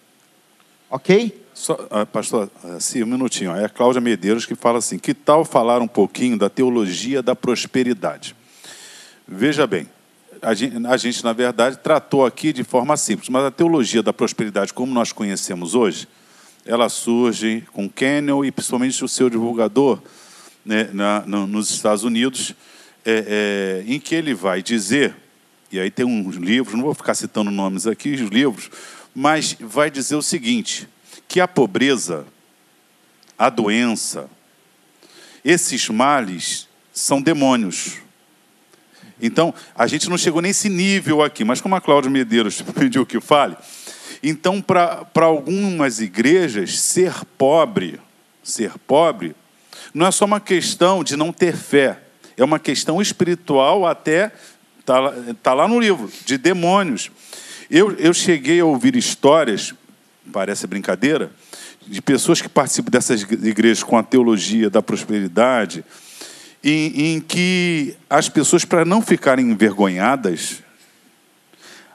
Ok? 0.90 1.46
Só, 1.54 1.74
uh, 1.74 2.06
pastor, 2.06 2.50
uh, 2.64 2.80
sim, 2.80 3.02
um 3.02 3.06
minutinho. 3.06 3.54
É 3.54 3.64
a 3.64 3.68
Cláudia 3.68 4.00
Medeiros 4.00 4.46
que 4.46 4.54
fala 4.54 4.78
assim: 4.78 4.98
que 4.98 5.12
tal 5.12 5.44
falar 5.44 5.80
um 5.80 5.88
pouquinho 5.88 6.38
da 6.38 6.48
teologia 6.48 7.22
da 7.22 7.36
prosperidade? 7.36 8.34
Veja 9.28 9.66
bem, 9.66 9.88
a 10.43 10.97
gente, 10.97 11.22
na 11.22 11.32
verdade, 11.32 11.78
tratou 11.78 12.26
aqui 12.26 12.53
de 12.53 12.64
forma 12.64 12.97
simples, 12.97 13.28
mas 13.28 13.45
a 13.45 13.51
teologia 13.51 14.03
da 14.03 14.12
prosperidade, 14.12 14.74
como 14.74 14.93
nós 14.93 15.12
conhecemos 15.12 15.76
hoje, 15.76 16.09
ela 16.66 16.88
surge 16.88 17.64
com 17.72 17.88
Kenyon 17.88 18.45
e 18.45 18.51
principalmente 18.51 19.05
o 19.05 19.09
seu 19.09 19.30
divulgador 19.30 20.01
né, 20.64 20.90
na, 20.93 21.20
no, 21.20 21.47
nos 21.47 21.70
Estados 21.70 22.03
Unidos, 22.03 22.55
é, 23.05 23.82
é, 23.86 23.93
em 23.93 24.01
que 24.01 24.14
ele 24.14 24.34
vai 24.34 24.62
dizer, 24.62 25.14
e 25.70 25.78
aí 25.78 25.90
tem 25.90 26.05
uns 26.05 26.36
livros, 26.36 26.74
não 26.74 26.84
vou 26.84 26.95
ficar 26.95 27.14
citando 27.14 27.51
nomes 27.51 27.86
aqui, 27.86 28.11
os 28.11 28.30
livros, 28.30 28.68
mas 29.14 29.57
vai 29.61 29.90
dizer 29.90 30.16
o 30.16 30.22
seguinte: 30.22 30.88
que 31.28 31.40
a 31.40 31.47
pobreza, 31.47 32.26
a 33.38 33.49
doença, 33.49 34.28
esses 35.45 35.88
males 35.88 36.68
são 36.93 37.22
demônios. 37.22 38.01
Então, 39.22 39.54
a 39.72 39.86
gente 39.86 40.10
não 40.10 40.18
chegou 40.18 40.42
nesse 40.42 40.68
nível 40.68 41.22
aqui, 41.22 41.44
mas 41.44 41.60
como 41.60 41.76
a 41.76 41.80
Cláudia 41.80 42.10
Medeiros 42.10 42.60
pediu 42.74 43.06
que 43.06 43.20
fale, 43.20 43.56
então, 44.20 44.60
para 44.60 45.06
algumas 45.14 46.00
igrejas, 46.00 46.80
ser 46.80 47.12
pobre, 47.38 48.00
ser 48.42 48.72
pobre, 48.86 49.34
não 49.94 50.06
é 50.06 50.10
só 50.10 50.24
uma 50.24 50.40
questão 50.40 51.04
de 51.04 51.16
não 51.16 51.32
ter 51.32 51.56
fé, 51.56 52.00
é 52.36 52.42
uma 52.42 52.58
questão 52.58 53.00
espiritual 53.00 53.86
até, 53.86 54.32
está 54.80 55.12
tá 55.42 55.54
lá 55.54 55.68
no 55.68 55.78
livro, 55.78 56.10
de 56.24 56.36
demônios. 56.36 57.10
Eu, 57.70 57.92
eu 57.92 58.12
cheguei 58.12 58.60
a 58.60 58.64
ouvir 58.64 58.96
histórias, 58.96 59.72
parece 60.32 60.66
brincadeira, 60.66 61.30
de 61.86 62.00
pessoas 62.00 62.40
que 62.40 62.48
participam 62.48 62.90
dessas 62.90 63.22
igrejas 63.22 63.82
com 63.82 63.96
a 63.96 64.02
teologia 64.02 64.70
da 64.70 64.82
prosperidade, 64.82 65.84
em, 66.62 67.14
em 67.14 67.20
que 67.20 67.96
as 68.08 68.28
pessoas, 68.28 68.64
para 68.64 68.84
não 68.84 69.02
ficarem 69.02 69.50
envergonhadas, 69.50 70.62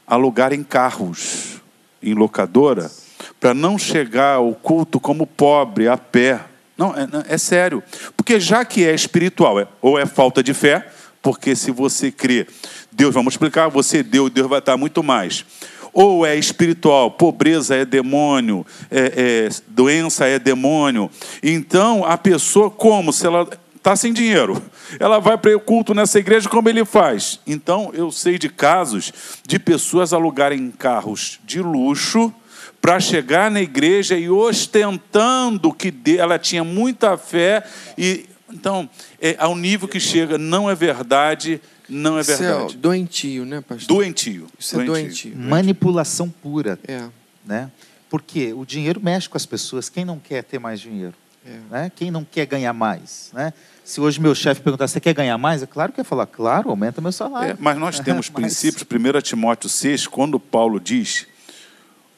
alugarem 0.05 0.63
carros 0.63 1.61
em 2.01 2.13
locadora, 2.13 2.91
para 3.39 3.53
não 3.53 3.77
chegar 3.77 4.35
ao 4.35 4.53
culto 4.53 4.99
como 4.99 5.25
pobre, 5.25 5.87
a 5.87 5.97
pé. 5.97 6.41
Não, 6.77 6.93
é, 6.95 7.33
é 7.33 7.37
sério. 7.37 7.83
Porque 8.15 8.39
já 8.39 8.63
que 8.65 8.85
é 8.85 8.93
espiritual, 8.93 9.59
é, 9.59 9.67
ou 9.81 9.97
é 9.97 10.05
falta 10.05 10.43
de 10.43 10.53
fé, 10.53 10.87
porque 11.21 11.55
se 11.55 11.71
você 11.71 12.11
crê, 12.11 12.47
Deus, 12.91 13.13
vamos 13.13 13.33
explicar, 13.33 13.67
você 13.67 14.03
deu, 14.03 14.29
Deus 14.29 14.47
vai 14.47 14.59
estar 14.59 14.77
muito 14.77 15.03
mais. 15.03 15.45
Ou 15.93 16.25
é 16.25 16.35
espiritual, 16.35 17.09
pobreza 17.09 17.75
é 17.75 17.83
demônio, 17.83 18.65
é, 18.91 19.47
é, 19.47 19.49
doença 19.67 20.25
é 20.25 20.37
demônio. 20.37 21.09
Então, 21.41 22.05
a 22.05 22.17
pessoa, 22.17 22.69
como? 22.69 23.11
Se 23.11 23.25
ela 23.25 23.47
está 23.87 23.95
sem 23.95 24.11
dinheiro. 24.11 24.61
Ela 24.99 25.17
vai 25.17 25.37
para 25.37 25.55
o 25.55 25.59
culto 25.59 25.93
nessa 25.93 26.19
igreja, 26.19 26.49
como 26.49 26.67
ele 26.67 26.83
faz? 26.83 27.39
Então, 27.47 27.91
eu 27.93 28.11
sei 28.11 28.37
de 28.37 28.49
casos 28.49 29.13
de 29.47 29.57
pessoas 29.57 30.11
alugarem 30.11 30.69
carros 30.71 31.39
de 31.45 31.61
luxo 31.61 32.33
para 32.81 32.99
chegar 32.99 33.49
na 33.49 33.61
igreja 33.61 34.17
e 34.17 34.29
ostentando 34.29 35.73
que 35.73 35.93
ela 36.17 36.37
tinha 36.37 36.65
muita 36.65 37.17
fé. 37.17 37.65
e 37.97 38.25
Então, 38.51 38.89
é, 39.21 39.37
ao 39.39 39.55
nível 39.55 39.87
que 39.87 40.01
chega, 40.01 40.37
não 40.37 40.69
é 40.69 40.75
verdade, 40.75 41.61
não 41.87 42.19
é 42.19 42.23
verdade. 42.23 42.67
Isso 42.67 42.75
é 42.75 42.79
doentio, 42.79 43.45
né, 43.45 43.61
pastor? 43.61 43.87
Doentio. 43.87 44.47
Isso 44.59 44.81
é 44.81 44.83
doentio. 44.83 45.37
Manipulação 45.37 46.29
pura. 46.29 46.77
É. 46.85 47.05
Né? 47.45 47.71
Porque 48.09 48.51
o 48.51 48.65
dinheiro 48.65 48.99
mexe 49.01 49.29
com 49.29 49.37
as 49.37 49.45
pessoas. 49.45 49.87
Quem 49.87 50.03
não 50.03 50.19
quer 50.19 50.43
ter 50.43 50.59
mais 50.59 50.81
dinheiro? 50.81 51.13
É. 51.45 51.59
Né? 51.71 51.91
Quem 51.95 52.11
não 52.11 52.25
quer 52.25 52.45
ganhar 52.45 52.73
mais? 52.73 53.31
Né? 53.33 53.53
Se 53.87 54.01
hoje 54.01 54.19
meu 54.19 54.35
chefe 54.35 54.59
perguntar, 54.59 54.85
você 54.85 54.99
quer 54.99 55.13
ganhar 55.13 55.37
mais? 55.37 55.63
É 55.63 55.65
claro 55.65 55.93
que 55.93 56.01
ia 56.01 56.03
falar, 56.03 56.25
claro, 56.27 56.69
aumenta 56.69 56.99
meu 56.99 57.13
salário. 57.13 57.53
É, 57.53 57.57
mas 57.57 57.77
nós 57.77 57.97
temos 58.01 58.27
princípios, 58.27 58.83
1 58.83 59.21
Timóteo 59.21 59.69
6, 59.69 60.07
quando 60.07 60.37
Paulo 60.37 60.77
diz 60.77 61.25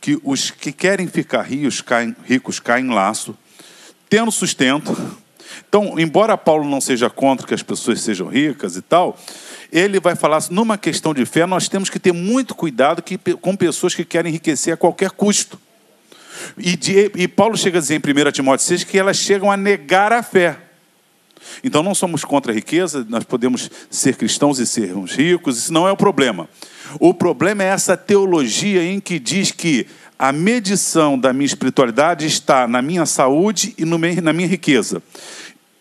que 0.01 0.19
os 0.23 0.49
que 0.49 0.71
querem 0.71 1.05
ficar 1.05 1.43
ricos 1.43 1.79
caem, 1.79 2.15
ricos 2.25 2.59
caem 2.59 2.87
em 2.87 2.89
laço, 2.89 3.37
tendo 4.09 4.31
sustento. 4.31 4.97
Então, 5.67 5.99
embora 5.99 6.35
Paulo 6.35 6.67
não 6.67 6.81
seja 6.81 7.07
contra 7.07 7.45
que 7.45 7.53
as 7.53 7.61
pessoas 7.61 8.01
sejam 8.01 8.27
ricas 8.27 8.75
e 8.75 8.81
tal, 8.81 9.15
ele 9.71 9.99
vai 9.99 10.15
falar 10.15 10.41
numa 10.49 10.75
questão 10.75 11.13
de 11.13 11.23
fé, 11.23 11.45
nós 11.45 11.69
temos 11.69 11.87
que 11.87 11.99
ter 11.99 12.13
muito 12.13 12.55
cuidado 12.55 13.03
que, 13.03 13.15
com 13.15 13.55
pessoas 13.55 13.93
que 13.93 14.03
querem 14.03 14.31
enriquecer 14.31 14.73
a 14.73 14.77
qualquer 14.77 15.11
custo. 15.11 15.59
E, 16.57 16.75
de, 16.75 17.11
e 17.13 17.27
Paulo 17.27 17.55
chega 17.55 17.77
a 17.77 17.81
dizer 17.81 17.93
em 17.93 18.27
1 18.27 18.31
Timóteo 18.31 18.65
6 18.65 18.85
que 18.85 18.97
elas 18.97 19.17
chegam 19.17 19.51
a 19.51 19.55
negar 19.55 20.11
a 20.11 20.23
fé. 20.23 20.68
Então 21.63 21.83
não 21.83 21.95
somos 21.95 22.23
contra 22.23 22.51
a 22.51 22.55
riqueza, 22.55 23.05
nós 23.09 23.23
podemos 23.23 23.69
ser 23.89 24.15
cristãos 24.15 24.59
e 24.59 24.65
sermos 24.65 25.13
ricos, 25.13 25.57
isso 25.57 25.73
não 25.73 25.87
é 25.87 25.91
o 25.91 25.97
problema. 25.97 26.49
O 26.99 27.13
problema 27.13 27.63
é 27.63 27.67
essa 27.67 27.95
teologia 27.95 28.83
em 28.83 28.99
que 28.99 29.19
diz 29.19 29.51
que 29.51 29.85
a 30.17 30.31
medição 30.31 31.17
da 31.17 31.31
minha 31.31 31.45
espiritualidade 31.45 32.25
está 32.25 32.67
na 32.67 32.81
minha 32.81 33.05
saúde 33.05 33.73
e 33.77 33.85
na 33.85 34.33
minha 34.33 34.47
riqueza. 34.47 35.01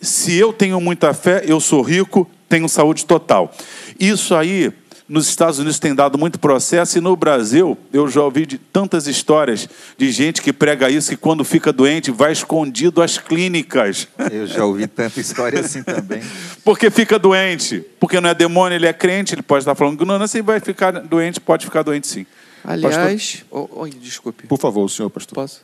Se 0.00 0.34
eu 0.34 0.52
tenho 0.52 0.80
muita 0.80 1.12
fé, 1.12 1.42
eu 1.44 1.58
sou 1.58 1.82
rico, 1.82 2.28
tenho 2.48 2.68
saúde 2.68 3.04
total. 3.04 3.52
Isso 3.98 4.34
aí 4.34 4.72
nos 5.08 5.28
Estados 5.28 5.58
Unidos 5.58 5.78
tem 5.78 5.94
dado 5.94 6.18
muito 6.18 6.38
processo 6.38 6.98
e 6.98 7.00
no 7.00 7.16
Brasil 7.16 7.78
eu 7.92 8.08
já 8.08 8.22
ouvi 8.22 8.44
de 8.44 8.58
tantas 8.58 9.06
histórias 9.06 9.68
de 9.96 10.10
gente 10.12 10.42
que 10.42 10.52
prega 10.52 10.90
isso 10.90 11.10
que 11.10 11.16
quando 11.16 11.44
fica 11.44 11.72
doente 11.72 12.10
vai 12.10 12.32
escondido 12.32 13.00
às 13.00 13.16
clínicas. 13.16 14.06
Eu 14.30 14.46
já 14.46 14.64
ouvi 14.64 14.86
tanta 14.86 15.18
história 15.18 15.60
assim 15.60 15.82
também. 15.82 16.20
porque 16.62 16.90
fica 16.90 17.18
doente, 17.18 17.82
porque 17.98 18.20
não 18.20 18.28
é 18.28 18.34
demônio, 18.34 18.76
ele 18.76 18.86
é 18.86 18.92
crente, 18.92 19.34
ele 19.34 19.42
pode 19.42 19.62
estar 19.62 19.74
falando 19.74 19.94
ignorância 19.94 20.38
e 20.38 20.42
vai 20.42 20.60
ficar 20.60 20.90
doente, 20.90 21.40
pode 21.40 21.64
ficar 21.64 21.82
doente 21.82 22.06
sim. 22.06 22.26
Aliás, 22.62 23.44
oh, 23.50 23.68
oh, 23.72 23.88
desculpe. 23.88 24.46
Por 24.46 24.58
favor, 24.58 24.84
o 24.84 24.88
senhor 24.88 25.08
pastor. 25.08 25.34
Posso? 25.34 25.62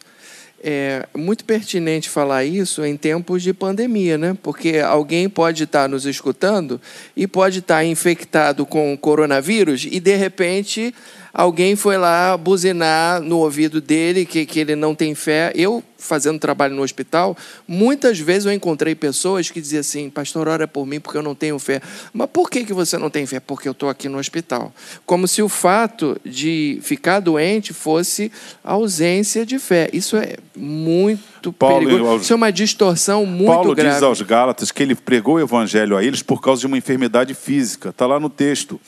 É 0.67 1.07
muito 1.15 1.45
pertinente 1.45 2.09
falar 2.09 2.43
isso 2.47 2.83
em 2.87 2.97
tempos 2.97 3.43
de 3.43 3.53
pandemia, 3.53 4.17
né? 4.17 4.35
Porque 4.43 4.79
alguém 4.79 5.29
pode 5.29 5.65
estar 5.65 5.91
nos 5.91 6.07
escutando 6.07 6.81
e 7.15 7.27
pode 7.27 7.59
estar 7.59 7.85
infectado 7.85 8.65
com 8.65 8.97
coronavírus 8.97 9.87
e 9.91 10.01
de 10.01 10.17
repente 10.17 10.95
alguém 11.35 11.75
foi 11.75 11.99
lá 11.99 12.37
buzinar 12.37 13.21
no 13.21 13.39
ouvido 13.39 13.81
dele 13.81 14.25
que, 14.25 14.47
que 14.47 14.61
ele 14.61 14.77
não 14.77 14.95
tem 14.95 15.15
fé. 15.17 15.51
Eu, 15.57 15.83
fazendo 15.99 16.39
trabalho 16.39 16.75
no 16.75 16.83
hospital, 16.83 17.37
muitas 17.67 18.21
vezes 18.21 18.47
eu 18.47 18.53
encontrei 18.53 18.95
pessoas 18.95 19.51
que 19.51 19.61
diziam 19.61 19.81
assim: 19.81 20.09
Pastor, 20.09 20.47
ora 20.47 20.69
por 20.69 20.87
mim 20.87 21.01
porque 21.01 21.19
eu 21.19 21.23
não 21.23 21.35
tenho 21.35 21.59
fé. 21.59 21.83
Mas 22.13 22.29
por 22.33 22.49
que, 22.49 22.65
que 22.65 22.73
você 22.73 22.97
não 22.97 23.11
tem 23.11 23.27
fé? 23.27 23.41
Porque 23.41 23.67
eu 23.67 23.73
estou 23.73 23.89
aqui 23.89 24.09
no 24.09 24.19
hospital. 24.19 24.73
Como 25.05 25.27
se 25.27 25.43
o 25.43 25.49
fato 25.49 26.17
de 26.25 26.79
ficar 26.83 27.19
doente 27.19 27.73
fosse 27.75 28.31
ausência 28.63 29.45
de 29.45 29.59
fé. 29.59 29.91
Isso 29.93 30.17
é 30.17 30.37
muito 30.57 31.53
Paulo, 31.53 31.87
perigoso. 31.87 32.23
Isso 32.23 32.33
é 32.33 32.37
uma 32.37 32.53
distorção 32.53 33.27
muito 33.27 33.53
Paulo 33.53 33.75
grave. 33.75 33.95
diz 33.95 34.03
aos 34.03 34.23
Gálatas 34.23 34.71
que 34.71 34.83
ele 34.83 34.95
pregou 34.95 35.35
o 35.35 35.41
evangelho 35.41 35.97
a 35.97 36.05
eles 36.05 36.23
por 36.23 36.41
causa 36.41 36.61
de 36.61 36.67
uma 36.67 36.79
enfermidade 36.79 37.35
física. 37.35 37.89
Está 37.89 38.07
lá 38.07 38.21
no 38.21 38.31
texto. 38.31 38.81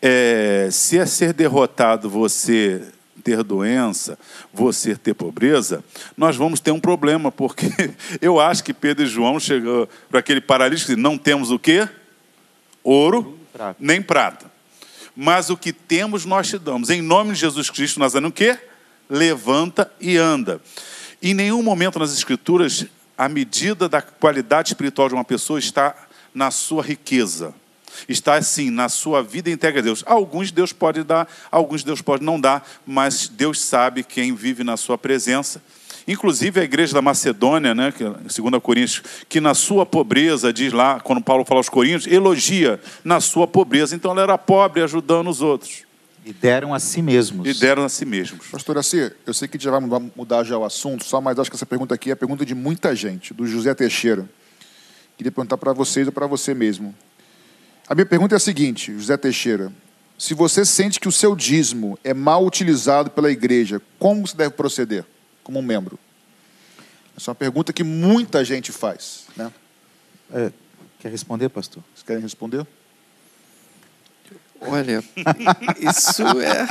É, 0.00 0.68
se 0.70 0.98
é 0.98 1.06
ser 1.06 1.32
derrotado 1.32 2.08
você 2.08 2.82
ter 3.22 3.42
doença, 3.42 4.18
você 4.52 4.96
ter 4.96 5.12
pobreza, 5.12 5.84
nós 6.16 6.36
vamos 6.36 6.60
ter 6.60 6.70
um 6.70 6.80
problema, 6.80 7.32
porque 7.32 7.66
eu 8.22 8.40
acho 8.40 8.62
que 8.62 8.72
Pedro 8.72 9.04
e 9.04 9.08
João 9.08 9.40
chegou 9.40 9.88
para 10.08 10.20
aquele 10.20 10.40
paralítico 10.40 10.92
e 10.92 10.96
não 10.96 11.18
temos 11.18 11.50
o 11.50 11.58
quê? 11.58 11.88
Ouro, 12.82 13.38
prata. 13.52 13.76
nem 13.78 14.00
prata. 14.00 14.50
Mas 15.14 15.50
o 15.50 15.56
que 15.56 15.72
temos 15.72 16.24
nós 16.24 16.48
te 16.48 16.58
damos. 16.58 16.90
Em 16.90 17.02
nome 17.02 17.32
de 17.32 17.40
Jesus 17.40 17.68
Cristo, 17.68 17.98
nós 17.98 18.12
damos 18.12 18.30
o 18.30 18.32
quê? 18.32 18.56
Levanta 19.10 19.90
e 20.00 20.16
anda. 20.16 20.60
Em 21.20 21.34
nenhum 21.34 21.62
momento 21.62 21.98
nas 21.98 22.12
Escrituras 22.12 22.86
a 23.16 23.28
medida 23.28 23.88
da 23.88 24.00
qualidade 24.00 24.68
espiritual 24.68 25.08
de 25.08 25.14
uma 25.14 25.24
pessoa 25.24 25.58
está 25.58 25.94
na 26.32 26.52
sua 26.52 26.84
riqueza 26.84 27.52
está 28.08 28.34
assim 28.34 28.70
na 28.70 28.88
sua 28.88 29.22
vida 29.22 29.50
entregue 29.50 29.78
a 29.78 29.82
Deus. 29.82 30.04
Alguns 30.06 30.50
Deus 30.50 30.72
pode 30.72 31.02
dar, 31.02 31.28
alguns 31.50 31.82
Deus 31.82 32.02
pode 32.02 32.22
não 32.22 32.40
dar, 32.40 32.68
mas 32.86 33.28
Deus 33.28 33.60
sabe 33.60 34.02
quem 34.02 34.34
vive 34.34 34.62
na 34.62 34.76
sua 34.76 34.98
presença. 34.98 35.62
Inclusive 36.06 36.58
a 36.58 36.64
igreja 36.64 36.94
da 36.94 37.02
Macedônia, 37.02 37.74
né, 37.74 37.92
que, 37.92 38.02
2 38.02 38.62
Coríntios, 38.62 39.02
que 39.28 39.42
na 39.42 39.52
sua 39.52 39.84
pobreza, 39.84 40.50
diz 40.50 40.72
lá, 40.72 41.00
quando 41.00 41.20
Paulo 41.20 41.44
fala 41.44 41.60
aos 41.60 41.68
Coríntios, 41.68 42.06
elogia 42.10 42.80
na 43.04 43.20
sua 43.20 43.46
pobreza. 43.46 43.94
Então 43.94 44.12
ela 44.12 44.22
era 44.22 44.38
pobre 44.38 44.82
ajudando 44.82 45.28
os 45.28 45.42
outros. 45.42 45.82
E 46.24 46.32
deram 46.32 46.72
a 46.74 46.78
si 46.78 47.02
mesmos. 47.02 47.46
E 47.46 47.58
deram 47.58 47.84
a 47.84 47.88
si 47.88 48.06
mesmos. 48.06 48.48
Pastor 48.48 48.78
Assi, 48.78 49.12
eu 49.26 49.34
sei 49.34 49.48
que 49.48 49.58
já 49.58 49.70
vai 49.70 49.80
mudar 50.16 50.44
já 50.44 50.56
o 50.56 50.64
assunto, 50.64 51.04
só 51.04 51.20
mas 51.20 51.38
acho 51.38 51.50
que 51.50 51.56
essa 51.56 51.66
pergunta 51.66 51.94
aqui 51.94 52.10
é 52.10 52.12
a 52.14 52.16
pergunta 52.16 52.44
de 52.44 52.54
muita 52.54 52.94
gente, 52.94 53.34
do 53.34 53.46
José 53.46 53.74
Teixeira. 53.74 54.28
Queria 55.16 55.32
perguntar 55.32 55.58
para 55.58 55.72
vocês 55.72 56.06
ou 56.06 56.12
para 56.12 56.26
você 56.26 56.54
mesmo. 56.54 56.94
A 57.88 57.94
minha 57.94 58.04
pergunta 58.04 58.34
é 58.34 58.36
a 58.36 58.40
seguinte, 58.40 58.92
José 58.92 59.16
Teixeira: 59.16 59.72
Se 60.18 60.34
você 60.34 60.64
sente 60.64 61.00
que 61.00 61.08
o 61.08 61.12
seu 61.12 61.34
dízimo 61.34 61.98
é 62.04 62.12
mal 62.12 62.44
utilizado 62.44 63.08
pela 63.10 63.30
igreja, 63.30 63.80
como 63.98 64.26
você 64.26 64.36
deve 64.36 64.50
proceder 64.50 65.06
como 65.42 65.58
um 65.58 65.62
membro? 65.62 65.98
Essa 67.16 67.30
é 67.30 67.32
uma 67.32 67.36
pergunta 67.36 67.72
que 67.72 67.82
muita 67.82 68.44
gente 68.44 68.70
faz. 68.70 69.24
Né? 69.34 69.50
É, 70.32 70.52
quer 71.00 71.10
responder, 71.10 71.48
pastor? 71.48 71.82
Vocês 71.94 72.04
querem 72.06 72.22
responder? 72.22 72.66
Olha, 74.60 75.02
isso 75.80 76.22
é. 76.40 76.66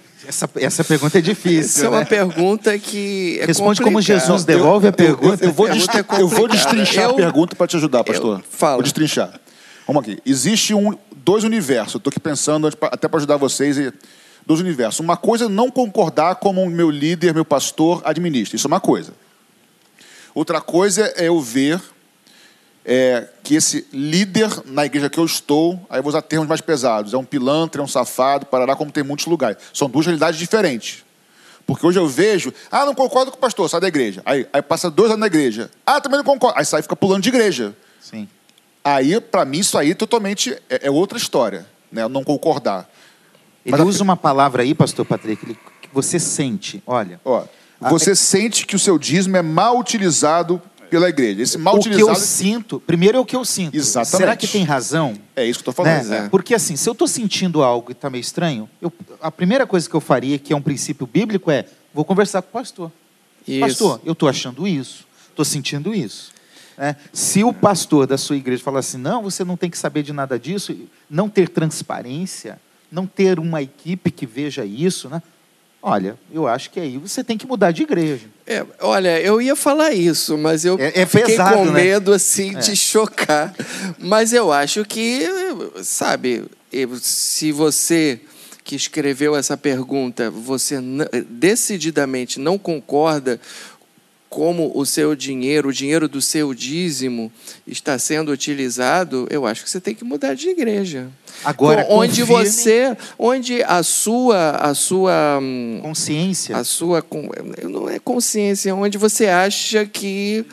Essa, 0.26 0.48
essa 0.56 0.82
pergunta 0.82 1.18
é 1.18 1.20
difícil. 1.20 1.60
Essa 1.60 1.84
é 1.84 1.88
uma 1.90 1.98
né? 1.98 2.04
pergunta 2.06 2.78
que. 2.78 3.38
É 3.42 3.44
Responde 3.44 3.82
como 3.82 4.00
Jesus 4.00 4.42
devolve 4.42 4.86
eu, 4.86 4.90
a 4.90 4.92
pergunta. 4.92 5.44
Eu, 5.44 5.48
eu, 5.50 5.52
vou, 5.52 5.68
destrin 5.68 5.98
é 5.98 6.22
eu 6.22 6.28
vou 6.28 6.48
destrinchar 6.48 7.10
a 7.10 7.12
pergunta 7.12 7.54
para 7.54 7.66
te 7.66 7.76
ajudar, 7.76 8.02
pastor. 8.04 8.42
Fala. 8.48 8.76
Vou 8.76 8.82
destrinchar. 8.82 9.38
Vamos 9.86 10.02
aqui. 10.02 10.20
Existe 10.24 10.74
um, 10.74 10.96
dois 11.16 11.44
universos. 11.44 11.96
Estou 11.96 12.10
aqui 12.10 12.20
pensando, 12.20 12.66
até 12.66 13.08
para 13.08 13.18
ajudar 13.18 13.36
vocês, 13.36 13.76
dois 14.46 14.60
universos. 14.60 15.00
Uma 15.00 15.16
coisa 15.16 15.46
é 15.46 15.48
não 15.48 15.70
concordar 15.70 16.36
como 16.36 16.62
o 16.62 16.70
meu 16.70 16.90
líder, 16.90 17.34
meu 17.34 17.44
pastor, 17.44 18.02
administra. 18.04 18.56
Isso 18.56 18.66
é 18.66 18.68
uma 18.68 18.80
coisa. 18.80 19.12
Outra 20.34 20.60
coisa 20.60 21.12
é 21.16 21.28
eu 21.28 21.40
ver 21.40 21.80
é, 22.84 23.28
que 23.42 23.54
esse 23.54 23.86
líder 23.92 24.50
na 24.66 24.84
igreja 24.84 25.08
que 25.08 25.18
eu 25.18 25.24
estou, 25.24 25.80
aí 25.88 25.98
eu 25.98 26.02
vou 26.02 26.10
usar 26.10 26.22
termos 26.22 26.48
mais 26.48 26.60
pesados, 26.60 27.14
é 27.14 27.16
um 27.16 27.24
pilantra, 27.24 27.80
é 27.80 27.84
um 27.84 27.88
safado, 27.88 28.46
parará, 28.46 28.76
como 28.76 28.90
tem 28.90 29.02
muitos 29.04 29.26
lugares. 29.26 29.58
São 29.72 29.88
duas 29.88 30.04
realidades 30.06 30.38
diferentes. 30.38 31.04
Porque 31.66 31.86
hoje 31.86 31.98
eu 31.98 32.06
vejo, 32.06 32.52
ah, 32.70 32.84
não 32.84 32.94
concordo 32.94 33.30
com 33.30 33.38
o 33.38 33.40
pastor, 33.40 33.70
sai 33.70 33.80
da 33.80 33.88
igreja. 33.88 34.20
Aí, 34.24 34.46
aí 34.52 34.60
passa 34.60 34.90
dois 34.90 35.10
anos 35.10 35.20
na 35.20 35.26
igreja. 35.26 35.70
Ah, 35.86 36.00
também 36.00 36.18
não 36.18 36.24
concordo. 36.24 36.58
Aí 36.58 36.64
sai 36.64 36.80
e 36.80 36.82
fica 36.82 36.94
pulando 36.94 37.22
de 37.22 37.30
igreja. 37.30 37.74
Sim. 38.00 38.28
Aí, 38.84 39.18
para 39.18 39.46
mim, 39.46 39.60
isso 39.60 39.78
aí 39.78 39.94
totalmente 39.94 40.52
é, 40.68 40.88
é, 40.88 40.90
outra 40.90 41.16
história, 41.16 41.66
né? 41.90 42.06
Não 42.06 42.22
concordar. 42.22 42.86
Ele 43.64 43.74
Mas 43.78 43.86
usa 43.86 44.02
a... 44.02 44.04
uma 44.04 44.16
palavra 44.16 44.62
aí, 44.62 44.74
pastor 44.74 45.06
Patrick, 45.06 45.46
que 45.46 45.88
você 45.90 46.20
sente, 46.20 46.82
olha. 46.86 47.18
Ó, 47.24 47.44
você 47.80 48.10
a... 48.10 48.16
sente 48.16 48.66
que 48.66 48.76
o 48.76 48.78
seu 48.78 48.98
dízimo 48.98 49.38
é 49.38 49.42
mal 49.42 49.78
utilizado 49.78 50.60
pela 50.90 51.08
igreja. 51.08 51.40
Esse 51.40 51.56
mal 51.56 51.76
o 51.76 51.78
utilizado. 51.78 52.04
O 52.04 52.14
que 52.14 52.20
eu 52.20 52.22
sinto, 52.22 52.78
primeiro 52.78 53.16
é 53.16 53.20
o 53.20 53.24
que 53.24 53.34
eu 53.34 53.44
sinto. 53.44 53.74
Exatamente. 53.74 54.16
Será 54.16 54.36
que 54.36 54.46
tem 54.46 54.64
razão? 54.64 55.14
É 55.34 55.46
isso 55.46 55.62
que 55.62 55.68
eu 55.68 55.72
estou 55.72 55.84
falando. 55.84 56.06
Né? 56.06 56.26
É. 56.26 56.28
Porque 56.28 56.54
assim, 56.54 56.76
se 56.76 56.86
eu 56.86 56.92
estou 56.92 57.08
sentindo 57.08 57.62
algo 57.62 57.90
e 57.90 57.92
está 57.92 58.10
meio 58.10 58.20
estranho, 58.20 58.68
eu, 58.82 58.92
a 59.20 59.30
primeira 59.30 59.66
coisa 59.66 59.88
que 59.88 59.94
eu 59.94 60.00
faria, 60.00 60.38
que 60.38 60.52
é 60.52 60.56
um 60.56 60.62
princípio 60.62 61.06
bíblico, 61.06 61.50
é 61.50 61.64
vou 61.92 62.04
conversar 62.04 62.42
com 62.42 62.48
o 62.50 62.52
pastor. 62.52 62.92
Isso. 63.48 63.60
Pastor, 63.60 64.00
eu 64.04 64.12
estou 64.12 64.28
achando 64.28 64.68
isso, 64.68 65.06
estou 65.30 65.44
sentindo 65.44 65.94
isso. 65.94 66.33
É, 66.78 66.96
se 67.12 67.44
o 67.44 67.52
pastor 67.52 68.06
da 68.06 68.18
sua 68.18 68.36
igreja 68.36 68.62
falar 68.62 68.80
assim, 68.80 68.98
não, 68.98 69.22
você 69.22 69.44
não 69.44 69.56
tem 69.56 69.70
que 69.70 69.78
saber 69.78 70.02
de 70.02 70.12
nada 70.12 70.38
disso, 70.38 70.76
não 71.08 71.28
ter 71.28 71.48
transparência, 71.48 72.58
não 72.90 73.06
ter 73.06 73.38
uma 73.38 73.62
equipe 73.62 74.10
que 74.10 74.26
veja 74.26 74.64
isso, 74.64 75.08
né? 75.08 75.22
Olha, 75.86 76.18
eu 76.32 76.48
acho 76.48 76.70
que 76.70 76.80
aí 76.80 76.96
você 76.96 77.22
tem 77.22 77.36
que 77.36 77.46
mudar 77.46 77.70
de 77.70 77.82
igreja. 77.82 78.26
É, 78.46 78.64
olha, 78.80 79.20
eu 79.20 79.42
ia 79.42 79.54
falar 79.54 79.92
isso, 79.92 80.38
mas 80.38 80.64
eu 80.64 80.78
é, 80.78 81.02
é 81.02 81.04
fiquei 81.04 81.36
pesado, 81.36 81.58
com 81.58 81.64
né? 81.66 81.72
medo 81.72 82.10
assim 82.10 82.56
é. 82.56 82.58
de 82.58 82.74
chocar. 82.74 83.54
Mas 83.98 84.32
eu 84.32 84.50
acho 84.50 84.82
que, 84.86 85.28
sabe, 85.82 86.44
se 87.02 87.52
você 87.52 88.18
que 88.64 88.74
escreveu 88.74 89.36
essa 89.36 89.58
pergunta, 89.58 90.30
você 90.30 90.76
decididamente 91.28 92.40
não 92.40 92.58
concorda 92.58 93.38
como 94.34 94.72
o 94.74 94.84
seu 94.84 95.14
dinheiro, 95.14 95.68
o 95.68 95.72
dinheiro 95.72 96.08
do 96.08 96.20
seu 96.20 96.52
dízimo 96.52 97.30
está 97.64 97.96
sendo 98.00 98.32
utilizado, 98.32 99.28
eu 99.30 99.46
acho 99.46 99.62
que 99.62 99.70
você 99.70 99.80
tem 99.80 99.94
que 99.94 100.02
mudar 100.02 100.34
de 100.34 100.48
igreja. 100.48 101.06
Agora, 101.44 101.86
onde 101.88 102.22
confirme... 102.22 102.44
você, 102.44 102.96
onde 103.16 103.62
a 103.62 103.84
sua, 103.84 104.50
a 104.56 104.74
sua 104.74 105.38
consciência, 105.80 106.56
a 106.56 106.64
sua 106.64 107.04
não 107.62 107.88
é 107.88 108.00
consciência, 108.00 108.74
onde 108.74 108.98
você 108.98 109.26
acha 109.26 109.86
que 109.86 110.44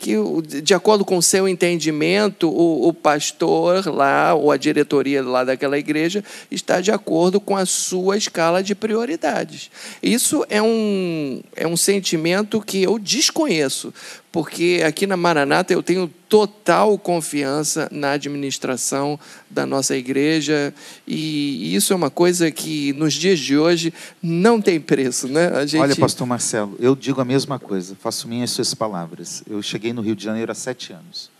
que, 0.00 0.16
de 0.62 0.72
acordo 0.72 1.04
com 1.04 1.18
o 1.18 1.22
seu 1.22 1.46
entendimento, 1.46 2.48
o, 2.48 2.88
o, 2.88 2.94
pastor 2.94 3.86
lá, 3.86 4.34
ou 4.34 4.50
a 4.50 4.56
diretoria 4.56 5.22
lá 5.22 5.44
daquela 5.44 5.78
igreja, 5.78 6.24
está 6.50 6.80
de 6.80 6.90
acordo 6.90 7.38
com 7.38 7.54
a 7.54 7.66
sua 7.66 8.16
escala 8.16 8.62
de 8.62 8.74
prioridades. 8.74 9.70
Isso 10.02 10.44
é 10.48 10.62
um, 10.62 11.42
é 11.54 11.66
um 11.66 11.76
sentimento 11.76 12.62
que 12.62 12.82
eu 12.82 12.98
desconheço, 12.98 13.92
porque 14.32 14.82
aqui 14.86 15.06
na 15.06 15.16
Maranata 15.16 15.72
eu 15.72 15.82
tenho 15.82 16.08
total 16.28 16.96
confiança 16.98 17.88
na 17.90 18.12
administração 18.12 19.18
da 19.50 19.66
nossa 19.66 19.96
igreja 19.96 20.72
e 21.06 21.74
isso 21.74 21.92
é 21.92 21.96
uma 21.96 22.10
coisa 22.10 22.50
que 22.50 22.92
nos 22.92 23.14
dias 23.14 23.38
de 23.40 23.58
hoje 23.58 23.92
não 24.22 24.60
tem 24.60 24.80
preço, 24.80 25.26
né? 25.26 25.66
Gente... 25.66 25.80
Olha, 25.80 25.96
Pastor 25.96 26.26
Marcelo, 26.26 26.76
eu 26.78 26.94
digo 26.94 27.20
a 27.20 27.24
mesma 27.24 27.58
coisa, 27.58 27.96
faço 28.00 28.28
minhas 28.28 28.50
suas 28.50 28.72
palavras. 28.74 29.42
Eu 29.48 29.60
cheguei 29.62 29.92
no 29.92 30.02
Rio 30.02 30.14
de 30.14 30.22
Janeiro 30.22 30.52
há 30.52 30.54
sete 30.54 30.92
anos, 30.92 31.30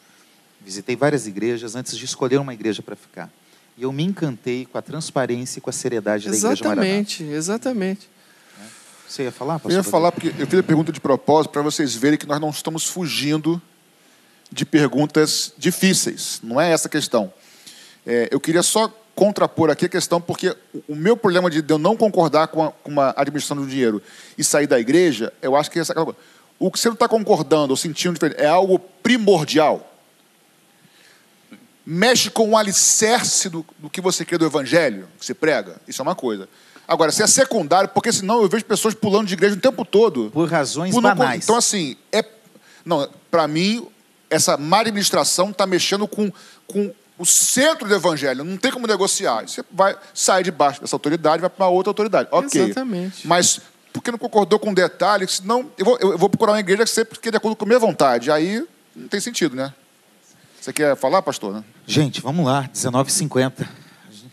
visitei 0.65 0.97
várias 0.97 1.27
igrejas 1.27 1.77
antes 1.77 1.97
de 1.97 2.05
escolher 2.05 2.39
uma 2.39 2.53
igreja 2.53 2.83
para 2.83 2.97
ficar 2.97 3.31
e 3.81 3.83
eu 3.83 3.93
me 3.93 4.05
encantei 4.05 4.67
com 4.67 4.77
a 4.77 4.83
transparência 4.83 5.59
e 5.59 5.63
com 5.63 5.71
a 5.71 5.73
seriedade 5.73 6.29
da 6.29 6.35
exatamente, 6.35 6.61
igreja 6.61 6.69
Maranata. 6.69 7.03
Exatamente, 7.03 7.35
exatamente. 7.35 8.09
Você 9.11 9.25
ia 9.25 9.33
falar, 9.33 9.55
pastor? 9.55 9.73
Eu 9.73 9.77
ia 9.79 9.83
falar 9.83 10.13
porque 10.13 10.29
eu 10.39 10.47
fiz 10.47 10.61
a 10.61 10.63
pergunta 10.63 10.93
de 10.93 11.01
propósito 11.01 11.51
para 11.51 11.63
vocês 11.63 11.97
verem 11.97 12.17
que 12.17 12.29
nós 12.29 12.41
não 12.41 12.51
estamos 12.51 12.87
fugindo 12.87 13.61
de 14.53 14.65
perguntas 14.65 15.53
difíceis. 15.59 16.39
Não 16.45 16.61
é 16.61 16.71
essa 16.71 16.87
a 16.87 16.91
questão. 16.91 17.33
É, 18.07 18.29
eu 18.31 18.39
queria 18.39 18.63
só 18.63 18.89
contrapor 19.17 19.69
aqui 19.69 19.87
a 19.87 19.89
questão, 19.89 20.21
porque 20.21 20.57
o 20.87 20.95
meu 20.95 21.17
problema 21.17 21.51
de 21.51 21.65
eu 21.69 21.77
não 21.77 21.97
concordar 21.97 22.47
com, 22.49 22.63
a, 22.63 22.71
com 22.71 22.93
uma 22.93 23.13
administração 23.17 23.57
do 23.57 23.67
dinheiro 23.67 24.01
e 24.39 24.45
sair 24.45 24.69
da 24.69 24.79
igreja, 24.79 25.33
eu 25.43 25.57
acho 25.57 25.73
que 25.73 25.81
essa 25.81 25.93
o 26.57 26.71
que 26.71 26.79
você 26.79 26.87
não 26.87 26.95
está 26.95 27.09
concordando 27.09 27.73
ou 27.73 27.77
sentindo 27.77 28.15
diferente 28.15 28.41
é 28.41 28.47
algo 28.47 28.79
primordial. 28.79 29.93
Mexe 31.85 32.31
com 32.31 32.51
o 32.51 32.57
alicerce 32.57 33.49
do, 33.49 33.67
do 33.77 33.91
que 33.91 34.01
você 34.01 34.25
crê 34.25 34.39
do 34.39 34.47
evangelho, 34.47 35.09
que 35.19 35.27
você 35.27 35.35
prega. 35.35 35.81
Isso 35.89 36.01
é 36.01 36.05
uma 36.05 36.15
coisa. 36.15 36.49
Agora, 36.91 37.13
se 37.13 37.23
é 37.23 37.27
secundário, 37.29 37.89
porque 37.91 38.13
senão 38.13 38.43
eu 38.43 38.49
vejo 38.49 38.65
pessoas 38.65 38.95
pulando 38.95 39.29
de 39.29 39.35
igreja 39.35 39.55
o 39.55 39.61
tempo 39.61 39.85
todo. 39.85 40.29
Por 40.33 40.51
razões 40.51 40.93
por 40.93 41.01
não, 41.01 41.15
banais. 41.15 41.45
Então, 41.45 41.55
assim, 41.55 41.97
é, 42.11 42.25
não, 42.85 43.09
para 43.31 43.47
mim, 43.47 43.87
essa 44.29 44.57
má 44.57 44.81
administração 44.81 45.51
está 45.51 45.69
mexendo 45.69 46.09
com, 46.09 46.33
com 46.67 46.93
o 47.17 47.25
centro 47.25 47.87
do 47.87 47.95
evangelho. 47.95 48.43
Não 48.43 48.57
tem 48.57 48.73
como 48.73 48.89
negociar. 48.89 49.43
Você 49.43 49.65
vai 49.71 49.97
sair 50.13 50.43
debaixo 50.43 50.81
dessa 50.81 50.97
autoridade, 50.97 51.41
vai 51.41 51.49
para 51.49 51.65
uma 51.65 51.71
outra 51.71 51.91
autoridade. 51.91 52.29
Ok. 52.33 52.61
Exatamente. 52.61 53.25
Mas 53.25 53.61
porque 53.93 54.11
não 54.11 54.19
concordou 54.19 54.59
com 54.59 54.71
um 54.71 54.75
detalhe, 54.75 55.29
senão 55.29 55.71
eu 55.79 55.85
vou, 55.85 55.99
eu 56.01 56.19
vou 56.19 56.29
procurar 56.29 56.55
uma 56.55 56.61
igreja 56.61 56.83
que 56.83 56.91
sempre 56.91 57.21
que 57.21 57.31
de 57.31 57.37
acordo 57.37 57.55
com 57.55 57.67
a 57.67 57.69
minha 57.69 57.79
vontade. 57.79 58.33
Aí 58.33 58.67
não 58.97 59.07
tem 59.07 59.21
sentido, 59.21 59.55
né? 59.55 59.73
Você 60.61 60.73
quer 60.73 60.97
falar, 60.97 61.23
pastor? 61.23 61.55
Né? 61.55 61.65
Gente, 61.87 62.21
vamos 62.21 62.45
lá, 62.45 62.69
19h50. 62.75 63.69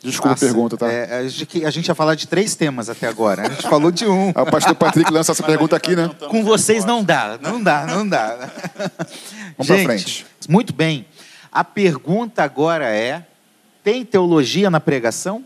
Desculpa 0.04 0.30
Passa. 0.30 0.46
a 0.46 0.48
pergunta, 0.48 0.78
tá? 0.78 0.92
É, 0.92 1.20
a, 1.20 1.28
gente, 1.28 1.66
a 1.66 1.70
gente 1.70 1.88
ia 1.88 1.96
falar 1.96 2.16
de 2.16 2.28
três 2.28 2.56
temas 2.56 2.90
até 2.90 3.08
agora. 3.08 3.44
A 3.44 3.50
gente 3.50 3.68
falou 3.68 3.92
de 3.92 4.06
um. 4.06 4.30
o 4.36 4.46
pastor 4.46 4.76
Patrick 4.76 5.12
lança 5.12 5.32
essa 5.32 5.44
pergunta 5.44 5.76
aqui, 5.76 5.96
né? 5.96 6.10
Com 6.30 6.44
vocês 6.44 6.86
não 6.86 7.04
dá, 7.04 7.38
não 7.42 7.62
dá, 7.62 7.86
não 7.86 8.08
dá. 8.08 8.38
Vamos 9.58 9.68
para 9.68 9.84
frente. 9.84 10.26
Muito 10.48 10.74
bem. 10.74 11.06
A 11.52 11.64
pergunta 11.64 12.44
agora 12.44 12.86
é: 12.86 13.26
tem 13.84 14.06
teologia 14.06 14.70
na 14.70 14.80
pregação? 14.80 15.44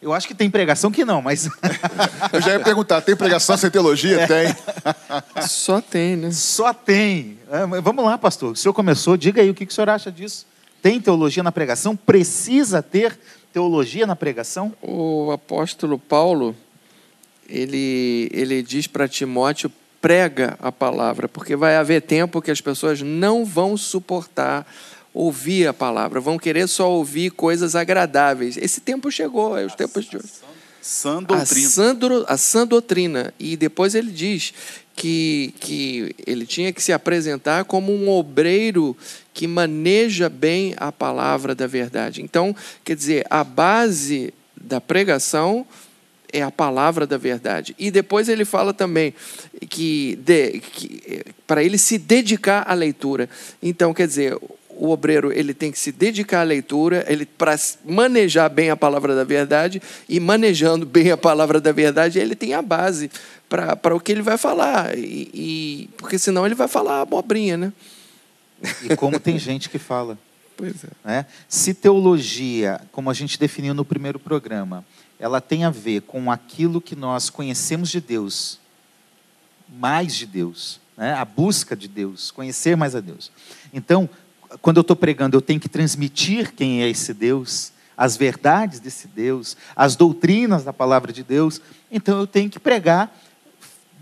Eu 0.00 0.12
acho 0.12 0.26
que 0.26 0.34
tem 0.34 0.50
pregação 0.50 0.90
que 0.90 1.04
não, 1.04 1.22
mas. 1.22 1.48
Eu 2.32 2.40
já 2.40 2.52
ia 2.52 2.60
perguntar: 2.60 3.00
tem 3.00 3.16
pregação 3.16 3.56
sem 3.56 3.70
teologia? 3.70 4.20
É. 4.20 4.26
Tem. 4.26 4.56
Só 5.48 5.80
tem, 5.80 6.16
né? 6.16 6.30
Só 6.32 6.72
tem. 6.72 7.38
É, 7.50 7.80
vamos 7.80 8.04
lá, 8.04 8.16
pastor. 8.16 8.52
O 8.52 8.56
senhor 8.56 8.72
começou, 8.72 9.16
diga 9.16 9.42
aí 9.42 9.50
o 9.50 9.54
que 9.54 9.64
o 9.64 9.72
senhor 9.72 9.90
acha 9.90 10.10
disso. 10.10 10.46
Tem 10.82 11.00
teologia 11.00 11.44
na 11.44 11.52
pregação? 11.52 11.94
Precisa 11.94 12.82
ter 12.82 13.16
teologia 13.52 14.04
na 14.04 14.16
pregação? 14.16 14.74
O 14.82 15.30
apóstolo 15.30 15.96
Paulo, 15.96 16.56
ele, 17.48 18.28
ele 18.32 18.62
diz 18.62 18.88
para 18.88 19.06
Timóteo: 19.06 19.70
prega 20.00 20.58
a 20.60 20.72
palavra, 20.72 21.28
porque 21.28 21.54
vai 21.54 21.76
haver 21.76 22.02
tempo 22.02 22.42
que 22.42 22.50
as 22.50 22.60
pessoas 22.60 23.00
não 23.00 23.44
vão 23.44 23.76
suportar 23.76 24.66
ouvir 25.14 25.68
a 25.68 25.72
palavra, 25.72 26.20
vão 26.20 26.36
querer 26.38 26.66
só 26.66 26.90
ouvir 26.90 27.30
coisas 27.30 27.76
agradáveis. 27.76 28.56
Esse 28.56 28.80
tempo 28.80 29.10
chegou, 29.10 29.56
é 29.56 29.64
os 29.64 29.76
tempos 29.76 30.06
de 30.06 30.16
hoje. 30.16 30.41
Sã 30.82 31.22
doutrina. 31.22 31.66
A 31.66 31.70
sã, 31.70 31.98
a 32.26 32.36
sã 32.36 32.66
doutrina. 32.66 33.32
E 33.38 33.56
depois 33.56 33.94
ele 33.94 34.10
diz 34.10 34.52
que, 34.96 35.54
que 35.60 36.14
ele 36.26 36.44
tinha 36.44 36.72
que 36.72 36.82
se 36.82 36.92
apresentar 36.92 37.64
como 37.64 37.92
um 37.92 38.10
obreiro 38.10 38.96
que 39.32 39.46
maneja 39.46 40.28
bem 40.28 40.74
a 40.76 40.90
palavra 40.90 41.54
da 41.54 41.68
verdade. 41.68 42.20
Então, 42.20 42.54
quer 42.84 42.96
dizer, 42.96 43.24
a 43.30 43.44
base 43.44 44.34
da 44.60 44.80
pregação 44.80 45.64
é 46.32 46.42
a 46.42 46.50
palavra 46.50 47.06
da 47.06 47.16
verdade. 47.16 47.76
E 47.78 47.90
depois 47.90 48.28
ele 48.28 48.44
fala 48.44 48.74
também 48.74 49.14
que, 49.68 50.18
que 50.72 51.24
para 51.46 51.62
ele 51.62 51.78
se 51.78 51.96
dedicar 51.96 52.64
à 52.66 52.74
leitura. 52.74 53.28
Então, 53.62 53.94
quer 53.94 54.08
dizer, 54.08 54.36
o 54.76 54.90
obreiro 54.90 55.32
ele 55.32 55.54
tem 55.54 55.70
que 55.70 55.78
se 55.78 55.92
dedicar 55.92 56.40
à 56.40 56.44
leitura, 56.44 57.04
ele 57.08 57.26
para 57.26 57.54
manejar 57.84 58.48
bem 58.48 58.70
a 58.70 58.76
palavra 58.76 59.14
da 59.14 59.24
verdade 59.24 59.80
e 60.08 60.18
manejando 60.18 60.84
bem 60.86 61.10
a 61.10 61.16
palavra 61.16 61.60
da 61.60 61.72
verdade, 61.72 62.18
ele 62.18 62.34
tem 62.34 62.54
a 62.54 62.62
base 62.62 63.10
para 63.48 63.94
o 63.94 64.00
que 64.00 64.12
ele 64.12 64.22
vai 64.22 64.38
falar 64.38 64.96
e, 64.96 65.30
e, 65.34 65.90
porque 65.96 66.18
senão 66.18 66.46
ele 66.46 66.54
vai 66.54 66.68
falar 66.68 67.02
abobrinha, 67.02 67.56
né? 67.56 67.72
E 68.82 68.96
como 68.96 69.18
tem 69.18 69.38
gente 69.38 69.68
que 69.68 69.78
fala. 69.78 70.18
Pois 70.54 70.84
é. 70.84 70.88
Né? 71.02 71.26
Se 71.48 71.72
teologia, 71.72 72.80
como 72.92 73.10
a 73.10 73.14
gente 73.14 73.38
definiu 73.38 73.72
no 73.72 73.84
primeiro 73.84 74.18
programa, 74.18 74.84
ela 75.18 75.40
tem 75.40 75.64
a 75.64 75.70
ver 75.70 76.02
com 76.02 76.30
aquilo 76.30 76.80
que 76.80 76.94
nós 76.94 77.30
conhecemos 77.30 77.88
de 77.88 78.00
Deus, 78.00 78.60
mais 79.68 80.14
de 80.14 80.26
Deus, 80.26 80.80
né? 80.96 81.14
a 81.14 81.24
busca 81.24 81.74
de 81.74 81.88
Deus, 81.88 82.30
conhecer 82.30 82.76
mais 82.76 82.94
a 82.94 83.00
Deus. 83.00 83.32
Então, 83.72 84.08
quando 84.60 84.76
eu 84.78 84.82
estou 84.82 84.96
pregando, 84.96 85.36
eu 85.36 85.40
tenho 85.40 85.60
que 85.60 85.68
transmitir 85.68 86.52
quem 86.54 86.82
é 86.82 86.88
esse 86.88 87.14
Deus, 87.14 87.72
as 87.96 88.16
verdades 88.16 88.80
desse 88.80 89.06
Deus, 89.06 89.56
as 89.76 89.96
doutrinas 89.96 90.64
da 90.64 90.72
palavra 90.72 91.12
de 91.12 91.22
Deus. 91.22 91.60
Então, 91.90 92.18
eu 92.18 92.26
tenho 92.26 92.50
que 92.50 92.58
pregar 92.58 93.14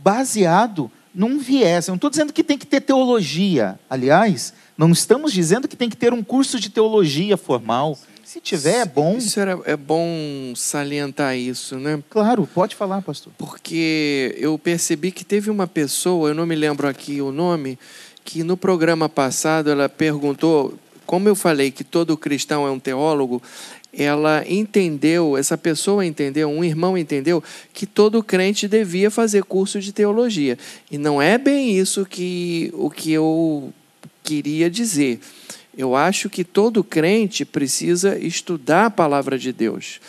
baseado 0.03 0.91
num 1.15 1.39
viés. 1.39 1.89
Eu 1.89 1.93
não 1.93 1.97
estou 1.97 2.11
dizendo 2.11 2.33
que 2.33 2.43
tem 2.43 2.57
que 2.57 2.67
ter 2.67 2.81
teologia. 2.81 3.79
Aliás, 3.89 4.53
não 4.77 4.91
estamos 4.91 5.33
dizendo 5.33 5.69
que 5.69 5.77
tem 5.77 5.91
que 5.91 5.97
ter 5.97 6.13
um 6.13 6.23
curso 6.23 6.59
de 6.59 6.71
teologia 6.71 7.37
formal. 7.37 7.99
Se 8.25 8.41
tiver, 8.41 8.83
é 8.83 8.85
bom. 8.85 9.17
Isso 9.19 9.41
era, 9.41 9.59
é 9.65 9.77
bom 9.77 10.53
salientar 10.55 11.37
isso, 11.37 11.77
né? 11.81 12.01
Claro, 12.09 12.49
pode 12.55 12.77
falar, 12.77 13.03
pastor. 13.03 13.33
Porque 13.37 14.37
eu 14.39 14.57
percebi 14.57 15.11
que 15.11 15.25
teve 15.25 15.51
uma 15.51 15.67
pessoa, 15.67 16.31
eu 16.31 16.35
não 16.35 16.47
me 16.47 16.55
lembro 16.55 16.87
aqui 16.87 17.21
o 17.21 17.33
nome, 17.33 17.77
que 18.25 18.43
no 18.43 18.57
programa 18.57 19.09
passado 19.09 19.71
ela 19.71 19.89
perguntou, 19.89 20.75
como 21.07 21.29
eu 21.29 21.35
falei 21.35 21.71
que 21.71 21.85
todo 21.85 22.17
cristão 22.17 22.67
é 22.67 22.71
um 22.71 22.79
teólogo, 22.79 23.43
ela 23.93 24.45
entendeu, 24.49 25.37
essa 25.37 25.59
pessoa 25.59 26.07
entendeu, 26.07 26.49
um 26.49 26.63
irmão 26.63 26.97
entendeu 26.97 27.43
que 27.73 27.87
todo 27.87 28.23
crente 28.23 28.69
devia 28.69 29.11
fazer 29.11 29.43
curso 29.45 29.81
de 29.81 29.93
teologia. 29.93 30.57
E 30.91 30.97
não 30.97 31.21
é 31.21 31.37
bem 31.37 31.77
isso 31.77 32.07
que 32.07 32.71
o 32.75 32.89
que 32.89 33.13
eu 33.13 33.73
queria 34.23 34.71
dizer. 34.71 35.19
Eu 35.77 35.97
acho 35.97 36.29
que 36.29 36.45
todo 36.45 36.85
crente 36.85 37.45
precisa 37.45 38.19
estudar 38.19 38.87
a 38.87 38.91
palavra 38.91 39.39
de 39.39 39.53
Deus. 39.53 40.01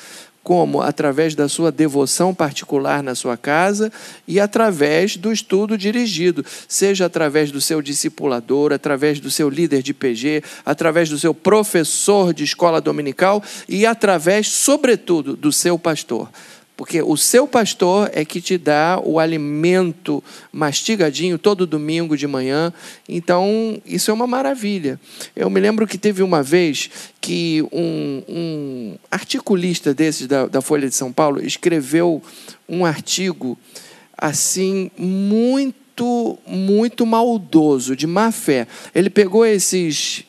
Como? 0.44 0.82
Através 0.82 1.36
da 1.36 1.48
sua 1.48 1.72
devoção 1.72 2.34
particular 2.34 3.04
na 3.04 3.14
sua 3.14 3.38
casa 3.38 3.92
e 4.28 4.40
através 4.40 5.16
do 5.16 5.32
estudo 5.32 5.78
dirigido, 5.78 6.44
seja 6.68 7.06
através 7.06 7.52
do 7.52 7.62
seu 7.62 7.82
discipulador, 7.82 8.74
através 8.74 9.20
do 9.20 9.30
seu 9.30 9.50
líder 9.50 9.84
de 9.84 9.94
PG, 9.94 10.44
através 10.66 11.10
do 11.10 11.20
seu 11.20 11.34
professor 11.34 12.34
de 12.34 12.44
escola 12.44 12.82
dominical 12.82 13.44
e 13.70 13.86
através, 13.86 14.48
sobretudo, 14.48 15.36
do 15.36 15.52
seu 15.52 15.78
pastor. 15.78 16.28
Porque 16.82 17.00
o 17.00 17.16
seu 17.16 17.48
pastor 17.48 18.10
é 18.12 18.26
que 18.26 18.42
te 18.42 18.58
dá 18.58 19.00
o 19.06 19.20
alimento 19.20 20.24
mastigadinho 20.52 21.38
todo 21.38 21.68
domingo 21.68 22.18
de 22.18 22.26
manhã. 22.26 22.74
Então, 23.08 23.80
isso 23.86 24.10
é 24.10 24.14
uma 24.16 24.26
maravilha. 24.26 25.00
Eu 25.36 25.48
me 25.48 25.60
lembro 25.60 25.86
que 25.86 25.96
teve 25.96 26.24
uma 26.24 26.42
vez 26.42 26.90
que 27.22 27.62
um, 27.72 28.24
um 28.28 28.96
articulista 29.12 29.94
desses 29.94 30.26
da, 30.26 30.48
da 30.48 30.60
Folha 30.60 30.90
de 30.90 30.96
São 30.96 31.14
Paulo 31.14 31.40
escreveu 31.46 32.20
um 32.68 32.84
artigo 32.84 33.56
assim 34.18 34.90
muito, 34.98 36.40
muito 36.48 37.06
maldoso, 37.06 37.96
de 37.96 38.08
má 38.08 38.32
fé. 38.32 38.68
Ele 38.96 39.12
pegou 39.12 39.46
esses 39.46 40.26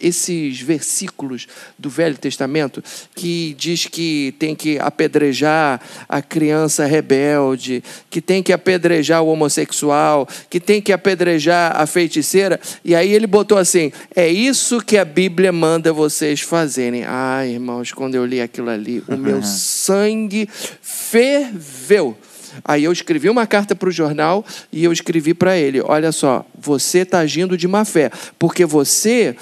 esses 0.00 0.60
versículos 0.60 1.46
do 1.78 1.88
Velho 1.88 2.16
Testamento 2.16 2.82
que 3.14 3.54
diz 3.56 3.86
que 3.86 4.34
tem 4.38 4.56
que 4.56 4.78
apedrejar 4.78 5.80
a 6.08 6.20
criança 6.20 6.86
rebelde, 6.86 7.84
que 8.10 8.20
tem 8.20 8.42
que 8.42 8.52
apedrejar 8.52 9.22
o 9.22 9.28
homossexual, 9.28 10.26
que 10.50 10.58
tem 10.58 10.80
que 10.80 10.92
apedrejar 10.92 11.80
a 11.80 11.86
feiticeira, 11.86 12.58
e 12.84 12.94
aí 12.94 13.12
ele 13.12 13.26
botou 13.26 13.58
assim: 13.58 13.92
é 14.14 14.28
isso 14.28 14.80
que 14.80 14.96
a 14.98 15.04
Bíblia 15.04 15.52
manda 15.52 15.92
vocês 15.92 16.40
fazerem. 16.40 17.04
Ai, 17.04 17.50
irmãos, 17.50 17.92
quando 17.92 18.14
eu 18.14 18.24
li 18.24 18.40
aquilo 18.40 18.70
ali, 18.70 19.04
o 19.06 19.16
meu 19.16 19.42
sangue 19.44 20.48
ferveu. 20.80 22.16
Aí 22.64 22.84
eu 22.84 22.92
escrevi 22.92 23.28
uma 23.28 23.46
carta 23.46 23.74
para 23.74 23.88
o 23.88 23.92
jornal 23.92 24.44
e 24.72 24.84
eu 24.84 24.92
escrevi 24.92 25.34
para 25.34 25.56
ele: 25.56 25.80
olha 25.80 26.12
só, 26.12 26.46
você 26.58 26.98
está 26.98 27.20
agindo 27.20 27.56
de 27.56 27.66
má 27.66 27.84
fé, 27.84 28.10
porque 28.38 28.64
você 28.64 29.36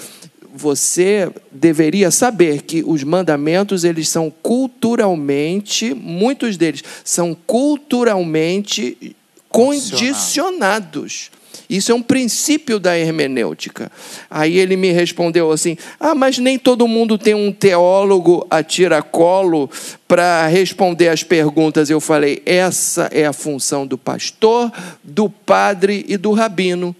você 0.53 1.31
deveria 1.49 2.11
saber 2.11 2.63
que 2.63 2.83
os 2.85 3.03
mandamentos 3.03 3.85
eles 3.85 4.09
são 4.09 4.29
culturalmente, 4.29 5.93
muitos 5.93 6.57
deles 6.57 6.83
são 7.05 7.33
culturalmente 7.33 9.15
condicionados. 9.49 11.31
Isso 11.71 11.89
é 11.89 11.95
um 11.95 12.01
princípio 12.01 12.77
da 12.77 12.99
hermenêutica. 12.99 13.89
Aí 14.29 14.57
ele 14.57 14.75
me 14.75 14.91
respondeu 14.91 15.49
assim: 15.53 15.77
Ah, 15.97 16.13
mas 16.13 16.37
nem 16.37 16.59
todo 16.59 16.85
mundo 16.85 17.17
tem 17.17 17.33
um 17.33 17.49
teólogo 17.49 18.45
a 18.49 18.61
tiracolo 18.61 19.69
para 20.05 20.47
responder 20.47 21.07
as 21.07 21.23
perguntas. 21.23 21.89
Eu 21.89 22.01
falei: 22.01 22.41
essa 22.45 23.09
é 23.13 23.25
a 23.25 23.31
função 23.31 23.87
do 23.87 23.97
pastor, 23.97 24.69
do 25.01 25.29
padre 25.29 26.03
e 26.09 26.17
do 26.17 26.33
rabino. 26.33 26.93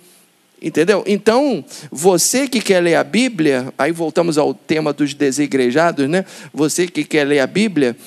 Entendeu? 0.62 1.04
Então, 1.06 1.66
você 1.92 2.48
que 2.48 2.62
quer 2.62 2.80
ler 2.82 2.96
a 2.96 3.04
Bíblia, 3.04 3.74
aí 3.78 3.92
voltamos 3.92 4.38
ao 4.38 4.54
tema 4.54 4.94
dos 4.94 5.14
desigrejados, 5.14 6.08
né? 6.08 6.24
Você 6.54 6.88
que 6.88 7.04
quer 7.04 7.26
ler 7.26 7.40
a 7.40 7.48
Bíblia, 7.48 7.98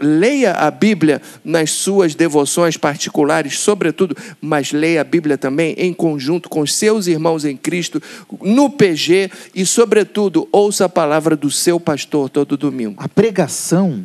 Leia 0.00 0.52
a 0.52 0.70
Bíblia 0.70 1.22
nas 1.44 1.70
suas 1.70 2.14
devoções 2.14 2.76
particulares, 2.76 3.58
sobretudo, 3.60 4.16
mas 4.40 4.72
leia 4.72 5.00
a 5.00 5.04
Bíblia 5.04 5.38
também 5.38 5.74
em 5.78 5.94
conjunto 5.94 6.48
com 6.48 6.66
seus 6.66 7.06
irmãos 7.06 7.44
em 7.44 7.56
Cristo, 7.56 8.02
no 8.42 8.68
PG 8.68 9.30
e, 9.54 9.64
sobretudo, 9.64 10.48
ouça 10.50 10.86
a 10.86 10.88
palavra 10.88 11.36
do 11.36 11.50
seu 11.50 11.78
pastor 11.78 12.28
todo 12.28 12.56
domingo. 12.56 12.96
A 12.98 13.08
pregação, 13.08 14.04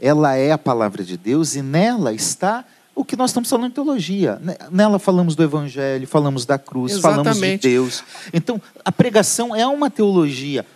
ela 0.00 0.34
é 0.34 0.50
a 0.50 0.58
palavra 0.58 1.04
de 1.04 1.16
Deus 1.16 1.54
e 1.54 1.62
nela 1.62 2.12
está 2.12 2.64
o 2.98 3.04
que 3.04 3.14
nós 3.14 3.30
estamos 3.30 3.48
falando 3.48 3.70
em 3.70 3.74
teologia. 3.74 4.40
Nela 4.72 4.98
falamos 4.98 5.36
do 5.36 5.42
Evangelho, 5.44 6.04
falamos 6.08 6.44
da 6.44 6.58
cruz, 6.58 6.94
Exatamente. 6.94 7.24
falamos 7.24 7.40
de 7.40 7.56
Deus. 7.58 8.04
Então, 8.32 8.60
a 8.84 8.90
pregação 8.90 9.54
é 9.54 9.64
uma 9.64 9.88
teologia. 9.88 10.66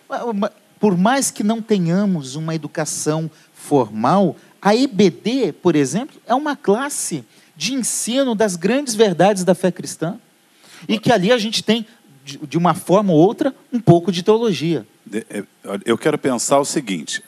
Por 0.78 0.96
mais 0.96 1.32
que 1.32 1.42
não 1.42 1.60
tenhamos 1.60 2.36
uma 2.36 2.54
educação 2.54 3.28
formal, 3.52 4.36
a 4.62 4.76
EBD, 4.76 5.52
por 5.60 5.74
exemplo, 5.74 6.20
é 6.24 6.32
uma 6.32 6.54
classe 6.54 7.24
de 7.56 7.74
ensino 7.74 8.32
das 8.32 8.54
grandes 8.54 8.94
verdades 8.94 9.42
da 9.42 9.56
fé 9.56 9.72
cristã. 9.72 10.20
E 10.88 11.00
que 11.00 11.10
ali 11.10 11.32
a 11.32 11.38
gente 11.38 11.64
tem, 11.64 11.84
de 12.24 12.56
uma 12.56 12.72
forma 12.72 13.12
ou 13.12 13.18
outra, 13.18 13.52
um 13.72 13.80
pouco 13.80 14.12
de 14.12 14.22
teologia. 14.22 14.86
É, 15.12 15.42
eu 15.84 15.98
quero 15.98 16.16
pensar 16.16 16.60
o 16.60 16.64
seguinte: 16.64 17.22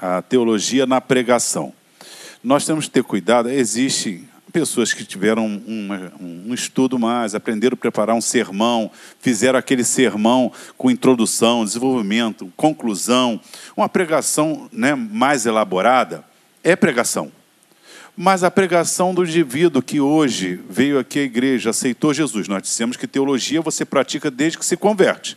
a 0.00 0.20
teologia 0.20 0.84
na 0.84 1.00
pregação. 1.00 1.72
Nós 2.42 2.66
temos 2.66 2.84
que 2.84 2.90
ter 2.90 3.02
cuidado, 3.02 3.48
existe 3.48 4.22
pessoas 4.52 4.92
que 4.92 5.04
tiveram 5.04 5.46
um, 5.46 5.62
um, 6.20 6.50
um, 6.50 6.54
estudo 6.54 6.98
mais, 6.98 7.34
aprenderam 7.34 7.74
a 7.74 7.78
preparar 7.78 8.14
um 8.14 8.20
sermão, 8.20 8.90
fizeram 9.18 9.58
aquele 9.58 9.82
sermão 9.82 10.52
com 10.76 10.90
introdução, 10.90 11.64
desenvolvimento, 11.64 12.52
conclusão, 12.56 13.40
uma 13.74 13.88
pregação 13.88 14.68
né, 14.70 14.94
mais 14.94 15.46
elaborada 15.46 16.24
é 16.64 16.74
pregação. 16.74 17.30
Mas 18.16 18.42
a 18.42 18.50
pregação 18.50 19.14
do 19.14 19.24
indivíduo 19.24 19.82
que 19.82 20.00
hoje 20.00 20.60
veio 20.68 20.98
aqui 20.98 21.18
à 21.18 21.22
igreja, 21.22 21.70
aceitou 21.70 22.14
Jesus, 22.14 22.48
nós 22.48 22.62
dissemos 22.62 22.96
que 22.96 23.06
teologia 23.06 23.60
você 23.60 23.84
pratica 23.84 24.30
desde 24.30 24.58
que 24.58 24.64
se 24.64 24.76
converte. 24.76 25.36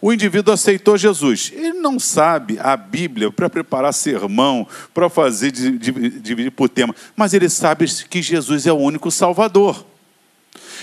O 0.00 0.12
indivíduo 0.12 0.54
aceitou 0.54 0.96
Jesus. 0.96 1.52
Ele 1.54 1.74
não 1.74 1.98
sabe 1.98 2.58
a 2.60 2.76
Bíblia 2.76 3.30
para 3.30 3.50
preparar 3.50 3.92
sermão, 3.92 4.66
para 4.94 5.08
fazer 5.10 5.50
dividir 5.50 6.50
por 6.50 6.68
tema, 6.68 6.94
mas 7.16 7.34
ele 7.34 7.48
sabe 7.48 7.86
que 8.08 8.22
Jesus 8.22 8.66
é 8.66 8.72
o 8.72 8.76
único 8.76 9.10
Salvador. 9.10 9.84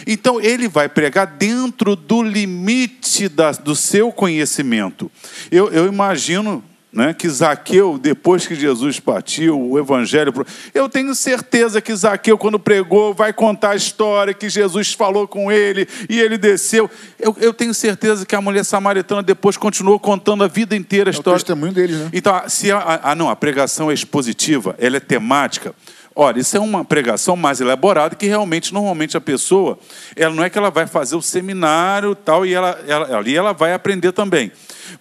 Então 0.05 0.41
ele 0.41 0.67
vai 0.67 0.89
pregar 0.89 1.25
dentro 1.25 1.95
do 1.95 2.21
limite 2.21 3.29
da, 3.29 3.51
do 3.51 3.75
seu 3.75 4.11
conhecimento. 4.11 5.09
Eu, 5.49 5.71
eu 5.71 5.87
imagino 5.87 6.63
né, 6.95 7.13
que 7.13 7.27
Zaqueu, 7.27 7.99
depois 8.01 8.47
que 8.47 8.55
Jesus 8.55 9.01
partiu, 9.01 9.59
o 9.59 9.77
evangelho. 9.77 10.33
Eu 10.73 10.87
tenho 10.87 11.13
certeza 11.13 11.81
que 11.81 11.93
Zaqueu, 11.93 12.37
quando 12.37 12.57
pregou, 12.57 13.13
vai 13.13 13.33
contar 13.33 13.71
a 13.71 13.75
história 13.75 14.33
que 14.33 14.47
Jesus 14.47 14.93
falou 14.93 15.27
com 15.27 15.51
ele 15.51 15.85
e 16.09 16.21
ele 16.21 16.37
desceu. 16.37 16.89
Eu, 17.19 17.35
eu 17.41 17.53
tenho 17.53 17.73
certeza 17.73 18.25
que 18.25 18.33
a 18.33 18.39
mulher 18.39 18.63
samaritana 18.63 19.21
depois 19.21 19.57
continuou 19.57 19.99
contando 19.99 20.45
a 20.45 20.47
vida 20.47 20.73
inteira 20.73 21.09
a 21.09 21.11
história. 21.11 21.35
É 21.35 21.41
o 21.41 21.43
testemunho 21.43 21.73
deles, 21.73 21.97
né? 21.97 22.09
Então, 22.13 22.41
se 22.47 22.71
a, 22.71 23.01
a, 23.03 23.13
não, 23.13 23.29
a 23.29 23.35
pregação 23.35 23.91
é 23.91 23.93
expositiva, 23.93 24.73
ela 24.79 24.95
é 24.95 25.01
temática. 25.01 25.75
Olha, 26.15 26.39
isso 26.39 26.55
é 26.55 26.59
uma 26.61 26.85
pregação 26.85 27.35
mais 27.35 27.59
elaborada 27.59 28.15
que 28.15 28.25
realmente, 28.25 28.73
normalmente, 28.73 29.17
a 29.17 29.21
pessoa, 29.21 29.77
ela 30.15 30.33
não 30.33 30.45
é 30.45 30.49
que 30.49 30.57
ela 30.57 30.71
vai 30.71 30.87
fazer 30.87 31.17
o 31.17 31.21
seminário 31.21 32.15
tal, 32.15 32.45
e 32.45 32.53
ela, 32.53 32.79
ela, 32.87 33.17
ali 33.17 33.35
ela 33.35 33.51
vai 33.51 33.73
aprender 33.73 34.13
também. 34.13 34.49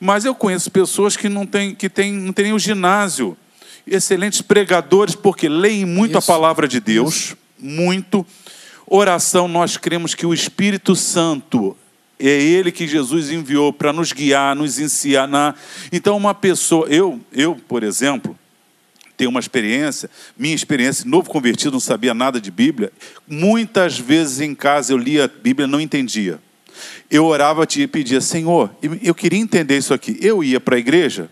Mas 0.01 0.25
eu 0.25 0.35
conheço 0.35 0.71
pessoas 0.71 1.17
que 1.17 1.29
não 1.29 1.47
têm, 1.47 1.75
que 1.75 1.89
têm, 1.89 2.13
não 2.13 2.33
têm 2.33 2.47
nem 2.47 2.55
o 2.55 2.59
ginásio. 2.59 3.37
Excelentes 3.87 4.41
pregadores, 4.41 5.15
porque 5.15 5.49
leem 5.49 5.85
muito 5.85 6.19
isso, 6.19 6.31
a 6.31 6.35
palavra 6.35 6.67
de 6.67 6.81
Deus, 6.81 7.15
isso. 7.15 7.39
muito. 7.59 8.27
Oração, 8.87 9.47
nós 9.49 9.77
cremos 9.77 10.15
que 10.15 10.27
o 10.27 10.33
Espírito 10.33 10.95
Santo 10.95 11.77
é 12.19 12.29
ele 12.29 12.71
que 12.71 12.87
Jesus 12.87 13.31
enviou 13.31 13.73
para 13.73 13.93
nos 13.93 14.13
guiar, 14.13 14.55
nos 14.55 14.79
ensinar. 14.79 15.59
Então, 15.93 16.17
uma 16.17 16.35
pessoa, 16.35 16.87
eu, 16.89 17.21
eu, 17.33 17.57
por 17.69 17.83
exemplo, 17.83 18.39
tenho 19.17 19.31
uma 19.31 19.41
experiência, 19.41 20.11
minha 20.37 20.55
experiência, 20.55 21.09
novo 21.09 21.31
convertido, 21.31 21.73
não 21.73 21.81
sabia 21.81 22.15
nada 22.15 22.41
de 22.41 22.51
Bíblia. 22.51 22.93
Muitas 23.29 23.99
vezes 23.99 24.41
em 24.41 24.55
casa 24.55 24.93
eu 24.93 24.99
lia 24.99 25.25
a 25.25 25.29
Bíblia, 25.29 25.67
não 25.67 25.81
entendia. 25.81 26.41
Eu 27.11 27.25
orava 27.25 27.67
e 27.77 27.87
pedia, 27.87 28.21
Senhor, 28.21 28.71
eu 29.03 29.15
queria 29.15 29.39
entender 29.39 29.77
isso 29.77 29.95
aqui. 29.95 30.19
Eu 30.21 30.43
ia 30.43 30.59
para 30.59 30.77
a 30.77 30.79
igreja 30.79 31.31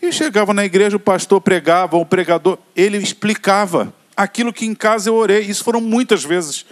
e 0.00 0.12
chegava 0.12 0.52
na 0.52 0.64
igreja, 0.64 0.96
o 0.96 1.00
pastor 1.00 1.40
pregava, 1.40 1.96
o 1.96 2.04
pregador, 2.04 2.58
ele 2.74 2.98
explicava 2.98 3.92
aquilo 4.16 4.52
que 4.52 4.66
em 4.66 4.74
casa 4.74 5.08
eu 5.08 5.14
orei. 5.14 5.40
Isso 5.40 5.64
foram 5.64 5.80
muitas 5.80 6.22
vezes. 6.22 6.66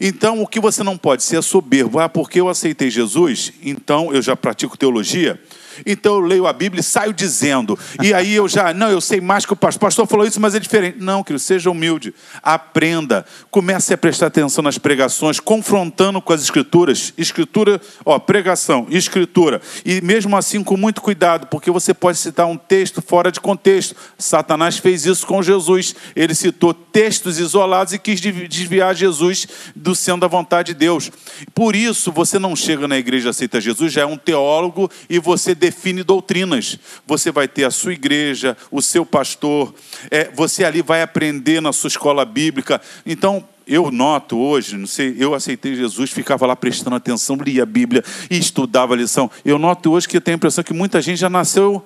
Então, 0.00 0.42
o 0.42 0.46
que 0.46 0.60
você 0.60 0.82
não 0.82 0.96
pode 0.96 1.22
ser 1.22 1.36
é 1.36 1.42
soberbo. 1.42 1.98
Ah, 1.98 2.08
porque 2.08 2.40
eu 2.40 2.48
aceitei 2.48 2.90
Jesus, 2.90 3.52
então 3.62 4.12
eu 4.12 4.22
já 4.22 4.36
pratico 4.36 4.76
teologia. 4.76 5.40
Então 5.84 6.14
eu 6.14 6.20
leio 6.20 6.46
a 6.46 6.52
Bíblia 6.52 6.80
e 6.80 6.84
saio 6.84 7.12
dizendo. 7.12 7.78
E 8.02 8.14
aí 8.14 8.34
eu 8.34 8.48
já, 8.48 8.72
não, 8.72 8.90
eu 8.90 9.00
sei 9.00 9.20
mais 9.20 9.44
que 9.44 9.52
o 9.52 9.56
pastor. 9.56 9.76
O 9.76 9.80
pastor 9.80 10.06
falou 10.06 10.26
isso, 10.26 10.40
mas 10.40 10.54
é 10.54 10.60
diferente. 10.60 10.98
Não, 11.00 11.22
querido, 11.22 11.42
seja 11.42 11.70
humilde. 11.70 12.14
Aprenda. 12.42 13.24
Comece 13.50 13.92
a 13.92 13.98
prestar 13.98 14.26
atenção 14.26 14.62
nas 14.62 14.78
pregações, 14.78 15.40
confrontando 15.40 16.20
com 16.20 16.32
as 16.32 16.42
escrituras. 16.42 17.12
Escritura, 17.18 17.80
ó, 18.04 18.18
pregação, 18.18 18.86
escritura. 18.90 19.60
E 19.84 20.00
mesmo 20.00 20.36
assim, 20.36 20.62
com 20.62 20.76
muito 20.76 21.00
cuidado, 21.00 21.46
porque 21.48 21.70
você 21.70 21.92
pode 21.92 22.18
citar 22.18 22.46
um 22.46 22.56
texto 22.56 23.02
fora 23.02 23.32
de 23.32 23.40
contexto. 23.40 23.96
Satanás 24.16 24.78
fez 24.78 25.04
isso 25.06 25.26
com 25.26 25.42
Jesus. 25.42 25.94
Ele 26.14 26.34
citou 26.34 26.72
textos 26.72 27.38
isolados 27.38 27.92
e 27.92 27.98
quis 27.98 28.20
desviar 28.20 28.94
Jesus 28.94 29.46
do 29.74 29.94
sendo 29.94 30.20
da 30.20 30.28
vontade 30.28 30.72
de 30.72 30.78
Deus. 30.78 31.10
Por 31.54 31.74
isso, 31.74 32.12
você 32.12 32.38
não 32.38 32.54
chega 32.54 32.86
na 32.86 32.98
igreja 32.98 33.30
aceita 33.30 33.60
Jesus, 33.60 33.92
já 33.92 34.02
é 34.02 34.06
um 34.06 34.16
teólogo 34.16 34.90
e 35.08 35.18
você 35.18 35.54
define 35.62 36.02
doutrinas. 36.02 36.76
Você 37.06 37.30
vai 37.30 37.46
ter 37.46 37.62
a 37.64 37.70
sua 37.70 37.92
igreja, 37.92 38.56
o 38.68 38.82
seu 38.82 39.06
pastor, 39.06 39.72
é, 40.10 40.28
você 40.34 40.64
ali 40.64 40.82
vai 40.82 41.02
aprender 41.02 41.60
na 41.60 41.72
sua 41.72 41.86
escola 41.86 42.24
bíblica. 42.24 42.80
Então, 43.06 43.44
eu 43.64 43.92
noto 43.92 44.36
hoje, 44.36 44.76
não 44.76 44.88
sei, 44.88 45.14
eu 45.16 45.34
aceitei 45.34 45.76
Jesus, 45.76 46.10
ficava 46.10 46.46
lá 46.46 46.56
prestando 46.56 46.96
atenção, 46.96 47.36
lia 47.36 47.62
a 47.62 47.66
Bíblia 47.66 48.02
e 48.28 48.36
estudava 48.36 48.94
a 48.94 48.96
lição. 48.96 49.30
Eu 49.44 49.56
noto 49.56 49.92
hoje 49.92 50.08
que 50.08 50.16
eu 50.16 50.20
tenho 50.20 50.34
a 50.34 50.38
impressão 50.38 50.64
que 50.64 50.74
muita 50.74 51.00
gente 51.00 51.18
já 51.18 51.30
nasceu 51.30 51.84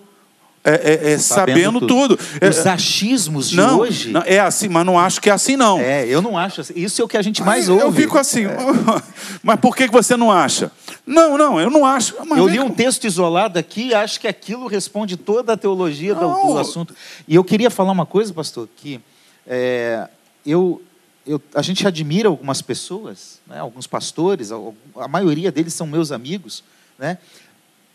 é, 0.67 1.11
é, 1.11 1.13
é, 1.13 1.19
sabendo, 1.19 1.79
sabendo, 1.79 1.87
tudo. 1.87 2.19
É, 2.41 2.49
Os 2.49 2.67
achismos 2.67 3.51
de 3.51 3.57
não, 3.57 3.79
hoje. 3.79 4.11
Não, 4.11 4.23
é 4.23 4.41
assim, 4.41 4.69
mas 4.69 4.85
não 4.85 4.99
acho 4.99 5.21
que 5.21 5.31
é 5.31 5.33
assim, 5.33 5.57
não. 5.57 5.79
É, 5.79 6.05
eu 6.09 6.21
não 6.21 6.37
acho 6.37 6.61
assim. 6.61 6.73
Isso 6.75 7.01
é 7.01 7.05
o 7.05 7.09
que 7.09 7.17
a 7.17 7.23
gente 7.23 7.41
mais 7.41 7.69
ouve. 7.69 7.85
Eu 7.85 7.93
fico 7.93 8.19
assim, 8.19 8.47
é. 8.47 8.57
mas 9.45 9.61
por 9.61 9.77
que 9.77 9.87
você 9.87 10.17
não 10.17 10.33
acha? 10.33 10.73
Não, 11.07 11.39
não, 11.39 11.61
eu 11.61 11.71
não 11.71 11.87
acho. 11.87 12.17
Eu 12.37 12.49
li 12.49 12.59
um 12.59 12.71
texto 12.71 13.07
isolado 13.07 13.61
aqui 13.61 13.89
e 13.89 13.95
acho 13.95 14.19
que 14.19 14.27
aquilo 14.27 14.67
responde 14.67 15.17
toda 15.17 15.53
a 15.53 15.57
teologia 15.57 16.17
do, 16.17 16.29
do, 16.29 16.59
assunto. 16.59 16.93
E 17.29 17.37
eu 17.37 17.45
queria 17.45 17.71
falar 17.71 17.93
uma 17.93 18.07
coisa, 18.07 18.35
pastor, 18.35 18.69
que 18.75 19.01
é, 19.47 20.09
eu, 20.45 20.83
eu, 21.25 21.41
a 21.55 21.63
gente 21.63 21.87
admira 21.87 22.29
algumas 22.29 22.61
pessoas, 22.61 23.39
né, 23.47 23.61
alguns 23.61 23.87
pastores, 23.87 24.51
a, 24.51 24.57
a 24.97 25.07
maioria 25.07 25.53
deles 25.53 25.75
são 25.75 25.87
meus 25.87 26.11
amigos, 26.11 26.65
né, 26.99 27.19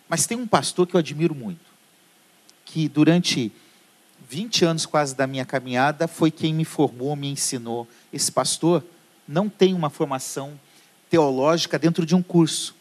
mas 0.07 0.25
tem 0.25 0.37
um 0.37 0.47
pastor 0.47 0.87
que 0.87 0.95
eu 0.95 0.99
admiro 0.99 1.35
muito 1.35 1.70
que 2.71 2.87
durante 2.87 3.51
20 4.29 4.63
anos 4.63 4.85
quase 4.85 5.13
da 5.13 5.27
minha 5.27 5.43
caminhada 5.43 6.07
foi 6.07 6.31
quem 6.31 6.53
me 6.53 6.63
formou, 6.63 7.17
me 7.17 7.29
ensinou. 7.29 7.85
Esse 8.13 8.31
pastor 8.31 8.81
não 9.27 9.49
tem 9.49 9.73
uma 9.73 9.89
formação 9.89 10.57
teológica 11.09 11.77
dentro 11.77 12.05
de 12.05 12.15
um 12.15 12.23
curso, 12.23 12.73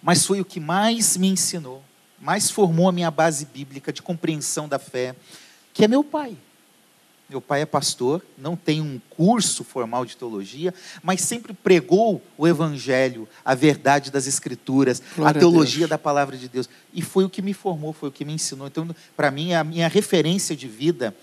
mas 0.00 0.24
foi 0.24 0.40
o 0.40 0.44
que 0.44 0.60
mais 0.60 1.16
me 1.16 1.26
ensinou, 1.26 1.82
mais 2.20 2.48
formou 2.48 2.88
a 2.88 2.92
minha 2.92 3.10
base 3.10 3.44
bíblica 3.44 3.92
de 3.92 4.00
compreensão 4.00 4.68
da 4.68 4.78
fé, 4.78 5.16
que 5.74 5.84
é 5.84 5.88
meu 5.88 6.04
pai. 6.04 6.36
Meu 7.32 7.40
pai 7.40 7.62
é 7.62 7.66
pastor, 7.66 8.22
não 8.36 8.54
tem 8.54 8.82
um 8.82 9.00
curso 9.08 9.64
formal 9.64 10.04
de 10.04 10.18
teologia, 10.18 10.74
mas 11.02 11.22
sempre 11.22 11.54
pregou 11.54 12.20
o 12.36 12.46
evangelho, 12.46 13.26
a 13.42 13.54
verdade 13.54 14.10
das 14.10 14.26
escrituras, 14.26 15.02
Glória 15.16 15.38
a 15.38 15.40
teologia 15.40 15.86
a 15.86 15.88
da 15.88 15.96
palavra 15.96 16.36
de 16.36 16.46
Deus. 16.46 16.68
E 16.92 17.00
foi 17.00 17.24
o 17.24 17.30
que 17.30 17.40
me 17.40 17.54
formou, 17.54 17.94
foi 17.94 18.10
o 18.10 18.12
que 18.12 18.22
me 18.22 18.34
ensinou. 18.34 18.66
Então, 18.66 18.94
para 19.16 19.30
mim, 19.30 19.54
a 19.54 19.64
minha 19.64 19.88
referência 19.88 20.54
de 20.54 20.68
vida 20.68 21.16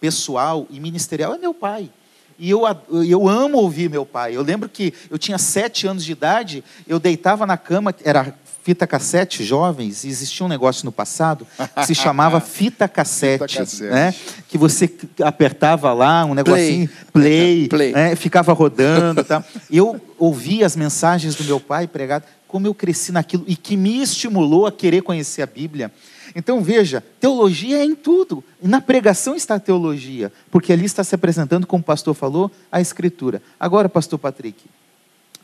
pessoal 0.00 0.68
e 0.70 0.78
ministerial 0.78 1.34
é 1.34 1.38
meu 1.38 1.52
pai. 1.52 1.90
E 2.38 2.48
eu, 2.48 2.62
eu 3.04 3.26
amo 3.26 3.58
ouvir 3.58 3.90
meu 3.90 4.06
pai. 4.06 4.36
Eu 4.36 4.42
lembro 4.42 4.68
que 4.68 4.94
eu 5.10 5.18
tinha 5.18 5.36
sete 5.36 5.88
anos 5.88 6.04
de 6.04 6.12
idade, 6.12 6.62
eu 6.86 7.00
deitava 7.00 7.44
na 7.44 7.56
cama, 7.56 7.92
era 8.04 8.38
fita 8.66 8.84
cassete 8.84 9.44
jovens, 9.44 10.04
existia 10.04 10.44
um 10.44 10.48
negócio 10.48 10.84
no 10.84 10.90
passado 10.90 11.46
que 11.76 11.86
se 11.86 11.94
chamava 11.94 12.40
fita 12.42 12.88
cassete, 12.88 13.44
fita 13.44 13.60
cassete. 13.60 13.92
Né? 13.92 14.12
que 14.48 14.58
você 14.58 14.92
apertava 15.22 15.92
lá, 15.92 16.24
um 16.24 16.34
negocinho, 16.34 16.88
play, 17.12 17.68
play, 17.68 17.68
play. 17.68 17.92
Né? 17.92 18.16
ficava 18.16 18.52
rodando. 18.52 19.22
Tá? 19.22 19.44
Eu 19.70 20.00
ouvia 20.18 20.66
as 20.66 20.74
mensagens 20.74 21.36
do 21.36 21.44
meu 21.44 21.60
pai 21.60 21.86
pregado, 21.86 22.24
como 22.48 22.66
eu 22.66 22.74
cresci 22.74 23.12
naquilo 23.12 23.44
e 23.46 23.54
que 23.54 23.76
me 23.76 24.02
estimulou 24.02 24.66
a 24.66 24.72
querer 24.72 25.02
conhecer 25.02 25.42
a 25.42 25.46
Bíblia. 25.46 25.92
Então 26.34 26.60
veja, 26.60 27.04
teologia 27.20 27.78
é 27.78 27.84
em 27.84 27.94
tudo. 27.94 28.42
E 28.60 28.66
na 28.66 28.80
pregação 28.80 29.36
está 29.36 29.54
a 29.54 29.60
teologia, 29.60 30.32
porque 30.50 30.72
ali 30.72 30.86
está 30.86 31.04
se 31.04 31.14
apresentando, 31.14 31.68
como 31.68 31.82
o 31.82 31.86
pastor 31.86 32.16
falou, 32.16 32.50
a 32.72 32.80
Escritura. 32.80 33.40
Agora, 33.60 33.88
pastor 33.88 34.18
Patrick, 34.18 34.64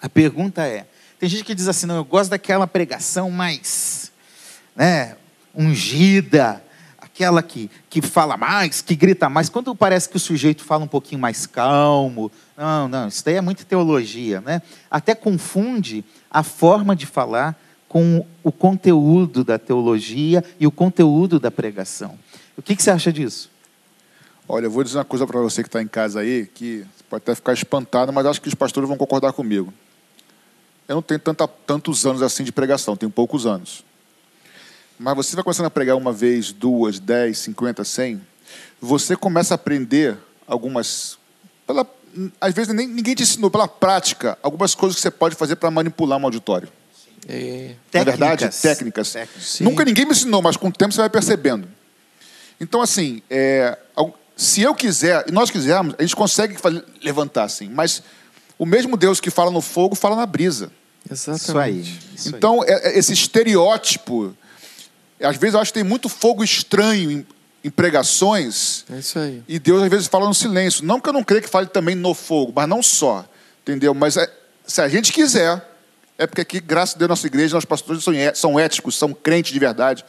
a 0.00 0.08
pergunta 0.08 0.66
é: 0.66 0.86
tem 1.22 1.28
gente 1.28 1.44
que 1.44 1.54
diz 1.54 1.68
assim, 1.68 1.86
não, 1.86 1.94
eu 1.94 2.04
gosto 2.04 2.30
daquela 2.30 2.66
pregação 2.66 3.30
mais 3.30 4.10
né, 4.74 5.14
ungida, 5.54 6.60
aquela 6.98 7.40
que, 7.44 7.70
que 7.88 8.02
fala 8.02 8.36
mais, 8.36 8.82
que 8.82 8.96
grita 8.96 9.28
mais. 9.28 9.48
Quando 9.48 9.72
parece 9.72 10.08
que 10.08 10.16
o 10.16 10.18
sujeito 10.18 10.64
fala 10.64 10.82
um 10.82 10.88
pouquinho 10.88 11.20
mais 11.20 11.46
calmo, 11.46 12.28
não, 12.56 12.88
não, 12.88 13.06
isso 13.06 13.24
daí 13.24 13.36
é 13.36 13.40
muita 13.40 13.62
teologia, 13.62 14.40
né? 14.40 14.62
Até 14.90 15.14
confunde 15.14 16.04
a 16.28 16.42
forma 16.42 16.96
de 16.96 17.06
falar 17.06 17.56
com 17.88 18.26
o 18.42 18.50
conteúdo 18.50 19.44
da 19.44 19.60
teologia 19.60 20.42
e 20.58 20.66
o 20.66 20.72
conteúdo 20.72 21.38
da 21.38 21.52
pregação. 21.52 22.18
O 22.56 22.62
que, 22.62 22.74
que 22.74 22.82
você 22.82 22.90
acha 22.90 23.12
disso? 23.12 23.48
Olha, 24.48 24.66
eu 24.66 24.72
vou 24.72 24.82
dizer 24.82 24.98
uma 24.98 25.04
coisa 25.04 25.24
para 25.24 25.38
você 25.38 25.62
que 25.62 25.68
está 25.68 25.80
em 25.80 25.86
casa 25.86 26.18
aí, 26.18 26.50
que 26.52 26.84
pode 27.08 27.22
até 27.22 27.32
ficar 27.36 27.52
espantado, 27.52 28.12
mas 28.12 28.26
acho 28.26 28.42
que 28.42 28.48
os 28.48 28.56
pastores 28.56 28.88
vão 28.88 28.98
concordar 28.98 29.32
comigo. 29.32 29.72
Eu 30.88 30.96
não 30.96 31.02
tenho 31.02 31.20
tanta, 31.20 31.46
tantos 31.46 32.04
anos 32.04 32.22
assim 32.22 32.44
de 32.44 32.52
pregação, 32.52 32.96
tenho 32.96 33.10
poucos 33.10 33.46
anos. 33.46 33.84
Mas 34.98 35.16
você 35.16 35.34
vai 35.34 35.42
começando 35.42 35.66
a 35.66 35.70
pregar 35.70 35.96
uma 35.96 36.12
vez, 36.12 36.52
duas, 36.52 36.98
dez, 36.98 37.38
cinquenta, 37.38 37.84
cem, 37.84 38.20
você 38.80 39.16
começa 39.16 39.54
a 39.54 39.56
aprender 39.56 40.16
algumas. 40.46 41.18
Pela, 41.66 41.86
às 42.40 42.54
vezes 42.54 42.74
nem, 42.74 42.86
ninguém 42.86 43.14
te 43.14 43.22
ensinou 43.22 43.50
pela 43.50 43.66
prática 43.66 44.38
algumas 44.42 44.74
coisas 44.74 44.96
que 44.96 45.02
você 45.02 45.10
pode 45.10 45.34
fazer 45.34 45.56
para 45.56 45.70
manipular 45.70 46.18
um 46.18 46.24
auditório. 46.24 46.68
É. 47.28 47.74
Na 47.92 48.04
verdade, 48.04 48.48
técnicas. 48.60 49.12
técnicas. 49.12 49.60
Nunca 49.60 49.84
ninguém 49.84 50.04
me 50.04 50.12
ensinou, 50.12 50.42
mas 50.42 50.56
com 50.56 50.68
o 50.68 50.72
tempo 50.72 50.92
você 50.92 51.00
vai 51.00 51.10
percebendo. 51.10 51.68
Então, 52.60 52.80
assim, 52.80 53.22
é, 53.30 53.78
se 54.36 54.62
eu 54.62 54.74
quiser, 54.74 55.24
e 55.28 55.32
nós 55.32 55.50
quisermos, 55.50 55.94
a 55.98 56.02
gente 56.02 56.16
consegue 56.16 56.56
levantar 57.02 57.44
assim, 57.44 57.68
mas 57.68 58.02
o 58.62 58.64
mesmo 58.64 58.96
Deus 58.96 59.18
que 59.18 59.28
fala 59.28 59.50
no 59.50 59.60
fogo 59.60 59.96
fala 59.96 60.14
na 60.14 60.24
brisa. 60.24 60.70
Exatamente. 61.10 61.42
Isso 61.42 61.58
aí. 61.58 61.98
Isso 62.14 62.28
então, 62.28 62.62
é, 62.62 62.90
é, 62.90 62.96
esse 62.96 63.12
estereótipo, 63.12 64.36
às 65.20 65.36
vezes 65.36 65.54
eu 65.54 65.60
acho 65.60 65.72
que 65.72 65.80
tem 65.80 65.88
muito 65.88 66.08
fogo 66.08 66.44
estranho 66.44 67.10
em, 67.10 67.26
em 67.64 67.70
pregações. 67.70 68.84
É 68.88 69.00
isso 69.00 69.18
aí. 69.18 69.42
E 69.48 69.58
Deus 69.58 69.82
às 69.82 69.90
vezes 69.90 70.06
fala 70.06 70.28
no 70.28 70.34
silêncio. 70.34 70.84
Não 70.84 71.00
que 71.00 71.08
eu 71.08 71.12
não 71.12 71.24
creia 71.24 71.42
que 71.42 71.48
fale 71.48 71.66
também 71.66 71.96
no 71.96 72.14
fogo, 72.14 72.52
mas 72.54 72.68
não 72.68 72.80
só. 72.84 73.24
Entendeu? 73.62 73.92
Mas 73.94 74.16
é, 74.16 74.32
se 74.64 74.80
a 74.80 74.88
gente 74.88 75.12
quiser, 75.12 75.60
é 76.16 76.24
porque 76.24 76.42
aqui, 76.42 76.60
graças 76.60 76.94
a 76.94 76.98
Deus, 76.98 77.08
nossa 77.08 77.26
igreja, 77.26 77.54
nossos 77.54 77.66
pastores 77.66 78.04
são, 78.04 78.14
são 78.32 78.60
éticos, 78.60 78.94
são 78.94 79.12
crentes 79.12 79.52
de 79.52 79.58
verdade. 79.58 80.04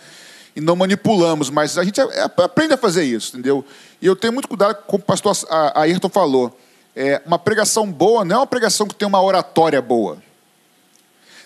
E 0.55 0.61
não 0.61 0.75
manipulamos, 0.75 1.49
mas 1.49 1.75
a 1.75 1.83
gente 1.83 1.99
é, 1.99 2.03
é, 2.03 2.21
aprende 2.21 2.75
a 2.75 2.77
fazer 2.77 3.03
isso, 3.03 3.29
entendeu? 3.29 3.65
E 3.99 4.05
eu 4.05 4.15
tenho 4.15 4.31
muito 4.31 4.47
cuidado, 4.47 4.75
como 4.85 5.01
o 5.01 5.05
pastor 5.07 5.35
Ayrton 5.73 6.09
falou. 6.09 6.55
É, 6.95 7.21
uma 7.25 7.39
pregação 7.39 7.91
boa 7.91 8.23
não 8.23 8.35
é 8.35 8.39
uma 8.39 8.47
pregação 8.47 8.87
que 8.87 8.95
tem 8.95 9.07
uma 9.07 9.21
oratória 9.21 9.81
boa. 9.81 10.21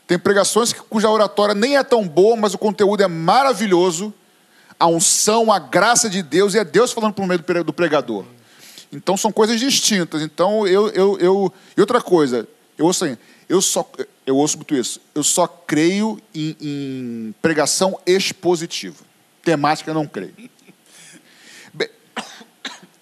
Tem 0.05 0.17
pregações 0.17 0.71
cuja 0.71 1.09
oratória 1.09 1.53
nem 1.53 1.77
é 1.77 1.83
tão 1.83 2.07
boa, 2.07 2.35
mas 2.35 2.53
o 2.53 2.57
conteúdo 2.57 3.03
é 3.03 3.07
maravilhoso. 3.07 4.13
A 4.79 4.87
unção, 4.87 5.51
a 5.51 5.59
graça 5.59 6.09
de 6.09 6.21
Deus, 6.21 6.53
e 6.53 6.59
é 6.59 6.63
Deus 6.63 6.91
falando 6.91 7.13
por 7.13 7.25
meio 7.25 7.43
do 7.63 7.73
pregador. 7.73 8.25
Então 8.91 9.17
são 9.17 9.31
coisas 9.31 9.59
distintas. 9.59 10.21
Então 10.21 10.67
eu, 10.67 10.89
eu, 10.89 11.17
eu 11.19 11.53
e 11.75 11.81
outra 11.81 12.01
coisa, 12.01 12.47
eu 12.77 12.85
ouço 12.85 13.03
assim, 13.03 13.17
eu 13.49 13.61
só 13.61 13.89
eu 14.25 14.35
ouço 14.35 14.57
muito 14.57 14.75
isso. 14.75 15.01
Eu 15.15 15.23
só 15.23 15.47
creio 15.47 16.19
em, 16.33 16.55
em 16.61 17.35
pregação 17.41 17.99
expositiva. 18.05 19.03
Temática 19.43 19.89
eu 19.89 19.95
não 19.95 20.05
creio. 20.05 20.33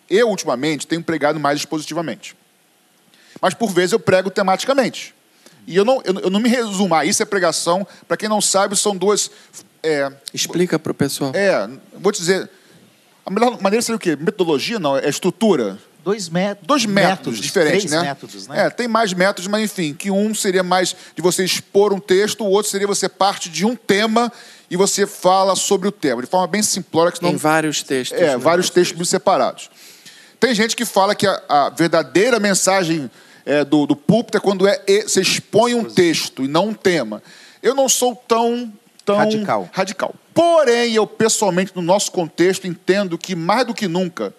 Eu 0.10 0.30
ultimamente 0.30 0.86
tenho 0.86 1.04
pregado 1.04 1.40
mais 1.40 1.60
expositivamente. 1.60 2.36
Mas 3.42 3.54
por 3.54 3.72
vezes 3.72 3.92
eu 3.92 4.00
prego 4.00 4.30
tematicamente. 4.30 5.14
E 5.68 5.76
eu 5.76 5.84
não, 5.84 6.02
eu, 6.06 6.20
eu 6.20 6.30
não 6.30 6.40
me 6.40 6.50
resumo, 6.50 6.94
ah, 6.94 7.06
isso 7.06 7.22
é 7.22 7.26
pregação. 7.26 7.86
Para 8.08 8.18
quem 8.18 8.30
não 8.30 8.42
sabe, 8.42 8.76
são 8.76 8.96
duas. 8.96 9.32
É, 9.82 10.12
Explica 10.34 10.78
para 10.78 10.92
o 10.92 10.96
pessoal. 10.96 11.32
É, 11.34 11.68
vou 11.94 12.12
te 12.12 12.20
dizer. 12.20 12.50
A 13.26 13.32
melhor 13.32 13.60
maneira 13.60 13.82
seria 13.82 13.96
o 13.96 14.00
quê? 14.00 14.16
Metodologia? 14.16 14.78
Não, 14.78 14.96
é 14.96 15.10
estrutura. 15.10 15.80
Dois, 16.04 16.30
métodos. 16.30 16.68
Dois 16.68 16.86
métodos, 16.86 17.18
métodos 17.18 17.40
diferentes, 17.40 17.90
né? 17.90 18.02
métodos, 18.04 18.48
né? 18.48 18.68
É, 18.68 18.70
tem 18.70 18.88
mais 18.88 19.12
métodos, 19.12 19.48
mas 19.48 19.64
enfim, 19.64 19.92
que 19.92 20.12
um 20.12 20.36
seria 20.36 20.62
mais 20.62 20.96
de 21.16 21.22
você 21.22 21.44
expor 21.44 21.92
um 21.92 22.00
texto, 22.00 22.44
o 22.44 22.48
outro 22.48 22.70
seria 22.70 22.86
você 22.86 23.10
parte 23.10 23.50
de 23.50 23.66
um 23.66 23.76
tema 23.76 24.32
e 24.70 24.78
você 24.78 25.08
fala 25.08 25.56
sobre 25.56 25.88
o 25.88 25.92
tema, 25.92 26.22
de 26.22 26.28
forma 26.28 26.46
bem 26.46 26.62
simplória. 26.62 27.12
Que 27.12 27.18
senão, 27.18 27.32
em 27.32 27.38
vários 27.38 27.82
textos. 27.82 28.22
É, 28.22 28.28
né? 28.28 28.38
vários 28.38 28.70
textos 28.70 29.10
separados. 29.10 29.72
Tem 30.46 30.54
gente 30.54 30.76
que 30.76 30.86
fala 30.86 31.16
que 31.16 31.26
a, 31.26 31.42
a 31.50 31.70
verdadeira 31.72 32.40
mensagem 32.40 33.10
é, 33.44 33.66
do, 33.66 33.88
do 33.88 33.96
púlpito 33.96 34.38
é 34.38 34.40
quando 34.40 34.68
é, 34.68 34.80
você 35.02 35.20
expõe 35.20 35.74
um 35.74 35.84
texto 35.84 36.44
e 36.44 36.48
não 36.48 36.68
um 36.68 36.74
tema. 36.76 37.24
Eu 37.64 37.74
não 37.74 37.90
sou 37.90 38.16
tão, 38.16 38.72
tão 39.04 39.18
radical. 39.18 39.68
radical. 39.74 40.14
Porém, 40.36 40.94
eu 40.94 41.08
pessoalmente, 41.08 41.72
no 41.76 41.82
nosso 41.82 42.12
contexto, 42.12 42.68
entendo 42.68 43.18
que 43.18 43.36
mais 43.36 43.66
do 43.66 43.74
que 43.74 43.88
nunca, 43.88 44.36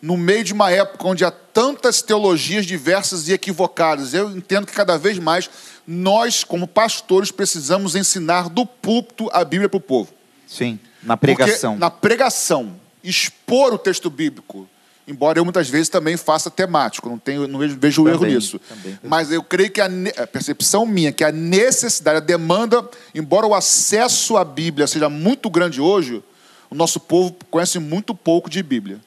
no 0.00 0.16
meio 0.16 0.44
de 0.44 0.52
uma 0.52 0.70
época 0.70 1.08
onde 1.08 1.24
há 1.24 1.32
tantas 1.32 2.00
teologias 2.00 2.64
diversas 2.64 3.26
e 3.26 3.32
equivocadas, 3.32 4.14
eu 4.14 4.30
entendo 4.30 4.68
que 4.68 4.72
cada 4.72 4.96
vez 4.96 5.18
mais 5.18 5.50
nós, 5.84 6.44
como 6.44 6.68
pastores, 6.68 7.32
precisamos 7.32 7.96
ensinar 7.96 8.48
do 8.48 8.64
púlpito 8.64 9.28
a 9.32 9.44
Bíblia 9.44 9.68
para 9.68 9.78
o 9.78 9.80
povo. 9.80 10.14
Sim, 10.46 10.78
na 11.02 11.16
pregação. 11.16 11.72
Porque 11.72 11.80
na 11.80 11.90
pregação, 11.90 12.76
expor 13.02 13.74
o 13.74 13.78
texto 13.78 14.08
bíblico 14.08 14.68
Embora 15.10 15.40
eu 15.40 15.44
muitas 15.44 15.68
vezes 15.68 15.88
também 15.88 16.16
faça 16.16 16.48
temático, 16.48 17.08
não, 17.08 17.18
tenho, 17.18 17.48
não 17.48 17.58
vejo, 17.58 17.76
vejo 17.76 18.04
também, 18.04 18.14
erro 18.14 18.26
nisso. 18.26 18.60
Também. 18.60 18.96
Mas 19.02 19.32
eu 19.32 19.42
creio 19.42 19.68
que 19.68 19.80
a, 19.80 19.88
a, 20.18 20.26
percepção 20.26 20.86
minha, 20.86 21.10
que 21.10 21.24
a 21.24 21.32
necessidade, 21.32 22.18
a 22.18 22.20
demanda, 22.20 22.88
embora 23.12 23.44
o 23.44 23.52
acesso 23.52 24.36
à 24.36 24.44
Bíblia 24.44 24.86
seja 24.86 25.08
muito 25.08 25.50
grande 25.50 25.80
hoje, 25.80 26.22
o 26.70 26.76
nosso 26.76 27.00
povo 27.00 27.34
conhece 27.50 27.80
muito 27.80 28.14
pouco 28.14 28.48
de 28.48 28.62
Bíblia. 28.62 29.00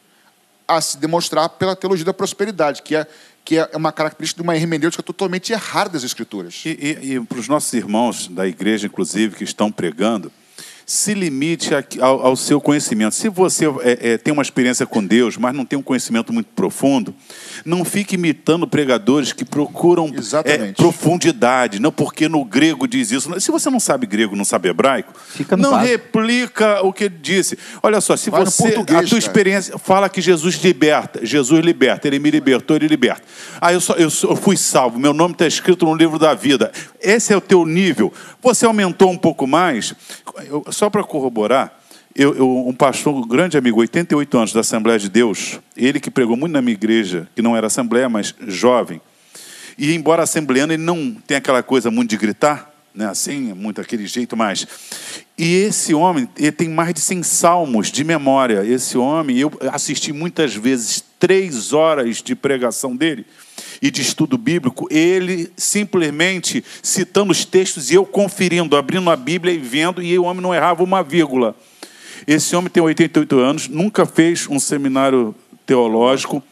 A 0.67 0.81
se 0.81 0.97
demonstrar 0.97 1.47
pela 1.47 1.73
teologia 1.73 2.03
da 2.03 2.13
prosperidade, 2.13 2.81
que 2.81 2.97
é, 2.97 3.07
que 3.45 3.57
é 3.57 3.69
uma 3.73 3.93
característica 3.93 4.41
de 4.41 4.45
uma 4.45 4.57
hermenêutica 4.57 5.01
totalmente 5.01 5.53
errada 5.53 5.91
das 5.91 6.03
Escrituras. 6.03 6.63
E, 6.65 6.69
e, 6.69 7.13
e 7.13 7.19
para 7.21 7.39
os 7.39 7.47
nossos 7.47 7.71
irmãos 7.71 8.27
da 8.27 8.45
igreja, 8.45 8.87
inclusive, 8.87 9.37
que 9.37 9.45
estão 9.45 9.71
pregando, 9.71 10.29
se 10.86 11.13
limite 11.13 11.69
ao, 11.99 12.25
ao, 12.25 12.36
seu 12.36 12.59
conhecimento. 12.59 13.15
Se 13.15 13.29
você 13.29 13.65
é, 13.81 14.13
é, 14.13 14.17
tem 14.17 14.34
uma 14.34 14.41
experiência 14.41 14.86
com 14.86 15.05
Deus, 15.05 15.38
mas 15.38 15.55
não 15.55 15.65
tem 15.65 15.77
um 15.77 15.84
conhecimento 15.84 16.34
muito 16.34 16.47
profundo, 16.55 17.13
não 17.65 17.83
fique 17.85 18.15
imitando 18.15 18.67
pregadores 18.67 19.33
que 19.33 19.45
procuram 19.45 20.11
é, 20.45 20.71
profundidade, 20.73 21.79
não 21.79 21.91
porque 21.91 22.27
no 22.27 22.43
grego 22.43 22.87
diz 22.87 23.11
isso. 23.11 23.39
Se 23.39 23.51
você 23.51 23.69
não 23.69 23.79
sabe 23.79 24.05
grego, 24.05 24.35
não 24.35 24.45
sabe 24.45 24.69
hebraico, 24.69 25.13
não 25.57 25.71
base. 25.71 25.87
replica 25.87 26.81
o 26.81 26.91
que 26.91 27.05
ele 27.05 27.17
disse. 27.21 27.57
Olha 27.81 28.01
só, 28.01 28.15
se 28.15 28.29
Vai 28.29 28.45
você 28.45 28.75
a 28.75 29.03
tua 29.03 29.17
experiência 29.17 29.77
fala 29.77 30.09
que 30.09 30.21
Jesus 30.21 30.55
liberta, 30.55 31.25
Jesus 31.25 31.63
liberta, 31.63 32.07
ele 32.07 32.19
me 32.19 32.29
libertou, 32.29 32.75
ele 32.75 32.87
liberta. 32.87 33.23
Ah, 33.59 33.73
eu, 33.73 33.81
só, 33.81 33.93
eu, 33.93 34.09
eu 34.23 34.35
fui 34.35 34.57
salvo, 34.57 34.99
meu 34.99 35.13
nome 35.13 35.33
está 35.33 35.47
escrito 35.47 35.85
no 35.85 35.95
livro 35.95 36.17
da 36.17 36.33
vida. 36.33 36.71
Esse 37.01 37.33
é 37.33 37.37
o 37.37 37.41
teu 37.41 37.65
nível. 37.65 38.13
Você 38.41 38.65
aumentou 38.65 39.11
um 39.11 39.17
pouco 39.17 39.45
mais. 39.47 39.93
Eu, 40.45 40.65
só 40.71 40.89
para 40.89 41.03
corroborar, 41.03 41.82
eu, 42.16 42.36
eu, 42.36 42.68
um 42.68 42.74
pastor, 42.74 43.14
um 43.14 43.28
grande 43.28 43.57
amigo, 43.57 43.80
88 43.80 44.38
anos 44.38 44.53
da 44.53 44.61
Assembleia 44.61 44.99
de 44.99 45.09
Deus, 45.09 45.59
ele 45.76 45.99
que 45.99 46.11
pregou 46.11 46.38
muito 46.38 46.53
na 46.53 46.61
minha 46.61 46.74
igreja, 46.74 47.28
que 47.36 47.41
não 47.41 47.55
era 47.55 47.68
Assembleia, 47.68 48.07
mas 48.07 48.36
jovem, 48.47 49.01
e 49.78 49.93
embora 49.93 50.24
assembleano, 50.24 50.74
ele 50.74 50.84
não 50.84 51.16
tem 51.26 51.38
aquela 51.38 51.64
coisa 51.64 51.89
muito 51.89 52.11
de 52.11 52.18
gritar, 52.18 52.72
né, 52.93 53.07
assim, 53.07 53.53
muito 53.53 53.82
aquele 53.82 54.05
jeito 54.05 54.38
mais. 54.38 54.68
E 55.38 55.55
esse 55.55 55.93
homem, 55.93 56.30
ele 56.38 56.51
tem 56.51 56.70
mais 56.70 56.93
de 56.93 56.99
100 56.99 57.24
salmos 57.24 57.91
de 57.91 58.03
memória. 58.03 58.64
Esse 58.64 58.97
homem, 58.97 59.39
eu 59.39 59.51
assisti 59.72 60.14
muitas 60.14 60.53
vezes 60.53 61.03
três 61.20 61.74
horas 61.74 62.22
de 62.22 62.36
pregação 62.36 62.95
dele 62.95 63.26
e 63.82 63.89
de 63.89 64.01
estudo 64.01 64.38
bíblico, 64.38 64.88
ele 64.91 65.51
simplesmente 65.57 66.64
citando 66.82 67.32
os 67.32 67.43
textos 67.43 67.91
e 67.91 67.95
eu 67.95 68.05
conferindo, 68.05 68.78
abrindo 68.78 69.09
a 69.09 69.16
Bíblia 69.16 69.53
e 69.53 69.57
vendo, 69.57 70.01
e 70.01 70.18
o 70.18 70.24
homem 70.24 70.41
não 70.41 70.53
errava 70.53 70.84
uma 70.84 71.01
vírgula. 71.03 71.55
Esse 72.26 72.55
homem 72.55 72.69
tem 72.69 72.82
88 72.82 73.39
anos, 73.39 73.67
nunca 73.67 74.05
fez 74.05 74.47
um 74.49 74.59
seminário 74.59 75.36
teológico, 75.65 76.43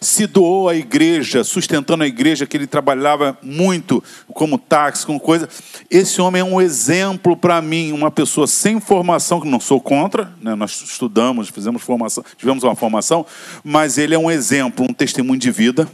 se 0.00 0.26
doou 0.26 0.68
à 0.68 0.74
igreja, 0.74 1.42
sustentando 1.42 2.04
a 2.04 2.06
igreja, 2.06 2.46
que 2.46 2.56
ele 2.56 2.66
trabalhava 2.66 3.38
muito 3.42 4.02
como 4.28 4.58
táxi, 4.58 5.06
como 5.06 5.18
coisa. 5.18 5.48
Esse 5.90 6.20
homem 6.20 6.40
é 6.40 6.44
um 6.44 6.60
exemplo 6.60 7.36
para 7.36 7.60
mim, 7.62 7.92
uma 7.92 8.10
pessoa 8.10 8.46
sem 8.46 8.80
formação, 8.80 9.40
que 9.40 9.48
não 9.48 9.60
sou 9.60 9.80
contra, 9.80 10.32
né? 10.40 10.54
nós 10.54 10.82
estudamos, 10.82 11.48
fizemos 11.48 11.82
formação, 11.82 12.24
tivemos 12.36 12.62
uma 12.62 12.76
formação, 12.76 13.24
mas 13.62 13.96
ele 13.96 14.14
é 14.14 14.18
um 14.18 14.30
exemplo, 14.30 14.86
um 14.88 14.92
testemunho 14.92 15.38
de 15.38 15.50
vida, 15.50 15.88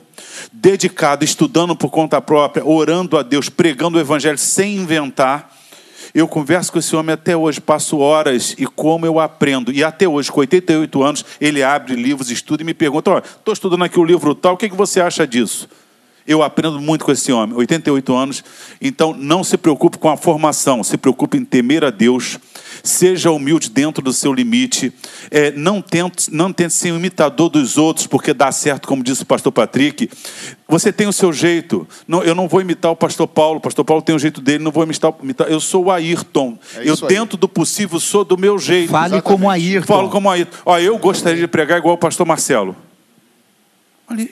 dedicado, 0.52 1.24
estudando 1.24 1.76
por 1.76 1.90
conta 1.90 2.20
própria, 2.20 2.66
orando 2.66 3.16
a 3.16 3.22
Deus, 3.22 3.48
pregando 3.48 3.98
o 3.98 4.00
evangelho 4.00 4.38
sem 4.38 4.76
inventar 4.76 5.59
eu 6.14 6.26
converso 6.26 6.72
com 6.72 6.78
esse 6.78 6.94
homem 6.96 7.12
até 7.12 7.36
hoje, 7.36 7.60
passo 7.60 7.98
horas 7.98 8.54
e 8.58 8.66
como 8.66 9.06
eu 9.06 9.20
aprendo. 9.20 9.72
E 9.72 9.84
até 9.84 10.08
hoje, 10.08 10.30
com 10.30 10.40
88 10.40 11.02
anos, 11.02 11.24
ele 11.40 11.62
abre 11.62 11.94
livros, 11.94 12.30
estuda 12.30 12.62
e 12.62 12.66
me 12.66 12.74
pergunta: 12.74 13.22
estou 13.24 13.52
estudando 13.52 13.84
aqui 13.84 13.98
o 13.98 14.04
livro 14.04 14.34
tal, 14.34 14.54
o 14.54 14.56
que, 14.56 14.68
que 14.68 14.76
você 14.76 15.00
acha 15.00 15.26
disso? 15.26 15.68
Eu 16.26 16.42
aprendo 16.42 16.80
muito 16.80 17.04
com 17.04 17.10
esse 17.10 17.32
homem, 17.32 17.56
88 17.56 18.14
anos. 18.14 18.44
Então, 18.80 19.14
não 19.14 19.42
se 19.42 19.56
preocupe 19.56 19.98
com 19.98 20.08
a 20.08 20.16
formação, 20.16 20.84
se 20.84 20.96
preocupe 20.96 21.38
em 21.38 21.44
temer 21.44 21.84
a 21.84 21.90
Deus. 21.90 22.38
Seja 22.82 23.30
humilde 23.30 23.70
dentro 23.70 24.02
do 24.02 24.12
seu 24.12 24.32
limite. 24.32 24.92
É, 25.30 25.50
não, 25.52 25.80
tente, 25.80 26.32
não 26.32 26.52
tente 26.52 26.74
ser 26.74 26.92
um 26.92 26.96
imitador 26.96 27.48
dos 27.48 27.76
outros, 27.76 28.06
porque 28.06 28.32
dá 28.32 28.50
certo, 28.52 28.88
como 28.88 29.02
disse 29.02 29.22
o 29.22 29.26
pastor 29.26 29.52
Patrick. 29.52 30.10
Você 30.68 30.92
tem 30.92 31.06
o 31.06 31.12
seu 31.12 31.32
jeito. 31.32 31.86
Não, 32.06 32.22
eu 32.22 32.34
não 32.34 32.46
vou 32.46 32.60
imitar 32.60 32.92
o 32.92 32.96
pastor 32.96 33.26
Paulo. 33.26 33.58
O 33.58 33.60
pastor 33.60 33.84
Paulo 33.84 34.02
tem 34.02 34.14
o 34.14 34.18
jeito 34.18 34.40
dele, 34.40 34.62
não 34.62 34.70
vou 34.70 34.84
imitar. 34.84 35.12
imitar. 35.22 35.50
Eu 35.50 35.60
sou 35.60 35.86
o 35.86 35.90
Ayrton. 35.90 36.58
É 36.76 36.88
eu, 36.88 36.96
dentro 36.96 37.36
do 37.36 37.48
possível, 37.48 37.98
sou 37.98 38.24
do 38.24 38.38
meu 38.38 38.58
jeito. 38.58 38.90
Fale 38.90 39.16
Exatamente. 39.16 39.24
como 39.24 39.50
Ayrton. 39.50 39.86
Falo 39.86 40.08
como 40.08 40.30
Ayrton. 40.30 40.56
Ó, 40.64 40.78
eu 40.78 40.96
gostaria 40.98 41.40
de 41.40 41.48
pregar 41.48 41.78
igual 41.78 41.94
o 41.94 41.98
pastor 41.98 42.26
Marcelo. 42.26 42.76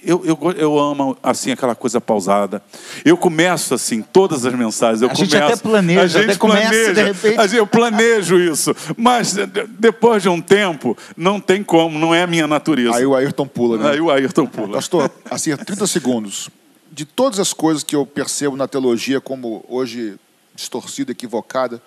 Eu, 0.03 0.25
eu, 0.25 0.53
eu 0.57 0.79
amo 0.79 1.17
assim 1.23 1.53
aquela 1.53 1.75
coisa 1.75 2.01
pausada. 2.01 2.61
Eu 3.05 3.17
começo 3.17 3.75
assim 3.75 4.03
todas 4.03 4.45
as 4.45 4.53
mensagens. 4.53 5.03
Eu 5.03 5.09
a 5.09 5.13
começo, 5.13 5.31
gente 5.31 5.43
até 5.43 5.57
planeja, 5.57 6.01
a 6.01 6.07
gente 6.07 6.31
até 6.31 6.39
planeja, 6.39 6.71
começa, 6.71 6.95
de 6.95 7.03
repente. 7.03 7.57
Eu 7.57 7.67
planejo 7.67 8.41
isso, 8.41 8.75
mas 8.97 9.35
depois 9.79 10.23
de 10.23 10.29
um 10.29 10.41
tempo 10.41 10.99
não 11.17 11.39
tem 11.39 11.63
como, 11.63 11.97
não 11.97 12.13
é 12.13 12.23
a 12.23 12.27
minha 12.27 12.49
natureza. 12.49 12.97
Aí 12.97 13.07
o 13.07 13.15
Ayrton 13.15 13.47
pula, 13.47 13.79
né? 13.79 13.91
Aí 13.91 14.01
o 14.01 14.11
Ayrton 14.11 14.47
pula. 14.47 14.75
Pastor, 14.79 15.11
assim, 15.31 15.57
30 15.57 15.87
segundos. 15.87 16.51
De 16.91 17.05
todas 17.05 17.39
as 17.39 17.53
coisas 17.53 17.85
que 17.85 17.95
eu 17.95 18.05
percebo 18.05 18.57
na 18.57 18.67
teologia 18.67 19.21
como 19.21 19.65
hoje 19.69 20.19
distorcida, 20.57 21.13
equivocada, 21.13 21.81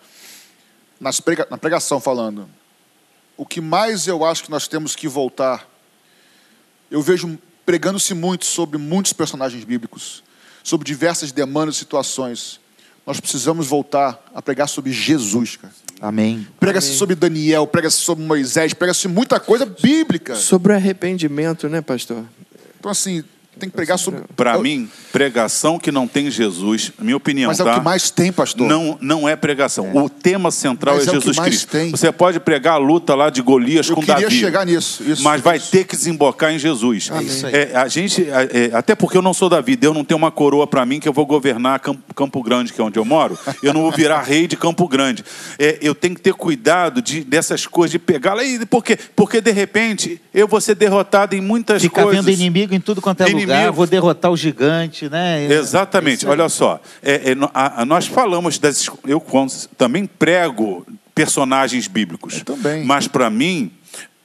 nas 0.97 1.19
prega, 1.19 1.45
na 1.51 1.57
pregação 1.57 1.99
falando, 1.99 2.47
o 3.35 3.45
que 3.45 3.59
mais 3.59 4.07
eu 4.07 4.23
acho 4.23 4.43
que 4.43 4.51
nós 4.51 4.67
temos 4.67 4.95
que 4.95 5.09
voltar, 5.09 5.67
eu 6.89 7.01
vejo 7.01 7.37
pregando-se 7.71 8.13
muito 8.13 8.43
sobre 8.43 8.77
muitos 8.77 9.13
personagens 9.13 9.63
bíblicos, 9.63 10.21
sobre 10.61 10.85
diversas 10.85 11.31
demandas 11.31 11.75
e 11.75 11.77
situações. 11.77 12.59
Nós 13.07 13.17
precisamos 13.17 13.65
voltar 13.65 14.21
a 14.35 14.41
pregar 14.41 14.67
sobre 14.67 14.91
Jesus, 14.91 15.55
cara. 15.55 15.73
Amém. 16.01 16.45
Prega-se 16.59 16.93
sobre 16.97 17.15
Daniel, 17.15 17.65
prega-se 17.65 17.95
sobre 17.95 18.25
Moisés, 18.25 18.73
prega-se 18.73 19.07
muita 19.07 19.39
coisa 19.39 19.65
bíblica. 19.65 20.35
Sobre 20.35 20.73
arrependimento, 20.73 21.69
né, 21.69 21.79
pastor? 21.79 22.25
Então, 22.77 22.91
assim, 22.91 23.23
Tem 23.59 23.69
que 23.69 23.75
pregar 23.75 23.99
sobre. 23.99 24.21
Para 24.35 24.57
mim, 24.57 24.89
pregação 25.11 25.77
que 25.77 25.91
não 25.91 26.07
tem 26.07 26.31
Jesus, 26.31 26.93
minha 26.97 27.17
opinião. 27.17 27.49
Mas 27.49 27.59
é 27.59 27.63
tá? 27.63 27.73
o 27.73 27.79
que 27.79 27.83
mais 27.83 28.09
tem, 28.09 28.31
pastor. 28.31 28.65
Não, 28.65 28.97
não 29.01 29.27
é 29.27 29.35
pregação. 29.35 29.91
É. 29.93 29.99
O 29.99 30.09
tema 30.09 30.49
central 30.51 30.95
mas 30.95 31.05
é, 31.05 31.09
é 31.09 31.13
Jesus 31.13 31.37
Cristo. 31.37 31.69
Tem. 31.69 31.91
Você 31.91 32.09
pode 32.13 32.39
pregar 32.39 32.75
a 32.75 32.77
luta 32.77 33.13
lá 33.13 33.29
de 33.29 33.41
Golias 33.41 33.89
Eu 33.89 33.95
com 33.95 34.05
Davi. 34.05 34.23
Eu 34.23 34.29
queria 34.29 34.45
chegar 34.45 34.65
nisso. 34.65 35.03
Isso, 35.03 35.21
mas 35.21 35.35
isso. 35.35 35.43
vai 35.43 35.59
ter 35.59 35.83
que 35.83 35.97
desembocar 35.97 36.53
em 36.53 36.57
Jesus. 36.57 37.09
É, 37.51 37.75
a 37.75 37.89
gente, 37.89 38.25
é, 38.29 38.71
até 38.73 38.95
porque 38.95 39.17
eu 39.17 39.21
não 39.21 39.33
sou 39.33 39.49
Davi, 39.49 39.75
Deus 39.75 39.93
não 39.93 40.05
tem 40.05 40.15
uma 40.15 40.31
coroa 40.31 40.65
para 40.65 40.85
mim 40.85 41.01
que 41.01 41.07
eu 41.07 41.13
vou 41.13 41.25
governar 41.25 41.79
Campo, 41.81 42.01
Campo, 42.15 42.41
Grande, 42.41 42.71
que 42.71 42.79
é 42.79 42.83
onde 42.83 42.97
eu 42.97 43.05
moro. 43.05 43.37
Eu 43.61 43.73
não 43.73 43.81
vou 43.81 43.91
virar 43.91 44.21
rei 44.23 44.47
de 44.47 44.55
Campo 44.55 44.87
Grande. 44.87 45.25
É, 45.59 45.77
eu 45.81 45.93
tenho 45.93 46.15
que 46.15 46.21
ter 46.21 46.33
cuidado 46.33 47.01
de, 47.01 47.21
dessas 47.21 47.67
coisas, 47.67 47.91
de 47.91 47.99
pegar 47.99 48.33
lá. 48.33 48.43
Por 48.69 48.81
quê? 48.81 48.97
Porque 49.13 49.41
de 49.41 49.51
repente 49.51 50.21
eu 50.33 50.47
vou 50.47 50.61
ser 50.61 50.75
derrotado 50.75 51.35
em 51.35 51.41
muitas 51.41 51.81
Fica 51.81 52.03
coisas. 52.03 52.21
Fica 52.21 52.31
vendo 52.31 52.39
inimigo 52.39 52.73
em 52.73 52.79
tudo 52.79 53.01
quanto 53.01 53.21
é 53.21 53.29
inimigo. 53.29 53.40
Lugar. 53.45 53.71
Vou 53.71 53.87
derrotar 53.87 54.31
o 54.31 54.37
gigante, 54.37 55.09
né? 55.09 55.45
Exatamente. 55.45 56.25
Olha 56.27 56.49
só, 56.49 56.79
é, 57.01 57.31
é, 57.31 57.35
a, 57.53 57.81
a, 57.81 57.85
nós 57.85 58.07
falamos 58.07 58.57
das, 58.57 58.89
eu 59.05 59.23
também 59.77 60.05
prego 60.05 60.85
personagens 61.13 61.87
bíblicos. 61.87 62.39
Eu 62.39 62.45
também. 62.45 62.85
Mas 62.85 63.07
para 63.07 63.29
mim, 63.29 63.71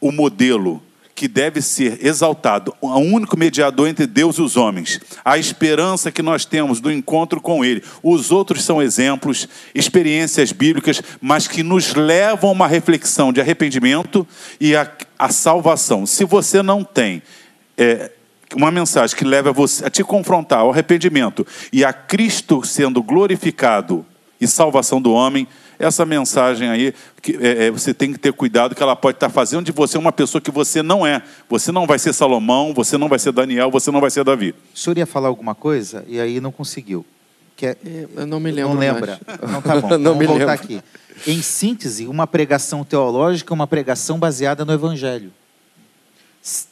o 0.00 0.12
modelo 0.12 0.82
que 1.16 1.26
deve 1.26 1.62
ser 1.62 2.04
exaltado, 2.06 2.74
o 2.78 2.88
único 2.98 3.38
mediador 3.38 3.88
entre 3.88 4.06
Deus 4.06 4.36
e 4.36 4.42
os 4.42 4.54
homens, 4.54 5.00
a 5.24 5.38
esperança 5.38 6.12
que 6.12 6.20
nós 6.20 6.44
temos 6.44 6.78
do 6.78 6.92
encontro 6.92 7.40
com 7.40 7.64
Ele. 7.64 7.82
Os 8.02 8.30
outros 8.30 8.62
são 8.62 8.82
exemplos, 8.82 9.48
experiências 9.74 10.52
bíblicas, 10.52 11.02
mas 11.18 11.48
que 11.48 11.62
nos 11.62 11.94
levam 11.94 12.50
a 12.50 12.52
uma 12.52 12.68
reflexão 12.68 13.32
de 13.32 13.40
arrependimento 13.40 14.28
e 14.60 14.76
a, 14.76 14.86
a 15.18 15.30
salvação. 15.30 16.04
Se 16.04 16.22
você 16.22 16.62
não 16.62 16.84
tem 16.84 17.22
é, 17.78 18.10
uma 18.54 18.70
mensagem 18.70 19.16
que 19.16 19.24
leva 19.24 19.52
você 19.52 19.84
a 19.84 19.90
te 19.90 20.04
confrontar 20.04 20.60
ao 20.60 20.70
arrependimento 20.70 21.46
e 21.72 21.84
a 21.84 21.92
Cristo 21.92 22.64
sendo 22.64 23.02
glorificado 23.02 24.04
e 24.40 24.46
salvação 24.46 25.00
do 25.00 25.12
homem, 25.12 25.48
essa 25.78 26.04
mensagem 26.04 26.68
aí, 26.68 26.94
que, 27.20 27.36
é, 27.36 27.66
é, 27.66 27.70
você 27.70 27.92
tem 27.92 28.12
que 28.12 28.18
ter 28.18 28.32
cuidado 28.32 28.74
que 28.74 28.82
ela 28.82 28.96
pode 28.96 29.16
estar 29.16 29.28
fazendo 29.28 29.64
de 29.64 29.72
você 29.72 29.98
uma 29.98 30.12
pessoa 30.12 30.40
que 30.40 30.50
você 30.50 30.82
não 30.82 31.06
é. 31.06 31.22
Você 31.48 31.70
não 31.72 31.86
vai 31.86 31.98
ser 31.98 32.12
Salomão, 32.12 32.72
você 32.72 32.96
não 32.96 33.08
vai 33.08 33.18
ser 33.18 33.32
Daniel, 33.32 33.70
você 33.70 33.90
não 33.90 34.00
vai 34.00 34.10
ser 34.10 34.24
Davi. 34.24 34.54
O 34.74 34.78
senhor 34.78 34.96
ia 34.96 35.06
falar 35.06 35.28
alguma 35.28 35.54
coisa 35.54 36.04
e 36.06 36.20
aí 36.20 36.40
não 36.40 36.52
conseguiu. 36.52 37.04
Que 37.54 37.66
é, 37.66 37.76
eu 38.14 38.26
não 38.26 38.38
me 38.38 38.50
lembro. 38.50 38.74
Não 38.74 38.80
lembra? 38.80 39.20
Mais. 39.26 39.52
Não 39.52 39.62
tá 39.62 39.80
bom. 39.80 39.88
não 39.98 40.12
Vamos 40.14 40.18
me 40.18 40.26
voltar 40.26 40.46
lembro. 40.46 40.64
aqui. 40.64 40.82
Em 41.26 41.40
síntese, 41.40 42.06
uma 42.06 42.26
pregação 42.26 42.84
teológica 42.84 43.52
é 43.52 43.54
uma 43.54 43.66
pregação 43.66 44.18
baseada 44.18 44.64
no 44.64 44.72
Evangelho. 44.72 45.32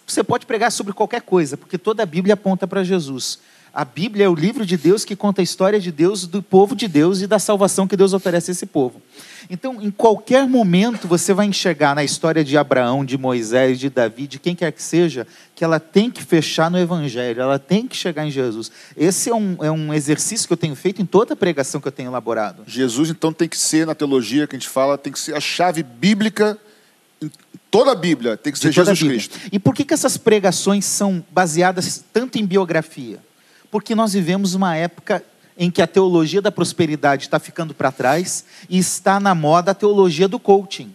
Você 0.06 0.22
pode 0.22 0.46
pregar 0.46 0.70
sobre 0.70 0.92
qualquer 0.92 1.22
coisa, 1.22 1.56
porque 1.56 1.76
toda 1.76 2.04
a 2.04 2.06
Bíblia 2.06 2.34
aponta 2.34 2.66
para 2.66 2.84
Jesus. 2.84 3.40
A 3.74 3.84
Bíblia 3.84 4.26
é 4.26 4.28
o 4.28 4.34
livro 4.36 4.64
de 4.64 4.76
Deus 4.76 5.04
que 5.04 5.16
conta 5.16 5.42
a 5.42 5.44
história 5.44 5.80
de 5.80 5.90
Deus, 5.90 6.28
do 6.28 6.40
povo 6.40 6.76
de 6.76 6.86
Deus 6.86 7.20
e 7.20 7.26
da 7.26 7.40
salvação 7.40 7.88
que 7.88 7.96
Deus 7.96 8.12
oferece 8.12 8.52
a 8.52 8.52
esse 8.52 8.66
povo. 8.66 9.02
Então, 9.50 9.82
em 9.82 9.90
qualquer 9.90 10.46
momento, 10.46 11.08
você 11.08 11.34
vai 11.34 11.46
enxergar 11.46 11.92
na 11.92 12.04
história 12.04 12.44
de 12.44 12.56
Abraão, 12.56 13.04
de 13.04 13.18
Moisés, 13.18 13.80
de 13.80 13.90
Davi, 13.90 14.28
de 14.28 14.38
quem 14.38 14.54
quer 14.54 14.70
que 14.70 14.80
seja, 14.80 15.26
que 15.56 15.64
ela 15.64 15.80
tem 15.80 16.08
que 16.08 16.22
fechar 16.22 16.70
no 16.70 16.78
Evangelho, 16.78 17.42
ela 17.42 17.58
tem 17.58 17.88
que 17.88 17.96
chegar 17.96 18.24
em 18.24 18.30
Jesus. 18.30 18.70
Esse 18.96 19.28
é 19.28 19.34
um, 19.34 19.56
é 19.60 19.72
um 19.72 19.92
exercício 19.92 20.46
que 20.46 20.52
eu 20.52 20.56
tenho 20.56 20.76
feito 20.76 21.02
em 21.02 21.06
toda 21.06 21.34
a 21.34 21.36
pregação 21.36 21.80
que 21.80 21.88
eu 21.88 21.92
tenho 21.92 22.10
elaborado. 22.10 22.62
Jesus, 22.68 23.10
então, 23.10 23.32
tem 23.32 23.48
que 23.48 23.58
ser, 23.58 23.88
na 23.88 23.94
teologia 23.94 24.46
que 24.46 24.54
a 24.54 24.58
gente 24.58 24.68
fala, 24.68 24.96
tem 24.96 25.12
que 25.12 25.18
ser 25.18 25.34
a 25.34 25.40
chave 25.40 25.82
bíblica 25.82 26.56
toda 27.74 27.90
a 27.90 27.94
Bíblia 27.96 28.36
tem 28.36 28.52
que 28.52 28.58
ser 28.60 28.70
Jesus 28.70 29.00
Cristo. 29.00 29.36
E 29.50 29.58
por 29.58 29.74
que, 29.74 29.84
que 29.84 29.92
essas 29.92 30.16
pregações 30.16 30.84
são 30.84 31.24
baseadas 31.32 32.04
tanto 32.12 32.38
em 32.38 32.46
biografia? 32.46 33.18
Porque 33.68 33.96
nós 33.96 34.12
vivemos 34.12 34.54
uma 34.54 34.76
época 34.76 35.24
em 35.58 35.72
que 35.72 35.82
a 35.82 35.86
teologia 35.88 36.40
da 36.40 36.52
prosperidade 36.52 37.24
está 37.24 37.40
ficando 37.40 37.74
para 37.74 37.90
trás 37.90 38.44
e 38.70 38.78
está 38.78 39.18
na 39.18 39.34
moda 39.34 39.72
a 39.72 39.74
teologia 39.74 40.28
do 40.28 40.38
coaching. 40.38 40.94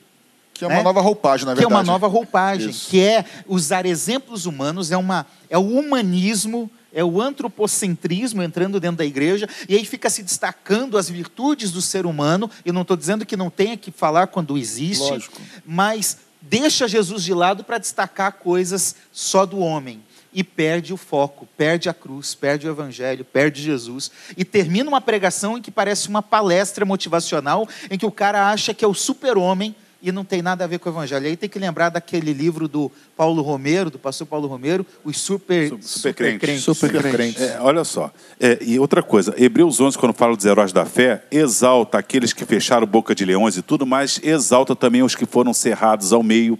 Que 0.53 0.63
é 0.63 0.67
uma 0.67 0.77
né? 0.77 0.83
nova 0.83 1.01
roupagem, 1.01 1.45
na 1.45 1.53
verdade. 1.53 1.67
Que 1.67 1.73
é 1.73 1.75
uma 1.75 1.83
nova 1.83 2.07
roupagem, 2.07 2.69
Isso. 2.69 2.89
que 2.89 3.01
é 3.01 3.25
usar 3.45 3.85
exemplos 3.85 4.45
humanos, 4.45 4.89
é, 4.89 4.95
uma, 4.95 5.25
é 5.49 5.57
o 5.57 5.67
humanismo, 5.67 6.71
é 6.93 7.03
o 7.03 7.21
antropocentrismo 7.21 8.41
entrando 8.41 8.79
dentro 8.79 8.97
da 8.97 9.05
igreja, 9.05 9.49
e 9.67 9.75
aí 9.75 9.83
fica 9.83 10.09
se 10.09 10.23
destacando 10.23 10.97
as 10.97 11.09
virtudes 11.09 11.71
do 11.71 11.81
ser 11.81 12.05
humano, 12.05 12.49
e 12.65 12.71
não 12.71 12.83
estou 12.83 12.95
dizendo 12.95 13.25
que 13.25 13.35
não 13.35 13.49
tenha 13.49 13.75
que 13.75 13.91
falar 13.91 14.27
quando 14.27 14.57
existe, 14.57 15.11
Lógico. 15.11 15.41
mas 15.65 16.28
deixa 16.41 16.87
Jesus 16.87 17.23
de 17.23 17.33
lado 17.33 17.63
para 17.63 17.77
destacar 17.77 18.33
coisas 18.33 18.95
só 19.11 19.45
do 19.45 19.59
homem. 19.59 20.03
E 20.31 20.43
perde 20.43 20.93
o 20.93 20.97
foco, 20.97 21.47
perde 21.57 21.89
a 21.89 21.93
cruz, 21.93 22.35
perde 22.35 22.67
o 22.67 22.69
evangelho, 22.69 23.25
perde 23.25 23.63
Jesus. 23.63 24.11
E 24.37 24.45
termina 24.45 24.87
uma 24.87 25.01
pregação 25.01 25.57
em 25.57 25.61
que 25.61 25.71
parece 25.71 26.07
uma 26.07 26.21
palestra 26.21 26.85
motivacional 26.85 27.67
em 27.89 27.97
que 27.97 28.05
o 28.05 28.11
cara 28.11 28.49
acha 28.51 28.73
que 28.73 28.85
é 28.85 28.87
o 28.87 28.93
super-homem 28.93 29.75
e 30.01 30.11
não 30.11 30.23
tem 30.23 30.41
nada 30.41 30.63
a 30.63 30.67
ver 30.67 30.79
com 30.79 30.89
o 30.89 30.91
evangelho. 30.91 31.27
Aí 31.27 31.35
tem 31.35 31.49
que 31.49 31.59
lembrar 31.59 31.89
daquele 31.89 32.33
livro 32.33 32.67
do 32.67 32.91
Paulo 33.15 33.41
Romero, 33.41 33.89
do 33.89 33.99
pastor 33.99 34.25
Paulo 34.25 34.47
Romero, 34.47 34.85
os 35.03 35.17
super, 35.17 35.69
super, 35.69 35.83
super 35.83 36.13
crentes. 36.13 36.39
crentes. 36.39 36.63
Super 36.63 36.89
crentes. 36.89 37.11
crentes. 37.11 37.41
É, 37.41 37.59
olha 37.59 37.83
só, 37.83 38.11
é, 38.39 38.57
e 38.61 38.79
outra 38.79 39.03
coisa, 39.03 39.33
Hebreus 39.37 39.79
11, 39.79 39.97
quando 39.97 40.13
fala 40.13 40.35
dos 40.35 40.45
heróis 40.45 40.71
da 40.71 40.85
fé, 40.85 41.23
exalta 41.31 41.97
aqueles 41.97 42.33
que 42.33 42.45
fecharam 42.45 42.87
boca 42.87 43.13
de 43.13 43.25
leões 43.25 43.57
e 43.57 43.61
tudo, 43.61 43.85
mas 43.85 44.19
exalta 44.23 44.75
também 44.75 45.03
os 45.03 45.15
que 45.15 45.25
foram 45.25 45.53
cerrados 45.53 46.13
ao 46.13 46.23
meio. 46.23 46.57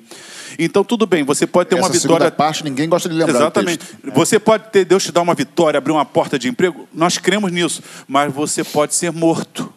Então, 0.58 0.84
tudo 0.84 1.06
bem, 1.06 1.24
você 1.24 1.48
pode 1.48 1.70
ter 1.70 1.78
Essa 1.78 1.88
uma 1.88 1.94
vitória. 1.94 2.32
parte, 2.32 2.64
ninguém 2.64 2.90
gosta 2.90 3.08
de 3.08 3.16
lembrar. 3.16 3.36
Exatamente. 3.36 3.86
Você 4.14 4.40
pode 4.40 4.70
ter 4.72 4.84
Deus 4.84 5.04
te 5.04 5.12
dar 5.12 5.22
uma 5.22 5.34
vitória, 5.34 5.78
abrir 5.78 5.92
uma 5.92 6.06
porta 6.06 6.40
de 6.40 6.50
emprego. 6.50 6.88
Nós 6.94 7.18
cremos 7.18 7.52
nisso, 7.52 7.82
mas 8.08 8.34
você 8.34 8.64
pode 8.64 8.96
ser 8.96 9.12
morto. 9.12 9.72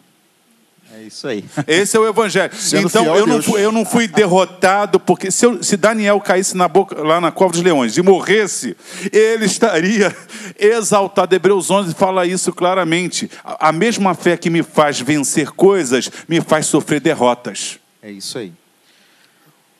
É 1.03 1.07
isso 1.07 1.27
aí. 1.27 1.43
Esse 1.67 1.97
é 1.97 1.99
o 1.99 2.07
evangelho. 2.07 2.51
Sendo 2.55 2.87
então 2.87 3.13
eu 3.13 3.27
não, 3.27 3.41
fui, 3.41 3.61
eu 3.61 3.71
não 3.73 3.83
fui 3.83 4.07
derrotado, 4.07 5.01
porque 5.01 5.29
se, 5.29 5.45
eu, 5.45 5.61
se, 5.61 5.75
Daniel 5.75 6.19
caísse 6.21 6.55
na 6.55 6.65
boca, 6.65 7.01
lá 7.03 7.19
na 7.19 7.29
cova 7.29 7.51
dos 7.51 7.61
leões 7.61 7.97
e 7.97 8.01
morresse, 8.01 8.77
ele 9.11 9.43
estaria 9.43 10.15
exaltado. 10.57 11.35
Hebreus 11.35 11.69
11 11.69 11.93
fala 11.93 12.25
isso 12.25 12.53
claramente. 12.53 13.29
A, 13.43 13.67
a 13.67 13.71
mesma 13.73 14.15
fé 14.15 14.37
que 14.37 14.49
me 14.49 14.63
faz 14.63 15.01
vencer 15.01 15.51
coisas, 15.51 16.09
me 16.25 16.39
faz 16.39 16.67
sofrer 16.67 17.01
derrotas. 17.01 17.79
É 18.01 18.09
isso 18.09 18.37
aí. 18.37 18.53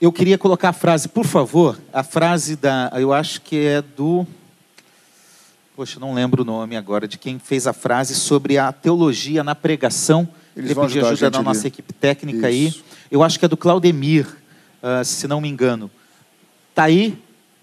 Eu 0.01 0.11
queria 0.11 0.37
colocar 0.37 0.69
a 0.69 0.73
frase, 0.73 1.07
por 1.07 1.25
favor, 1.25 1.79
a 1.93 2.03
frase 2.03 2.57
da, 2.57 2.91
eu 2.95 3.13
acho 3.13 3.39
que 3.39 3.65
é 3.65 3.81
do 3.81 4.27
Poxa, 5.75 5.99
não 5.99 6.13
lembro 6.13 6.43
o 6.43 6.45
nome 6.45 6.77
agora 6.77 7.07
de 7.07 7.17
quem 7.17 7.39
fez 7.39 7.65
a 7.65 7.73
frase 7.73 8.13
sobre 8.13 8.59
a 8.59 8.71
teologia 8.71 9.43
na 9.43 9.55
pregação 9.55 10.29
eles 10.55 10.73
vão 10.73 10.85
ajudar 10.85 11.09
ajuda 11.09 11.31
da 11.31 11.41
nossa 11.41 11.67
equipe 11.67 11.93
técnica 11.93 12.49
Isso. 12.49 12.83
aí. 12.87 12.93
Eu 13.11 13.23
acho 13.23 13.37
que 13.37 13.45
é 13.45 13.47
do 13.47 13.57
Claudemir, 13.57 14.27
uh, 14.27 15.03
se 15.03 15.27
não 15.27 15.41
me 15.41 15.49
engano. 15.49 15.89
Está 16.69 16.83
aí, 16.83 17.17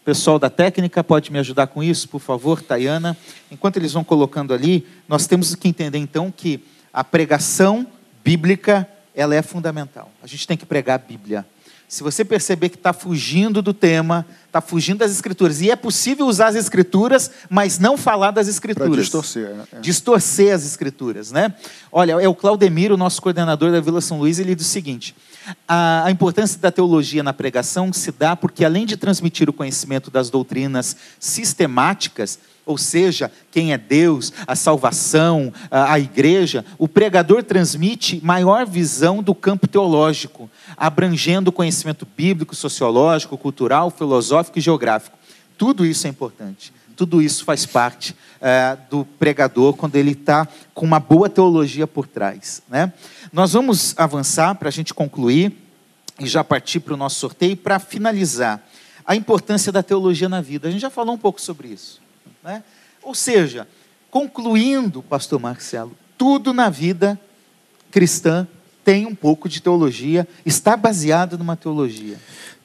pessoal 0.04 0.38
da 0.38 0.48
técnica, 0.48 1.02
pode 1.02 1.32
me 1.32 1.38
ajudar 1.38 1.66
com 1.66 1.82
isso, 1.82 2.08
por 2.08 2.20
favor, 2.20 2.62
Tayana. 2.62 3.16
Enquanto 3.50 3.76
eles 3.76 3.92
vão 3.92 4.04
colocando 4.04 4.54
ali, 4.54 4.86
nós 5.08 5.26
temos 5.26 5.54
que 5.54 5.68
entender 5.68 5.98
então 5.98 6.32
que 6.34 6.60
a 6.92 7.04
pregação 7.04 7.86
bíblica 8.24 8.88
ela 9.14 9.34
é 9.34 9.42
fundamental. 9.42 10.10
A 10.22 10.26
gente 10.26 10.46
tem 10.46 10.56
que 10.56 10.66
pregar 10.66 10.96
a 10.96 10.98
Bíblia. 10.98 11.46
Se 11.90 12.04
você 12.04 12.24
perceber 12.24 12.68
que 12.68 12.76
está 12.76 12.92
fugindo 12.92 13.60
do 13.60 13.74
tema, 13.74 14.24
está 14.46 14.60
fugindo 14.60 14.98
das 14.98 15.10
escrituras, 15.10 15.60
e 15.60 15.72
é 15.72 15.74
possível 15.74 16.24
usar 16.24 16.46
as 16.46 16.54
escrituras, 16.54 17.32
mas 17.50 17.80
não 17.80 17.96
falar 17.96 18.30
das 18.30 18.46
escrituras. 18.46 18.90
Para 18.90 19.00
distorcer. 19.00 19.48
Né? 19.48 19.64
É. 19.72 19.80
Distorcer 19.80 20.54
as 20.54 20.64
escrituras, 20.64 21.32
né? 21.32 21.52
Olha, 21.90 22.12
é 22.12 22.28
o 22.28 22.34
Claudemiro, 22.34 22.96
nosso 22.96 23.20
coordenador 23.20 23.72
da 23.72 23.80
Vila 23.80 24.00
São 24.00 24.20
Luís, 24.20 24.38
ele 24.38 24.54
diz 24.54 24.68
o 24.68 24.70
seguinte: 24.70 25.16
a, 25.66 26.04
a 26.04 26.12
importância 26.12 26.60
da 26.60 26.70
teologia 26.70 27.24
na 27.24 27.32
pregação 27.32 27.92
se 27.92 28.12
dá 28.12 28.36
porque, 28.36 28.64
além 28.64 28.86
de 28.86 28.96
transmitir 28.96 29.50
o 29.50 29.52
conhecimento 29.52 30.12
das 30.12 30.30
doutrinas 30.30 30.96
sistemáticas, 31.18 32.38
ou 32.70 32.78
seja, 32.78 33.32
quem 33.50 33.72
é 33.72 33.78
Deus, 33.78 34.32
a 34.46 34.54
salvação, 34.54 35.52
a, 35.70 35.98
igreja, 35.98 36.64
o 36.78 36.86
pregador 36.86 37.42
transmite 37.42 38.20
maior 38.22 38.64
visão 38.64 39.20
do 39.20 39.34
campo 39.34 39.66
teológico, 39.66 40.48
abrangendo 40.76 41.50
o 41.50 41.52
conhecimento 41.52 42.06
bíblico, 42.16 42.54
sociológico, 42.54 43.36
cultural, 43.36 43.90
filosófico 43.90 44.58
e 44.58 44.62
geográfico. 44.62 45.18
Tudo 45.58 45.84
isso 45.84 46.06
é 46.06 46.10
importante. 46.10 46.72
Tudo 46.94 47.20
isso 47.20 47.44
faz 47.44 47.66
parte 47.66 48.14
é, 48.40 48.76
do 48.88 49.04
pregador 49.04 49.74
quando 49.74 49.96
ele 49.96 50.12
está 50.12 50.46
com 50.72 50.86
uma 50.86 51.00
boa 51.00 51.28
teologia 51.28 51.88
por 51.88 52.06
trás. 52.06 52.62
Né? 52.68 52.92
Nós 53.32 53.52
vamos 53.52 53.94
avançar 53.98 54.54
para 54.54 54.68
a 54.68 54.72
gente 54.72 54.94
concluir 54.94 55.52
e 56.20 56.26
já 56.26 56.44
partir 56.44 56.78
para 56.78 56.94
o 56.94 56.96
nosso 56.96 57.18
sorteio 57.18 57.56
para 57.56 57.80
finalizar 57.80 58.62
a 59.04 59.16
importância 59.16 59.72
da 59.72 59.82
teologia 59.82 60.28
na 60.28 60.40
vida. 60.40 60.68
A 60.68 60.70
gente 60.70 60.82
já 60.82 60.90
falou 60.90 61.14
um 61.14 61.18
pouco 61.18 61.40
sobre 61.40 61.66
isso. 61.68 62.00
Né? 62.42 62.62
Ou 63.02 63.14
seja, 63.14 63.66
concluindo, 64.10 65.02
pastor 65.02 65.40
Marcelo, 65.40 65.96
tudo 66.16 66.52
na 66.52 66.68
vida 66.68 67.18
cristã 67.90 68.46
tem 68.84 69.06
um 69.06 69.14
pouco 69.14 69.48
de 69.48 69.60
teologia, 69.60 70.26
está 70.44 70.76
baseado 70.76 71.36
numa 71.36 71.56
teologia. 71.56 72.16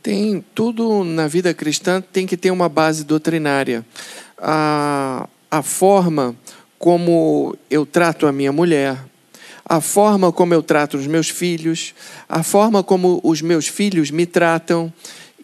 Tem 0.02 0.44
tudo 0.54 1.04
na 1.04 1.28
vida 1.28 1.54
cristã 1.54 2.02
tem 2.02 2.28
que 2.28 2.38
ter 2.38 2.52
uma 2.52 2.70
base 2.70 3.04
doutrinária. 3.04 3.86
a, 4.38 5.28
a 5.50 5.62
forma 5.62 6.36
como 6.78 7.58
eu 7.70 7.86
trato 7.86 8.28
a 8.28 8.32
minha 8.32 8.52
mulher, 8.52 8.98
a 9.64 9.82
forma 9.82 10.32
como 10.32 10.54
eu 10.54 10.62
trato 10.62 10.98
os 10.98 11.08
meus 11.08 11.30
filhos, 11.30 11.96
a 12.28 12.44
forma 12.44 12.84
como 12.84 13.20
os 13.24 13.42
meus 13.42 13.68
filhos 13.68 14.12
me 14.12 14.26
tratam 14.26 14.94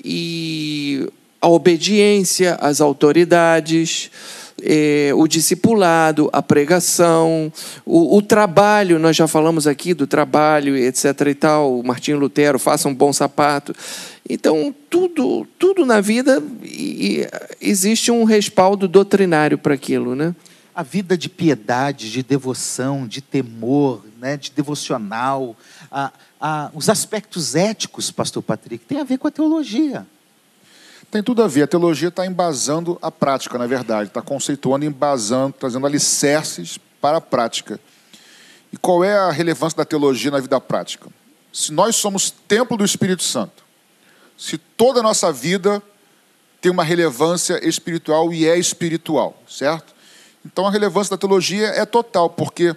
e 0.03 1.09
a 1.41 1.49
obediência 1.49 2.55
às 2.61 2.79
autoridades, 2.79 4.11
eh, 4.61 5.11
o 5.15 5.27
discipulado, 5.27 6.29
a 6.31 6.41
pregação, 6.41 7.51
o, 7.83 8.15
o, 8.15 8.21
trabalho, 8.21 8.99
nós 8.99 9.15
já 9.15 9.27
falamos 9.27 9.65
aqui 9.65 9.93
do 9.95 10.05
trabalho, 10.05 10.77
etc. 10.77 11.05
e 11.27 11.33
tal, 11.33 11.81
Martinho 11.81 12.19
Lutero, 12.19 12.59
faça 12.59 12.87
um 12.87 12.93
bom 12.93 13.11
sapato. 13.11 13.73
Então, 14.29 14.73
tudo, 14.87 15.47
tudo 15.57 15.83
na 15.83 15.99
vida 15.99 16.43
e, 16.61 17.21
e 17.21 17.27
existe 17.59 18.11
um 18.11 18.23
respaldo 18.23 18.87
doutrinário 18.87 19.57
para 19.57 19.73
aquilo, 19.73 20.15
né? 20.15 20.35
A 20.73 20.83
vida 20.83 21.17
de 21.17 21.27
piedade, 21.27 22.11
de 22.11 22.23
devoção, 22.23 23.05
de 23.05 23.19
temor, 23.19 24.05
né, 24.19 24.37
de 24.37 24.51
devocional, 24.51 25.57
a, 25.91 26.13
a, 26.39 26.71
os 26.73 26.87
aspectos 26.87 27.55
éticos, 27.55 28.09
pastor 28.09 28.41
Patrick, 28.41 28.85
tem 28.85 28.99
a 28.99 29.03
ver 29.03 29.17
com 29.17 29.27
a 29.27 29.31
teologia. 29.31 30.05
Tem 31.11 31.21
tudo 31.21 31.43
a 31.43 31.47
ver. 31.47 31.63
A 31.63 31.67
teologia 31.67 32.07
está 32.07 32.25
embasando 32.25 32.97
a 33.01 33.11
prática, 33.11 33.57
na 33.57 33.67
verdade. 33.67 34.07
Está 34.07 34.21
conceituando, 34.21 34.85
embasando, 34.85 35.53
trazendo 35.59 35.85
alicerces 35.85 36.79
para 37.01 37.17
a 37.17 37.21
prática. 37.21 37.77
E 38.71 38.77
qual 38.77 39.03
é 39.03 39.17
a 39.17 39.29
relevância 39.29 39.75
da 39.75 39.83
teologia 39.83 40.31
na 40.31 40.39
vida 40.39 40.59
prática? 40.61 41.09
Se 41.51 41.73
nós 41.73 41.97
somos 41.97 42.31
templo 42.31 42.77
do 42.77 42.85
Espírito 42.85 43.23
Santo, 43.23 43.61
se 44.37 44.57
toda 44.57 45.01
a 45.01 45.03
nossa 45.03 45.33
vida 45.33 45.83
tem 46.61 46.71
uma 46.71 46.83
relevância 46.83 47.59
espiritual 47.67 48.31
e 48.31 48.47
é 48.47 48.57
espiritual, 48.57 49.37
certo? 49.49 49.93
Então 50.45 50.65
a 50.65 50.71
relevância 50.71 51.11
da 51.11 51.17
teologia 51.17 51.67
é 51.67 51.85
total, 51.85 52.29
porque, 52.29 52.73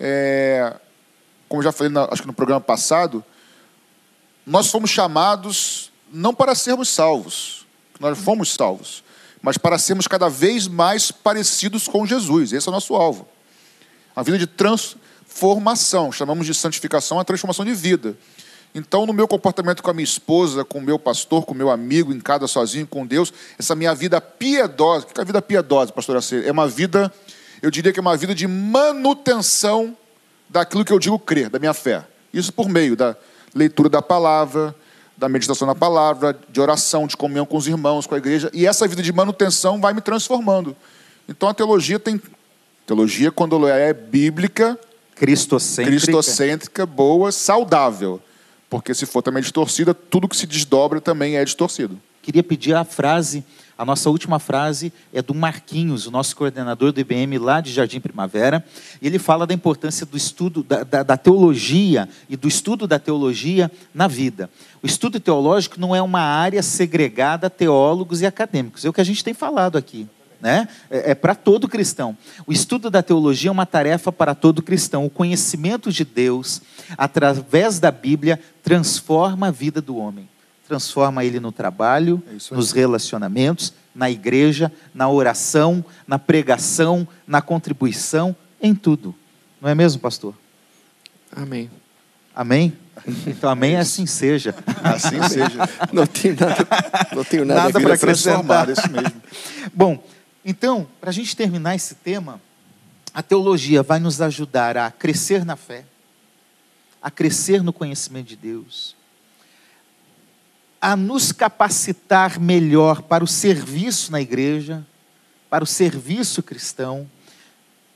é, 0.00 0.74
como 1.48 1.62
já 1.62 1.70
falei, 1.70 1.92
na, 1.92 2.08
acho 2.10 2.22
que 2.22 2.26
no 2.26 2.34
programa 2.34 2.60
passado, 2.60 3.24
nós 4.44 4.70
fomos 4.70 4.90
chamados 4.90 5.92
não 6.10 6.34
para 6.34 6.54
sermos 6.54 6.88
salvos, 6.88 7.66
nós 8.00 8.18
fomos 8.18 8.52
salvos, 8.52 9.02
mas 9.42 9.58
para 9.58 9.78
sermos 9.78 10.06
cada 10.06 10.28
vez 10.28 10.66
mais 10.66 11.10
parecidos 11.10 11.86
com 11.88 12.06
Jesus. 12.06 12.52
Esse 12.52 12.68
é 12.68 12.70
o 12.70 12.72
nosso 12.72 12.94
alvo. 12.94 13.26
A 14.14 14.22
vida 14.22 14.38
de 14.38 14.46
transformação, 14.46 16.10
chamamos 16.10 16.46
de 16.46 16.54
santificação 16.54 17.20
a 17.20 17.24
transformação 17.24 17.64
de 17.64 17.74
vida. 17.74 18.16
Então, 18.74 19.06
no 19.06 19.12
meu 19.12 19.26
comportamento 19.26 19.82
com 19.82 19.90
a 19.90 19.94
minha 19.94 20.04
esposa, 20.04 20.64
com 20.64 20.78
o 20.78 20.82
meu 20.82 20.98
pastor, 20.98 21.44
com 21.44 21.52
o 21.52 21.56
meu 21.56 21.70
amigo, 21.70 22.12
em 22.12 22.20
cada 22.20 22.46
sozinho 22.46 22.86
com 22.86 23.06
Deus, 23.06 23.32
essa 23.58 23.74
minha 23.74 23.94
vida 23.94 24.20
piedosa, 24.20 25.04
o 25.04 25.08
que 25.08 25.18
é 25.18 25.22
a 25.22 25.26
vida 25.26 25.40
piedosa, 25.40 25.92
pastor 25.92 26.16
Acer? 26.16 26.46
É 26.46 26.52
uma 26.52 26.68
vida, 26.68 27.12
eu 27.62 27.70
diria 27.70 27.92
que 27.92 27.98
é 27.98 28.02
uma 28.02 28.16
vida 28.16 28.34
de 28.34 28.46
manutenção 28.46 29.96
daquilo 30.48 30.84
que 30.84 30.92
eu 30.92 30.98
digo 30.98 31.18
crer, 31.18 31.48
da 31.48 31.58
minha 31.58 31.74
fé. 31.74 32.04
Isso 32.32 32.52
por 32.52 32.68
meio 32.68 32.94
da 32.94 33.16
leitura 33.54 33.88
da 33.88 34.02
palavra, 34.02 34.74
da 35.18 35.28
meditação 35.28 35.66
na 35.66 35.74
palavra, 35.74 36.38
de 36.48 36.60
oração, 36.60 37.06
de 37.06 37.16
comunhão 37.16 37.44
com 37.44 37.56
os 37.56 37.66
irmãos, 37.66 38.06
com 38.06 38.14
a 38.14 38.18
igreja, 38.18 38.48
e 38.54 38.66
essa 38.66 38.86
vida 38.86 39.02
de 39.02 39.12
manutenção 39.12 39.80
vai 39.80 39.92
me 39.92 40.00
transformando. 40.00 40.76
Então 41.28 41.48
a 41.48 41.54
teologia 41.54 41.98
tem 41.98 42.20
teologia 42.86 43.32
quando 43.32 43.56
ela 43.56 43.76
é 43.76 43.92
bíblica, 43.92 44.78
cristocêntrica, 45.16 46.00
cristocêntrica 46.00 46.86
boa, 46.86 47.32
saudável. 47.32 48.22
Porque 48.70 48.94
se 48.94 49.06
for 49.06 49.20
também 49.20 49.42
distorcida, 49.42 49.92
tudo 49.92 50.28
que 50.28 50.36
se 50.36 50.46
desdobra 50.46 51.00
também 51.00 51.36
é 51.36 51.44
distorcido. 51.44 52.00
Queria 52.22 52.42
pedir 52.42 52.74
a 52.74 52.84
frase 52.84 53.44
a 53.78 53.84
nossa 53.84 54.10
última 54.10 54.40
frase 54.40 54.92
é 55.12 55.22
do 55.22 55.32
Marquinhos, 55.32 56.04
o 56.04 56.10
nosso 56.10 56.34
coordenador 56.34 56.90
do 56.90 56.98
IBM 56.98 57.38
lá 57.38 57.60
de 57.60 57.72
Jardim 57.72 58.00
Primavera. 58.00 58.64
E 59.00 59.06
ele 59.06 59.20
fala 59.20 59.46
da 59.46 59.54
importância 59.54 60.04
do 60.04 60.16
estudo 60.16 60.64
da, 60.64 60.82
da, 60.82 61.02
da 61.04 61.16
teologia 61.16 62.08
e 62.28 62.36
do 62.36 62.48
estudo 62.48 62.88
da 62.88 62.98
teologia 62.98 63.70
na 63.94 64.08
vida. 64.08 64.50
O 64.82 64.86
estudo 64.86 65.20
teológico 65.20 65.78
não 65.78 65.94
é 65.94 66.02
uma 66.02 66.20
área 66.20 66.60
segregada 66.60 67.46
a 67.46 67.50
teólogos 67.50 68.20
e 68.20 68.26
acadêmicos. 68.26 68.84
É 68.84 68.88
o 68.88 68.92
que 68.92 69.00
a 69.00 69.04
gente 69.04 69.22
tem 69.22 69.32
falado 69.32 69.78
aqui. 69.78 70.08
Né? 70.40 70.66
É, 70.90 71.12
é 71.12 71.14
para 71.14 71.36
todo 71.36 71.68
cristão. 71.68 72.18
O 72.48 72.52
estudo 72.52 72.90
da 72.90 73.00
teologia 73.00 73.48
é 73.48 73.52
uma 73.52 73.66
tarefa 73.66 74.10
para 74.10 74.34
todo 74.34 74.60
cristão. 74.60 75.06
O 75.06 75.10
conhecimento 75.10 75.92
de 75.92 76.04
Deus, 76.04 76.60
através 76.96 77.78
da 77.78 77.92
Bíblia, 77.92 78.40
transforma 78.60 79.46
a 79.46 79.52
vida 79.52 79.80
do 79.80 79.96
homem 79.96 80.28
transforma 80.68 81.24
ele 81.24 81.40
no 81.40 81.50
trabalho, 81.50 82.22
é 82.28 82.54
nos 82.54 82.72
relacionamentos, 82.72 83.72
na 83.94 84.10
igreja, 84.10 84.70
na 84.94 85.08
oração, 85.08 85.84
na 86.06 86.18
pregação, 86.18 87.08
na 87.26 87.40
contribuição, 87.40 88.36
em 88.60 88.74
tudo. 88.74 89.14
Não 89.60 89.68
é 89.68 89.74
mesmo, 89.74 90.00
pastor? 90.00 90.34
Amém. 91.34 91.70
Amém? 92.34 92.72
Então, 93.26 93.48
amém, 93.48 93.76
é 93.76 93.78
assim 93.78 94.06
seja. 94.06 94.54
Assim 94.82 95.22
seja. 95.28 95.58
Não 95.92 96.04
tenho 96.04 96.34
nada, 96.34 96.66
não 97.14 97.24
tenho 97.24 97.44
nada, 97.44 97.62
nada 97.62 97.80
para 97.80 97.96
transformar, 97.96 98.68
isso 98.68 98.90
mesmo. 98.90 99.22
Bom, 99.72 100.04
então, 100.44 100.86
para 101.00 101.10
a 101.10 101.12
gente 101.12 101.36
terminar 101.36 101.76
esse 101.76 101.94
tema, 101.94 102.40
a 103.14 103.22
teologia 103.22 103.84
vai 103.84 104.00
nos 104.00 104.20
ajudar 104.20 104.76
a 104.76 104.90
crescer 104.90 105.44
na 105.44 105.54
fé, 105.54 105.84
a 107.00 107.08
crescer 107.08 107.62
no 107.62 107.72
conhecimento 107.72 108.26
de 108.26 108.36
Deus, 108.36 108.96
a 110.80 110.96
nos 110.96 111.32
capacitar 111.32 112.38
melhor 112.40 113.02
para 113.02 113.24
o 113.24 113.26
serviço 113.26 114.12
na 114.12 114.20
igreja, 114.20 114.86
para 115.50 115.64
o 115.64 115.66
serviço 115.66 116.42
cristão. 116.42 117.08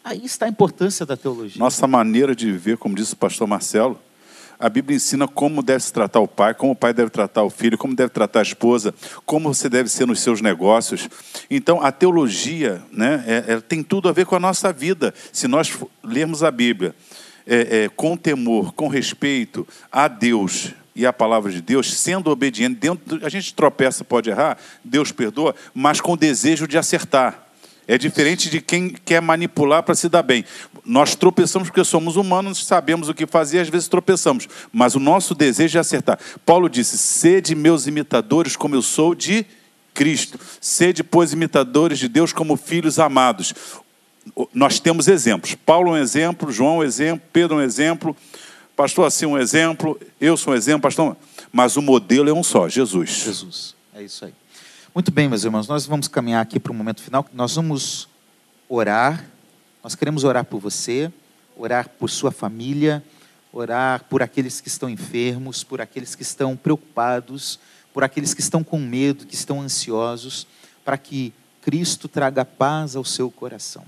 Aí 0.04 0.24
está 0.24 0.46
a 0.46 0.48
importância 0.48 1.06
da 1.06 1.16
teologia. 1.16 1.60
Nossa 1.60 1.86
maneira 1.86 2.34
de 2.34 2.50
viver, 2.50 2.76
como 2.76 2.94
disse 2.94 3.14
o 3.14 3.16
pastor 3.16 3.46
Marcelo, 3.46 3.98
a 4.58 4.68
Bíblia 4.68 4.96
ensina 4.96 5.26
como 5.26 5.60
deve 5.60 5.82
se 5.82 5.92
tratar 5.92 6.20
o 6.20 6.28
pai, 6.28 6.54
como 6.54 6.72
o 6.72 6.76
pai 6.76 6.92
deve 6.92 7.10
tratar 7.10 7.42
o 7.42 7.50
filho, 7.50 7.76
como 7.76 7.96
deve 7.96 8.10
tratar 8.10 8.38
a 8.38 8.42
esposa, 8.42 8.94
como 9.26 9.52
você 9.52 9.68
deve 9.68 9.88
ser 9.88 10.06
nos 10.06 10.20
seus 10.20 10.40
negócios. 10.40 11.08
Então, 11.50 11.82
a 11.82 11.90
teologia 11.90 12.80
né, 12.92 13.24
é, 13.26 13.54
é, 13.54 13.60
tem 13.60 13.82
tudo 13.82 14.08
a 14.08 14.12
ver 14.12 14.24
com 14.24 14.36
a 14.36 14.40
nossa 14.40 14.72
vida. 14.72 15.12
Se 15.32 15.48
nós 15.48 15.76
lermos 16.02 16.44
a 16.44 16.50
Bíblia 16.52 16.94
é, 17.44 17.84
é 17.84 17.88
com 17.88 18.16
temor, 18.16 18.72
com 18.72 18.86
respeito 18.86 19.66
a 19.90 20.06
Deus, 20.06 20.72
e 20.95 21.07
a 21.07 21.12
palavra 21.12 21.51
de 21.51 21.62
Deus, 21.62 21.93
sendo 21.95 22.30
obediente, 22.30 22.78
dentro, 22.78 23.24
a 23.24 23.28
gente 23.28 23.55
tropeça, 23.55 24.05
pode 24.05 24.30
errar, 24.30 24.59
Deus 24.84 25.11
perdoa, 25.11 25.55
mas 25.74 26.01
com 26.01 26.16
desejo 26.16 26.66
de 26.66 26.76
acertar. 26.76 27.49
É 27.86 27.99
diferente 27.99 28.49
de 28.49 28.61
quem 28.61 28.90
quer 28.90 29.20
manipular 29.20 29.82
para 29.82 29.95
se 29.95 30.09
dar 30.09 30.22
bem. 30.22 30.45
Nós 30.84 31.14
tropeçamos 31.16 31.68
porque 31.68 31.84
somos 31.84 32.16
humanos, 32.16 32.64
sabemos 32.64 33.09
o 33.09 33.14
que 33.14 33.26
fazer, 33.26 33.59
às 33.59 33.68
vezes 33.68 33.88
tropeçamos, 33.88 34.49
mas 34.72 34.95
o 34.95 35.01
nosso 35.01 35.34
desejo 35.34 35.78
é 35.78 35.80
acertar. 35.80 36.18
Paulo 36.47 36.68
disse: 36.68 36.97
Sede 36.97 37.55
meus 37.55 37.86
imitadores, 37.86 38.55
como 38.55 38.76
eu 38.76 38.82
sou 38.82 39.14
de 39.14 39.45
Cristo. 39.95 40.38
Sede, 40.61 41.03
pois, 41.03 41.32
imitadores 41.32 41.99
de 41.99 42.09
Deus 42.09 42.32
como 42.32 42.57
filhos 42.57 42.99
amados. 42.99 43.53
Nós 44.55 44.78
temos 44.78 45.09
exemplos. 45.09 45.55
Paulo 45.55 45.88
é 45.88 45.93
um 45.93 46.03
exemplo, 46.03 46.53
João 46.53 46.76
é 46.76 46.78
um 46.78 46.84
exemplo, 46.84 47.26
Pedro 47.32 47.57
é 47.57 47.62
um 47.62 47.62
exemplo. 47.62 48.16
Pastor, 48.76 49.06
assim 49.06 49.26
um 49.26 49.38
exemplo, 49.38 50.00
eu 50.20 50.36
sou 50.36 50.52
um 50.52 50.56
exemplo, 50.56 50.82
pastor, 50.82 51.16
mas 51.52 51.76
o 51.76 51.82
modelo 51.82 52.28
é 52.28 52.32
um 52.32 52.42
só, 52.42 52.68
Jesus. 52.68 53.10
Jesus, 53.10 53.74
é 53.94 54.02
isso 54.02 54.24
aí. 54.24 54.34
Muito 54.94 55.10
bem, 55.10 55.28
meus 55.28 55.44
irmãos, 55.44 55.68
nós 55.68 55.86
vamos 55.86 56.08
caminhar 56.08 56.42
aqui 56.42 56.58
para 56.58 56.72
o 56.72 56.74
momento 56.74 57.02
final. 57.02 57.26
Nós 57.32 57.54
vamos 57.54 58.08
orar, 58.68 59.24
nós 59.82 59.94
queremos 59.94 60.24
orar 60.24 60.44
por 60.44 60.58
você, 60.58 61.12
orar 61.56 61.88
por 61.98 62.08
sua 62.08 62.30
família, 62.30 63.02
orar 63.52 64.04
por 64.04 64.22
aqueles 64.22 64.60
que 64.60 64.68
estão 64.68 64.88
enfermos, 64.88 65.62
por 65.62 65.80
aqueles 65.80 66.14
que 66.14 66.22
estão 66.22 66.56
preocupados, 66.56 67.58
por 67.92 68.02
aqueles 68.02 68.32
que 68.32 68.40
estão 68.40 68.64
com 68.64 68.78
medo, 68.78 69.26
que 69.26 69.34
estão 69.34 69.60
ansiosos, 69.60 70.46
para 70.84 70.96
que 70.96 71.32
Cristo 71.60 72.08
traga 72.08 72.44
paz 72.44 72.96
ao 72.96 73.04
seu 73.04 73.30
coração. 73.30 73.84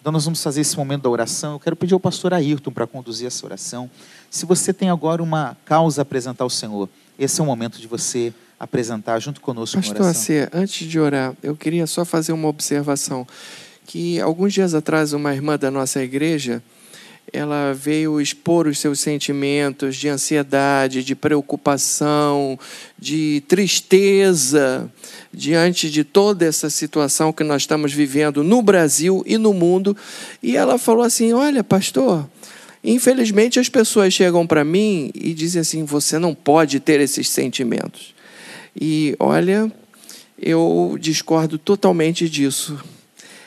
Então 0.00 0.12
nós 0.12 0.24
vamos 0.24 0.42
fazer 0.42 0.60
esse 0.60 0.76
momento 0.76 1.02
da 1.02 1.10
oração. 1.10 1.54
Eu 1.54 1.60
quero 1.60 1.76
pedir 1.76 1.94
ao 1.94 2.00
pastor 2.00 2.32
Ayrton 2.32 2.70
para 2.70 2.86
conduzir 2.86 3.26
essa 3.26 3.44
oração. 3.44 3.90
Se 4.30 4.44
você 4.44 4.72
tem 4.72 4.90
agora 4.90 5.22
uma 5.22 5.56
causa 5.64 6.00
a 6.00 6.02
apresentar 6.02 6.44
ao 6.44 6.50
Senhor, 6.50 6.88
esse 7.18 7.40
é 7.40 7.42
o 7.42 7.46
momento 7.46 7.80
de 7.80 7.86
você 7.86 8.32
apresentar 8.58 9.18
junto 9.20 9.40
conosco 9.40 9.76
Pastor 9.76 10.02
Acê, 10.02 10.48
antes 10.52 10.86
de 10.86 10.98
orar, 10.98 11.34
eu 11.42 11.54
queria 11.54 11.86
só 11.86 12.04
fazer 12.04 12.32
uma 12.32 12.48
observação. 12.48 13.26
Que 13.86 14.20
alguns 14.20 14.52
dias 14.52 14.74
atrás, 14.74 15.12
uma 15.12 15.32
irmã 15.32 15.56
da 15.56 15.70
nossa 15.70 16.02
igreja, 16.02 16.62
ela 17.32 17.72
veio 17.72 18.20
expor 18.20 18.66
os 18.66 18.78
seus 18.78 19.00
sentimentos 19.00 19.96
de 19.96 20.08
ansiedade, 20.08 21.04
de 21.04 21.14
preocupação, 21.14 22.58
de 22.98 23.42
tristeza 23.46 24.90
diante 25.32 25.90
de 25.90 26.04
toda 26.04 26.44
essa 26.44 26.70
situação 26.70 27.32
que 27.32 27.44
nós 27.44 27.62
estamos 27.62 27.92
vivendo 27.92 28.42
no 28.42 28.62
Brasil 28.62 29.22
e 29.26 29.36
no 29.38 29.52
mundo. 29.52 29.96
E 30.42 30.56
ela 30.56 30.78
falou 30.78 31.02
assim: 31.02 31.32
Olha, 31.32 31.62
pastor, 31.62 32.28
infelizmente 32.82 33.58
as 33.58 33.68
pessoas 33.68 34.12
chegam 34.12 34.46
para 34.46 34.64
mim 34.64 35.10
e 35.14 35.34
dizem 35.34 35.60
assim: 35.60 35.84
Você 35.84 36.18
não 36.18 36.34
pode 36.34 36.80
ter 36.80 37.00
esses 37.00 37.28
sentimentos. 37.28 38.14
E 38.78 39.16
olha, 39.18 39.70
eu 40.40 40.96
discordo 41.00 41.58
totalmente 41.58 42.28
disso. 42.28 42.78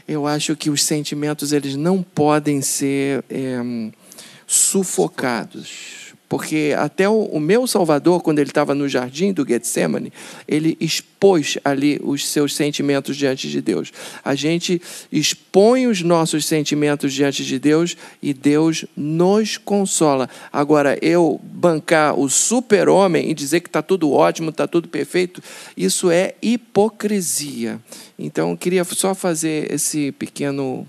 eu 0.07 0.27
acho 0.27 0.55
que 0.55 0.69
os 0.69 0.83
sentimentos 0.83 1.53
eles 1.53 1.75
não 1.75 2.03
podem 2.03 2.61
ser 2.61 3.23
é, 3.29 3.59
sufocados 4.45 6.00
porque 6.31 6.73
até 6.77 7.09
o, 7.09 7.23
o 7.23 7.41
meu 7.41 7.67
Salvador, 7.67 8.21
quando 8.21 8.39
ele 8.39 8.51
estava 8.51 8.73
no 8.73 8.87
jardim 8.87 9.33
do 9.33 9.45
Getsemane, 9.45 10.13
ele 10.47 10.77
expôs 10.79 11.57
ali 11.61 11.99
os 12.01 12.25
seus 12.25 12.55
sentimentos 12.55 13.17
diante 13.17 13.49
de 13.49 13.61
Deus. 13.61 13.91
A 14.23 14.33
gente 14.33 14.81
expõe 15.11 15.87
os 15.87 16.01
nossos 16.01 16.45
sentimentos 16.45 17.11
diante 17.11 17.43
de 17.43 17.59
Deus 17.59 17.97
e 18.23 18.33
Deus 18.33 18.85
nos 18.95 19.57
consola. 19.57 20.29
Agora, 20.53 20.97
eu 21.01 21.37
bancar 21.43 22.17
o 22.17 22.29
super-homem 22.29 23.29
e 23.29 23.33
dizer 23.33 23.59
que 23.59 23.67
está 23.67 23.81
tudo 23.81 24.09
ótimo, 24.09 24.51
está 24.51 24.65
tudo 24.65 24.87
perfeito, 24.87 25.43
isso 25.75 26.09
é 26.09 26.35
hipocrisia. 26.41 27.77
Então, 28.17 28.51
eu 28.51 28.57
queria 28.57 28.85
só 28.85 29.13
fazer 29.13 29.69
esse 29.69 30.13
pequeno. 30.13 30.87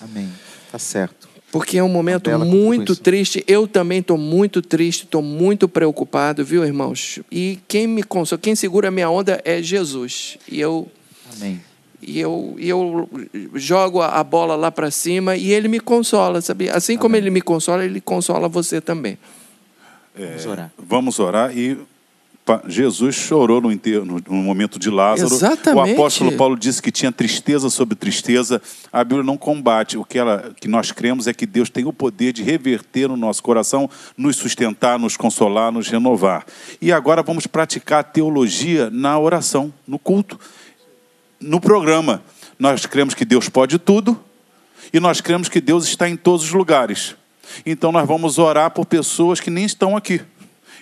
Amém. 0.00 0.28
Tá 0.72 0.78
certo. 0.80 1.31
Porque 1.52 1.76
é 1.76 1.84
um 1.84 1.88
momento 1.88 2.30
muito 2.38 2.96
triste. 2.96 3.44
Eu 3.46 3.68
também 3.68 3.98
estou 3.98 4.16
muito 4.16 4.62
triste, 4.62 5.04
estou 5.04 5.20
muito 5.20 5.68
preocupado, 5.68 6.42
viu, 6.42 6.64
irmãos? 6.64 7.20
E 7.30 7.58
quem 7.68 7.86
me 7.86 8.02
consola, 8.02 8.40
quem 8.40 8.54
segura 8.54 8.88
a 8.88 8.90
minha 8.90 9.10
onda 9.10 9.38
é 9.44 9.62
Jesus. 9.62 10.38
E 10.50 10.58
eu. 10.58 10.90
Amém. 11.36 11.60
E 12.00 12.18
eu, 12.18 12.56
e 12.58 12.68
eu 12.68 13.08
jogo 13.54 14.00
a 14.00 14.24
bola 14.24 14.56
lá 14.56 14.72
para 14.72 14.90
cima 14.90 15.36
e 15.36 15.52
ele 15.52 15.68
me 15.68 15.78
consola, 15.78 16.40
sabia? 16.40 16.74
Assim 16.74 16.96
como 16.96 17.14
ele 17.14 17.30
me 17.30 17.42
consola, 17.42 17.84
ele 17.84 18.00
consola 18.00 18.48
você 18.48 18.80
também. 18.80 19.18
É, 20.16 20.24
vamos 20.24 20.46
orar. 20.46 20.72
Vamos 20.76 21.18
orar 21.20 21.56
e 21.56 21.78
Jesus 22.66 23.14
chorou 23.14 23.60
no, 23.60 23.70
no, 23.70 24.22
no, 24.28 24.34
momento 24.34 24.76
de 24.76 24.90
Lázaro. 24.90 25.32
Exatamente. 25.32 25.90
O 25.90 25.92
apóstolo 25.92 26.32
Paulo 26.32 26.58
disse 26.58 26.82
que 26.82 26.90
tinha 26.90 27.12
tristeza 27.12 27.70
sobre 27.70 27.94
tristeza. 27.94 28.60
A 28.92 29.04
Bíblia 29.04 29.22
não 29.22 29.36
combate. 29.36 29.96
O 29.96 30.04
que, 30.04 30.18
ela, 30.18 30.52
que 30.60 30.66
nós 30.66 30.90
cremos 30.90 31.28
é 31.28 31.32
que 31.32 31.46
Deus 31.46 31.70
tem 31.70 31.84
o 31.84 31.92
poder 31.92 32.32
de 32.32 32.42
reverter 32.42 33.08
no 33.08 33.16
nosso 33.16 33.42
coração, 33.44 33.88
nos 34.16 34.36
sustentar, 34.36 34.98
nos 34.98 35.16
consolar, 35.16 35.70
nos 35.70 35.88
renovar. 35.88 36.44
E 36.80 36.90
agora 36.90 37.22
vamos 37.22 37.46
praticar 37.46 38.02
teologia 38.02 38.90
na 38.90 39.16
oração, 39.18 39.72
no 39.86 39.98
culto, 39.98 40.38
no 41.40 41.60
programa. 41.60 42.24
Nós 42.58 42.86
cremos 42.86 43.14
que 43.14 43.24
Deus 43.24 43.48
pode 43.48 43.78
tudo 43.78 44.18
e 44.92 44.98
nós 44.98 45.20
cremos 45.20 45.48
que 45.48 45.60
Deus 45.60 45.84
está 45.84 46.08
em 46.08 46.16
todos 46.16 46.46
os 46.46 46.52
lugares. 46.52 47.14
Então 47.64 47.92
nós 47.92 48.06
vamos 48.06 48.38
orar 48.38 48.70
por 48.70 48.84
pessoas 48.86 49.38
que 49.38 49.50
nem 49.50 49.64
estão 49.64 49.96
aqui. 49.96 50.20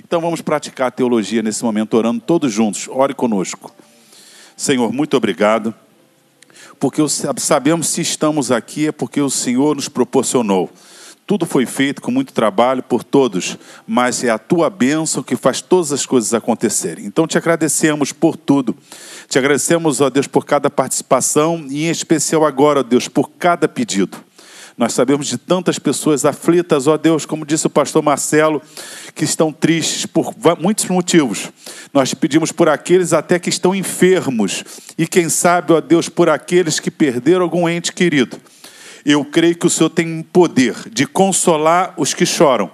Então 0.05 0.21
vamos 0.21 0.41
praticar 0.41 0.89
a 0.89 0.91
teologia 0.91 1.43
nesse 1.43 1.63
momento, 1.63 1.95
orando 1.95 2.21
todos 2.21 2.53
juntos. 2.53 2.89
Ore 2.89 3.15
conosco. 3.15 3.73
Senhor, 4.57 4.93
muito 4.93 5.17
obrigado, 5.17 5.75
porque 6.79 7.01
sabemos 7.39 7.89
se 7.89 8.01
estamos 8.01 8.51
aqui 8.51 8.89
é 8.89 8.93
porque 8.93 9.21
o 9.21 9.31
Senhor 9.31 9.77
nos 9.77 9.89
proporcionou. 9.89 10.71
Tudo 11.27 11.47
foi 11.47 11.65
feito 11.65 12.03
com 12.03 12.11
muito 12.11 12.33
trabalho 12.33 12.83
por 12.83 13.05
todos, 13.05 13.57
mas 13.87 14.25
é 14.25 14.31
a 14.31 14.39
tua 14.39 14.69
bênção 14.69 15.23
que 15.23 15.37
faz 15.37 15.61
todas 15.61 15.93
as 15.93 16.05
coisas 16.05 16.35
acontecerem. 16.35 17.07
Então 17.07 17.27
te 17.27 17.39
agradecemos 17.39 18.11
por 18.11 18.37
tudo. 18.37 18.77
Te 19.29 19.39
agradecemos, 19.39 20.01
ó 20.01 20.11
Deus, 20.11 20.27
por 20.27 20.45
cada 20.45 20.69
participação 20.69 21.65
e 21.71 21.87
em 21.87 21.91
especial 21.91 22.45
agora, 22.45 22.81
ó 22.81 22.83
Deus, 22.83 23.07
por 23.07 23.31
cada 23.31 23.69
pedido. 23.69 24.19
Nós 24.81 24.95
sabemos 24.95 25.27
de 25.27 25.37
tantas 25.37 25.79
pessoas 25.79 26.25
aflitas, 26.25 26.87
ó 26.87 26.97
Deus, 26.97 27.27
como 27.27 27.45
disse 27.45 27.67
o 27.67 27.71
pastor 27.71 28.03
Marcelo, 28.03 28.63
que 29.15 29.27
estão 29.27 29.53
tristes 29.53 30.07
por 30.07 30.35
muitos 30.59 30.87
motivos. 30.87 31.51
Nós 31.93 32.15
pedimos 32.15 32.51
por 32.51 32.67
aqueles 32.67 33.13
até 33.13 33.39
que 33.39 33.51
estão 33.51 33.75
enfermos 33.75 34.65
e, 34.97 35.07
quem 35.07 35.29
sabe, 35.29 35.75
ó 35.75 35.83
Deus, 35.83 36.09
por 36.09 36.31
aqueles 36.31 36.81
que 36.81 36.91
perderam 36.91 37.43
algum 37.43 37.69
ente 37.69 37.93
querido. 37.93 38.41
Eu 39.05 39.23
creio 39.23 39.55
que 39.55 39.67
o 39.67 39.71
Senhor 39.71 39.91
tem 39.91 40.23
poder 40.23 40.75
de 40.91 41.07
consolar 41.07 41.93
os 41.99 42.15
que 42.15 42.25
choram 42.25 42.71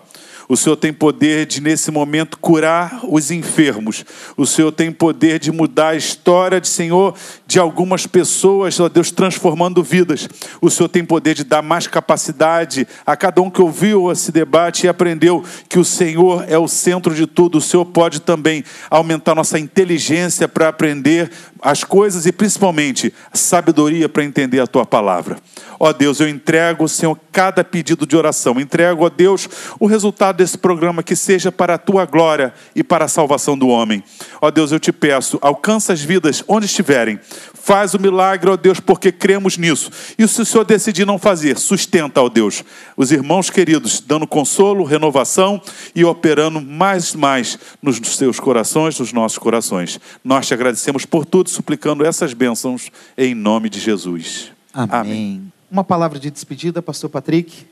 o 0.48 0.56
Senhor 0.56 0.77
tem 0.77 0.93
poder 0.93 1.47
de, 1.47 1.60
nesse 1.60 1.90
momento, 1.90 2.39
curar 2.39 3.01
os 3.09 3.31
enfermos. 3.31 4.05
O 4.36 4.47
Senhor 4.47 4.70
tem 4.73 4.93
poder 4.93 5.39
de 5.39 5.51
mudar 5.51 5.89
a 5.89 5.97
história 5.97 6.60
de 6.60 6.68
Senhor 6.68 7.14
de 7.47 7.59
algumas 7.59 8.06
pessoas, 8.06 8.78
ó 8.78 8.89
Deus, 8.89 9.10
transformando 9.10 9.82
vidas. 9.82 10.28
O 10.60 10.70
Senhor 10.70 10.89
tem 10.89 11.05
poder 11.05 11.35
de 11.35 11.44
dar 11.44 11.62
mais 11.62 11.86
capacidade 11.86 12.86
a 13.05 13.16
cada 13.16 13.40
um 13.43 13.51
que 13.51 13.62
ouviu 13.62 14.10
esse 14.10 14.31
debate 14.31 14.86
e 14.86 14.89
aprendeu 14.89 15.44
que 15.68 15.78
o 15.78 15.85
Senhor 15.85 16.44
é 16.48 16.59
o 16.59 16.68
centro 16.68 17.14
de 17.14 17.27
tudo. 17.27 17.59
O 17.59 17.60
Senhor 17.60 17.85
pode 17.85 18.20
também 18.20 18.64
aumentar 18.90 19.35
nossa 19.35 19.59
inteligência 19.59 20.48
para 20.48 20.68
aprender 20.68 21.31
as 21.60 21.82
coisas 21.82 22.27
e 22.27 22.32
principalmente 22.32 23.12
sabedoria 23.32 24.09
para 24.09 24.24
entender 24.24 24.60
a 24.60 24.66
tua 24.66 24.86
palavra. 24.86 25.36
Ó 25.78 25.93
Deus, 25.93 26.20
eu 26.20 26.28
entrego, 26.28 26.89
Senhor, 26.89 27.19
cada 27.31 27.62
pedido 27.62 28.07
de 28.07 28.16
oração. 28.16 28.59
Entrego, 28.61 29.05
ó 29.05 29.11
Deus, 29.11 29.48
o 29.78 29.86
resultado 29.86 30.36
desse 30.36 30.57
programa 30.57 31.03
que 31.03 31.15
seja 31.15 31.53
para 31.53 31.74
a 31.74 31.78
tua 31.78 32.05
glória 32.07 32.55
e 32.74 32.82
para 32.82 33.05
a 33.05 33.09
salvação 33.09 33.57
do 33.57 33.69
homem. 33.69 34.03
Ó 34.40 34.51
Deus, 34.51 34.73
eu 34.73 34.81
te 34.81 34.93
peço, 34.93 35.39
alcança 35.43 35.93
as 35.93 36.01
vidas 36.01 36.43
onde 36.48 36.66
estiverem. 36.66 37.19
Faz 37.55 37.94
o 37.94 38.01
milagre, 38.01 38.48
ó 38.48 38.57
Deus, 38.57 38.78
porque 38.78 39.11
cremos 39.11 39.59
nisso. 39.59 39.90
E 40.16 40.27
se 40.28 40.40
o 40.40 40.47
Senhor 40.47 40.65
decidir 40.65 41.05
não 41.05 41.19
fazer, 41.19 41.59
sustenta, 41.59 42.23
ó 42.23 42.28
Deus, 42.28 42.62
os 42.97 43.11
irmãos 43.11 43.51
queridos, 43.51 44.01
dando 44.01 44.27
consolo, 44.27 44.85
renovação 44.85 45.61
e 45.94 46.05
operando 46.05 46.61
mais 46.61 47.12
e 47.12 47.19
mais 47.19 47.59
nos 47.82 47.97
seus 48.16 48.39
corações, 48.39 48.98
nos 49.01 49.12
nossos 49.12 49.39
corações. 49.39 50.01
Nós 50.24 50.47
te 50.47 50.55
agradecemos 50.55 51.05
por 51.05 51.27
tudo, 51.27 51.51
suplicando 51.51 52.05
essas 52.05 52.32
bênçãos 52.32 52.90
em 53.19 53.35
nome 53.35 53.69
de 53.69 53.81
Jesus. 53.81 54.53
Amém. 54.73 55.01
Amém. 55.01 55.53
Uma 55.68 55.82
palavra 55.82 56.20
de 56.20 56.30
despedida, 56.30 56.80
pastor 56.80 57.10
Patrick. 57.10 57.66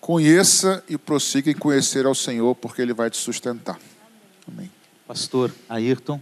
Conheça 0.00 0.82
e 0.88 0.98
prossiga 0.98 1.48
em 1.50 1.54
conhecer 1.54 2.04
ao 2.04 2.14
Senhor, 2.16 2.54
porque 2.56 2.82
Ele 2.82 2.92
vai 2.92 3.08
te 3.08 3.16
sustentar. 3.16 3.78
Amém. 4.46 4.68
Pastor 5.06 5.52
Ayrton. 5.68 6.20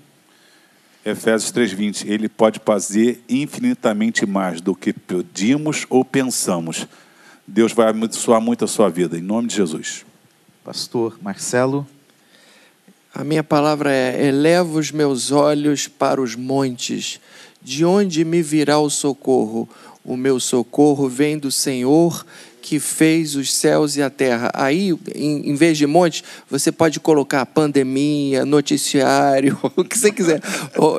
Efésios 1.05 1.51
3,20. 1.53 2.07
Ele 2.07 2.29
pode 2.29 2.61
fazer 2.63 3.25
infinitamente 3.29 4.27
mais 4.27 4.61
do 4.61 4.75
que 4.75 4.93
pedimos 4.93 5.87
ou 5.89 6.05
pensamos. 6.05 6.87
Deus 7.47 7.73
vai 7.73 7.89
abençoar 7.89 8.41
muito 8.41 8.65
a 8.65 8.69
sua 8.69 8.91
vida, 8.91 9.19
em 9.19 9.23
nome 9.23 9.49
de 9.49 9.57
Jesus. 9.57 10.05
Pastor 10.63 11.19
Marcelo. 11.23 11.87
A 13.15 13.25
minha 13.25 13.43
palavra 13.43 13.91
é: 13.91 14.27
eleva 14.27 14.79
os 14.79 14.93
meus 14.93 15.33
olhos 15.33 15.89
para 15.89 16.21
os 16.21 16.37
montes, 16.37 17.19
de 17.61 17.85
onde 17.85 18.23
me 18.25 18.43
virá 18.43 18.79
o 18.79 18.91
socorro? 18.91 19.69
O 20.05 20.17
meu 20.17 20.41
socorro 20.41 21.09
vem 21.09 21.39
do 21.39 21.51
Senhor 21.51 22.25
que 22.63 22.79
fez 22.79 23.35
os 23.35 23.53
céus 23.53 23.97
e 23.97 24.03
a 24.03 24.09
terra. 24.09 24.51
Aí, 24.55 24.97
em, 25.15 25.51
em, 25.51 25.55
vez 25.55 25.77
de 25.77 25.87
monte, 25.87 26.23
você 26.49 26.71
pode 26.71 27.01
colocar 27.01 27.45
pandemia, 27.45 28.47
noticiário, 28.47 29.59
o 29.77 29.85
que 29.85 29.99
você 29.99 30.13
quiser. 30.13 30.41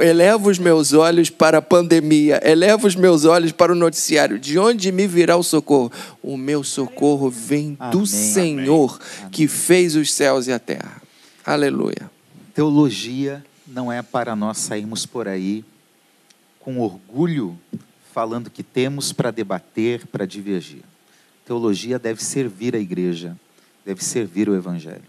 Eleva 0.02 0.50
os 0.50 0.60
meus 0.60 0.92
olhos 0.92 1.30
para 1.30 1.60
a 1.60 1.62
pandemia, 1.62 2.42
eleva 2.44 2.86
os 2.86 2.96
meus 2.96 3.24
olhos 3.24 3.54
para 3.54 3.72
o 3.72 3.76
noticiário. 3.76 4.38
De 4.38 4.60
onde 4.60 4.92
me 4.92 5.08
virá 5.08 5.38
o 5.38 5.44
socorro? 5.44 5.92
O 6.22 6.36
meu 6.38 6.64
socorro 6.64 7.30
vem 7.30 7.78
amém, 7.80 7.92
do 7.92 8.06
Senhor 8.06 9.00
amém. 9.20 9.32
que 9.32 9.48
fez 9.48 9.96
os 9.96 10.14
céus 10.14 10.48
e 10.48 10.52
a 10.52 10.60
terra. 10.60 11.02
Aleluia. 11.46 12.12
Teologia 12.54 13.44
não 13.66 13.92
é 13.92 14.02
para 14.02 14.36
nós 14.36 14.58
sairmos 14.58 15.06
por 15.06 15.28
aí 15.28 15.64
com 16.60 16.80
orgulho 16.80 17.58
falando 18.14 18.52
que 18.52 18.62
temos 18.62 19.12
para 19.12 19.32
debater, 19.32 20.06
para 20.06 20.28
divergir. 20.28 20.84
Teologia 21.46 21.98
deve 21.98 22.24
servir 22.24 22.76
a 22.76 22.80
igreja, 22.80 23.36
deve 23.84 24.04
servir 24.04 24.48
o 24.48 24.56
evangelho. 24.56 25.04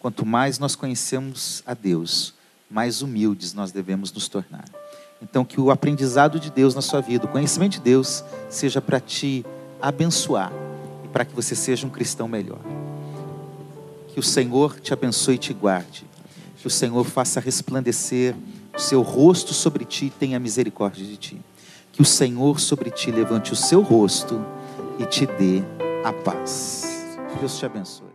Quanto 0.00 0.26
mais 0.26 0.58
nós 0.58 0.74
conhecemos 0.74 1.62
a 1.64 1.74
Deus, 1.74 2.34
mais 2.68 3.02
humildes 3.02 3.54
nós 3.54 3.70
devemos 3.70 4.12
nos 4.12 4.28
tornar. 4.28 4.64
Então, 5.22 5.44
que 5.44 5.60
o 5.60 5.70
aprendizado 5.70 6.40
de 6.40 6.50
Deus 6.50 6.74
na 6.74 6.82
sua 6.82 7.00
vida, 7.00 7.26
o 7.26 7.28
conhecimento 7.28 7.74
de 7.74 7.80
Deus, 7.80 8.24
seja 8.48 8.80
para 8.80 8.98
te 8.98 9.44
abençoar 9.80 10.52
e 11.04 11.08
para 11.08 11.24
que 11.24 11.34
você 11.34 11.54
seja 11.54 11.86
um 11.86 11.90
cristão 11.90 12.26
melhor. 12.26 12.60
Que 14.08 14.18
o 14.18 14.22
Senhor 14.24 14.80
te 14.80 14.92
abençoe 14.92 15.36
e 15.36 15.38
te 15.38 15.52
guarde. 15.52 16.04
Que 16.58 16.66
o 16.66 16.70
Senhor 16.70 17.04
faça 17.04 17.38
resplandecer 17.38 18.34
o 18.74 18.80
seu 18.80 19.02
rosto 19.02 19.54
sobre 19.54 19.84
ti 19.84 20.06
e 20.06 20.10
tenha 20.10 20.40
misericórdia 20.40 21.06
de 21.06 21.16
ti 21.16 21.40
que 22.00 22.02
o 22.02 22.04
Senhor 22.06 22.58
sobre 22.58 22.90
ti 22.90 23.10
levante 23.10 23.52
o 23.52 23.56
seu 23.56 23.82
rosto 23.82 24.42
e 24.98 25.04
te 25.04 25.26
dê 25.26 25.62
a 26.02 26.10
paz. 26.10 26.82
Deus 27.38 27.58
te 27.58 27.66
abençoe. 27.66 28.09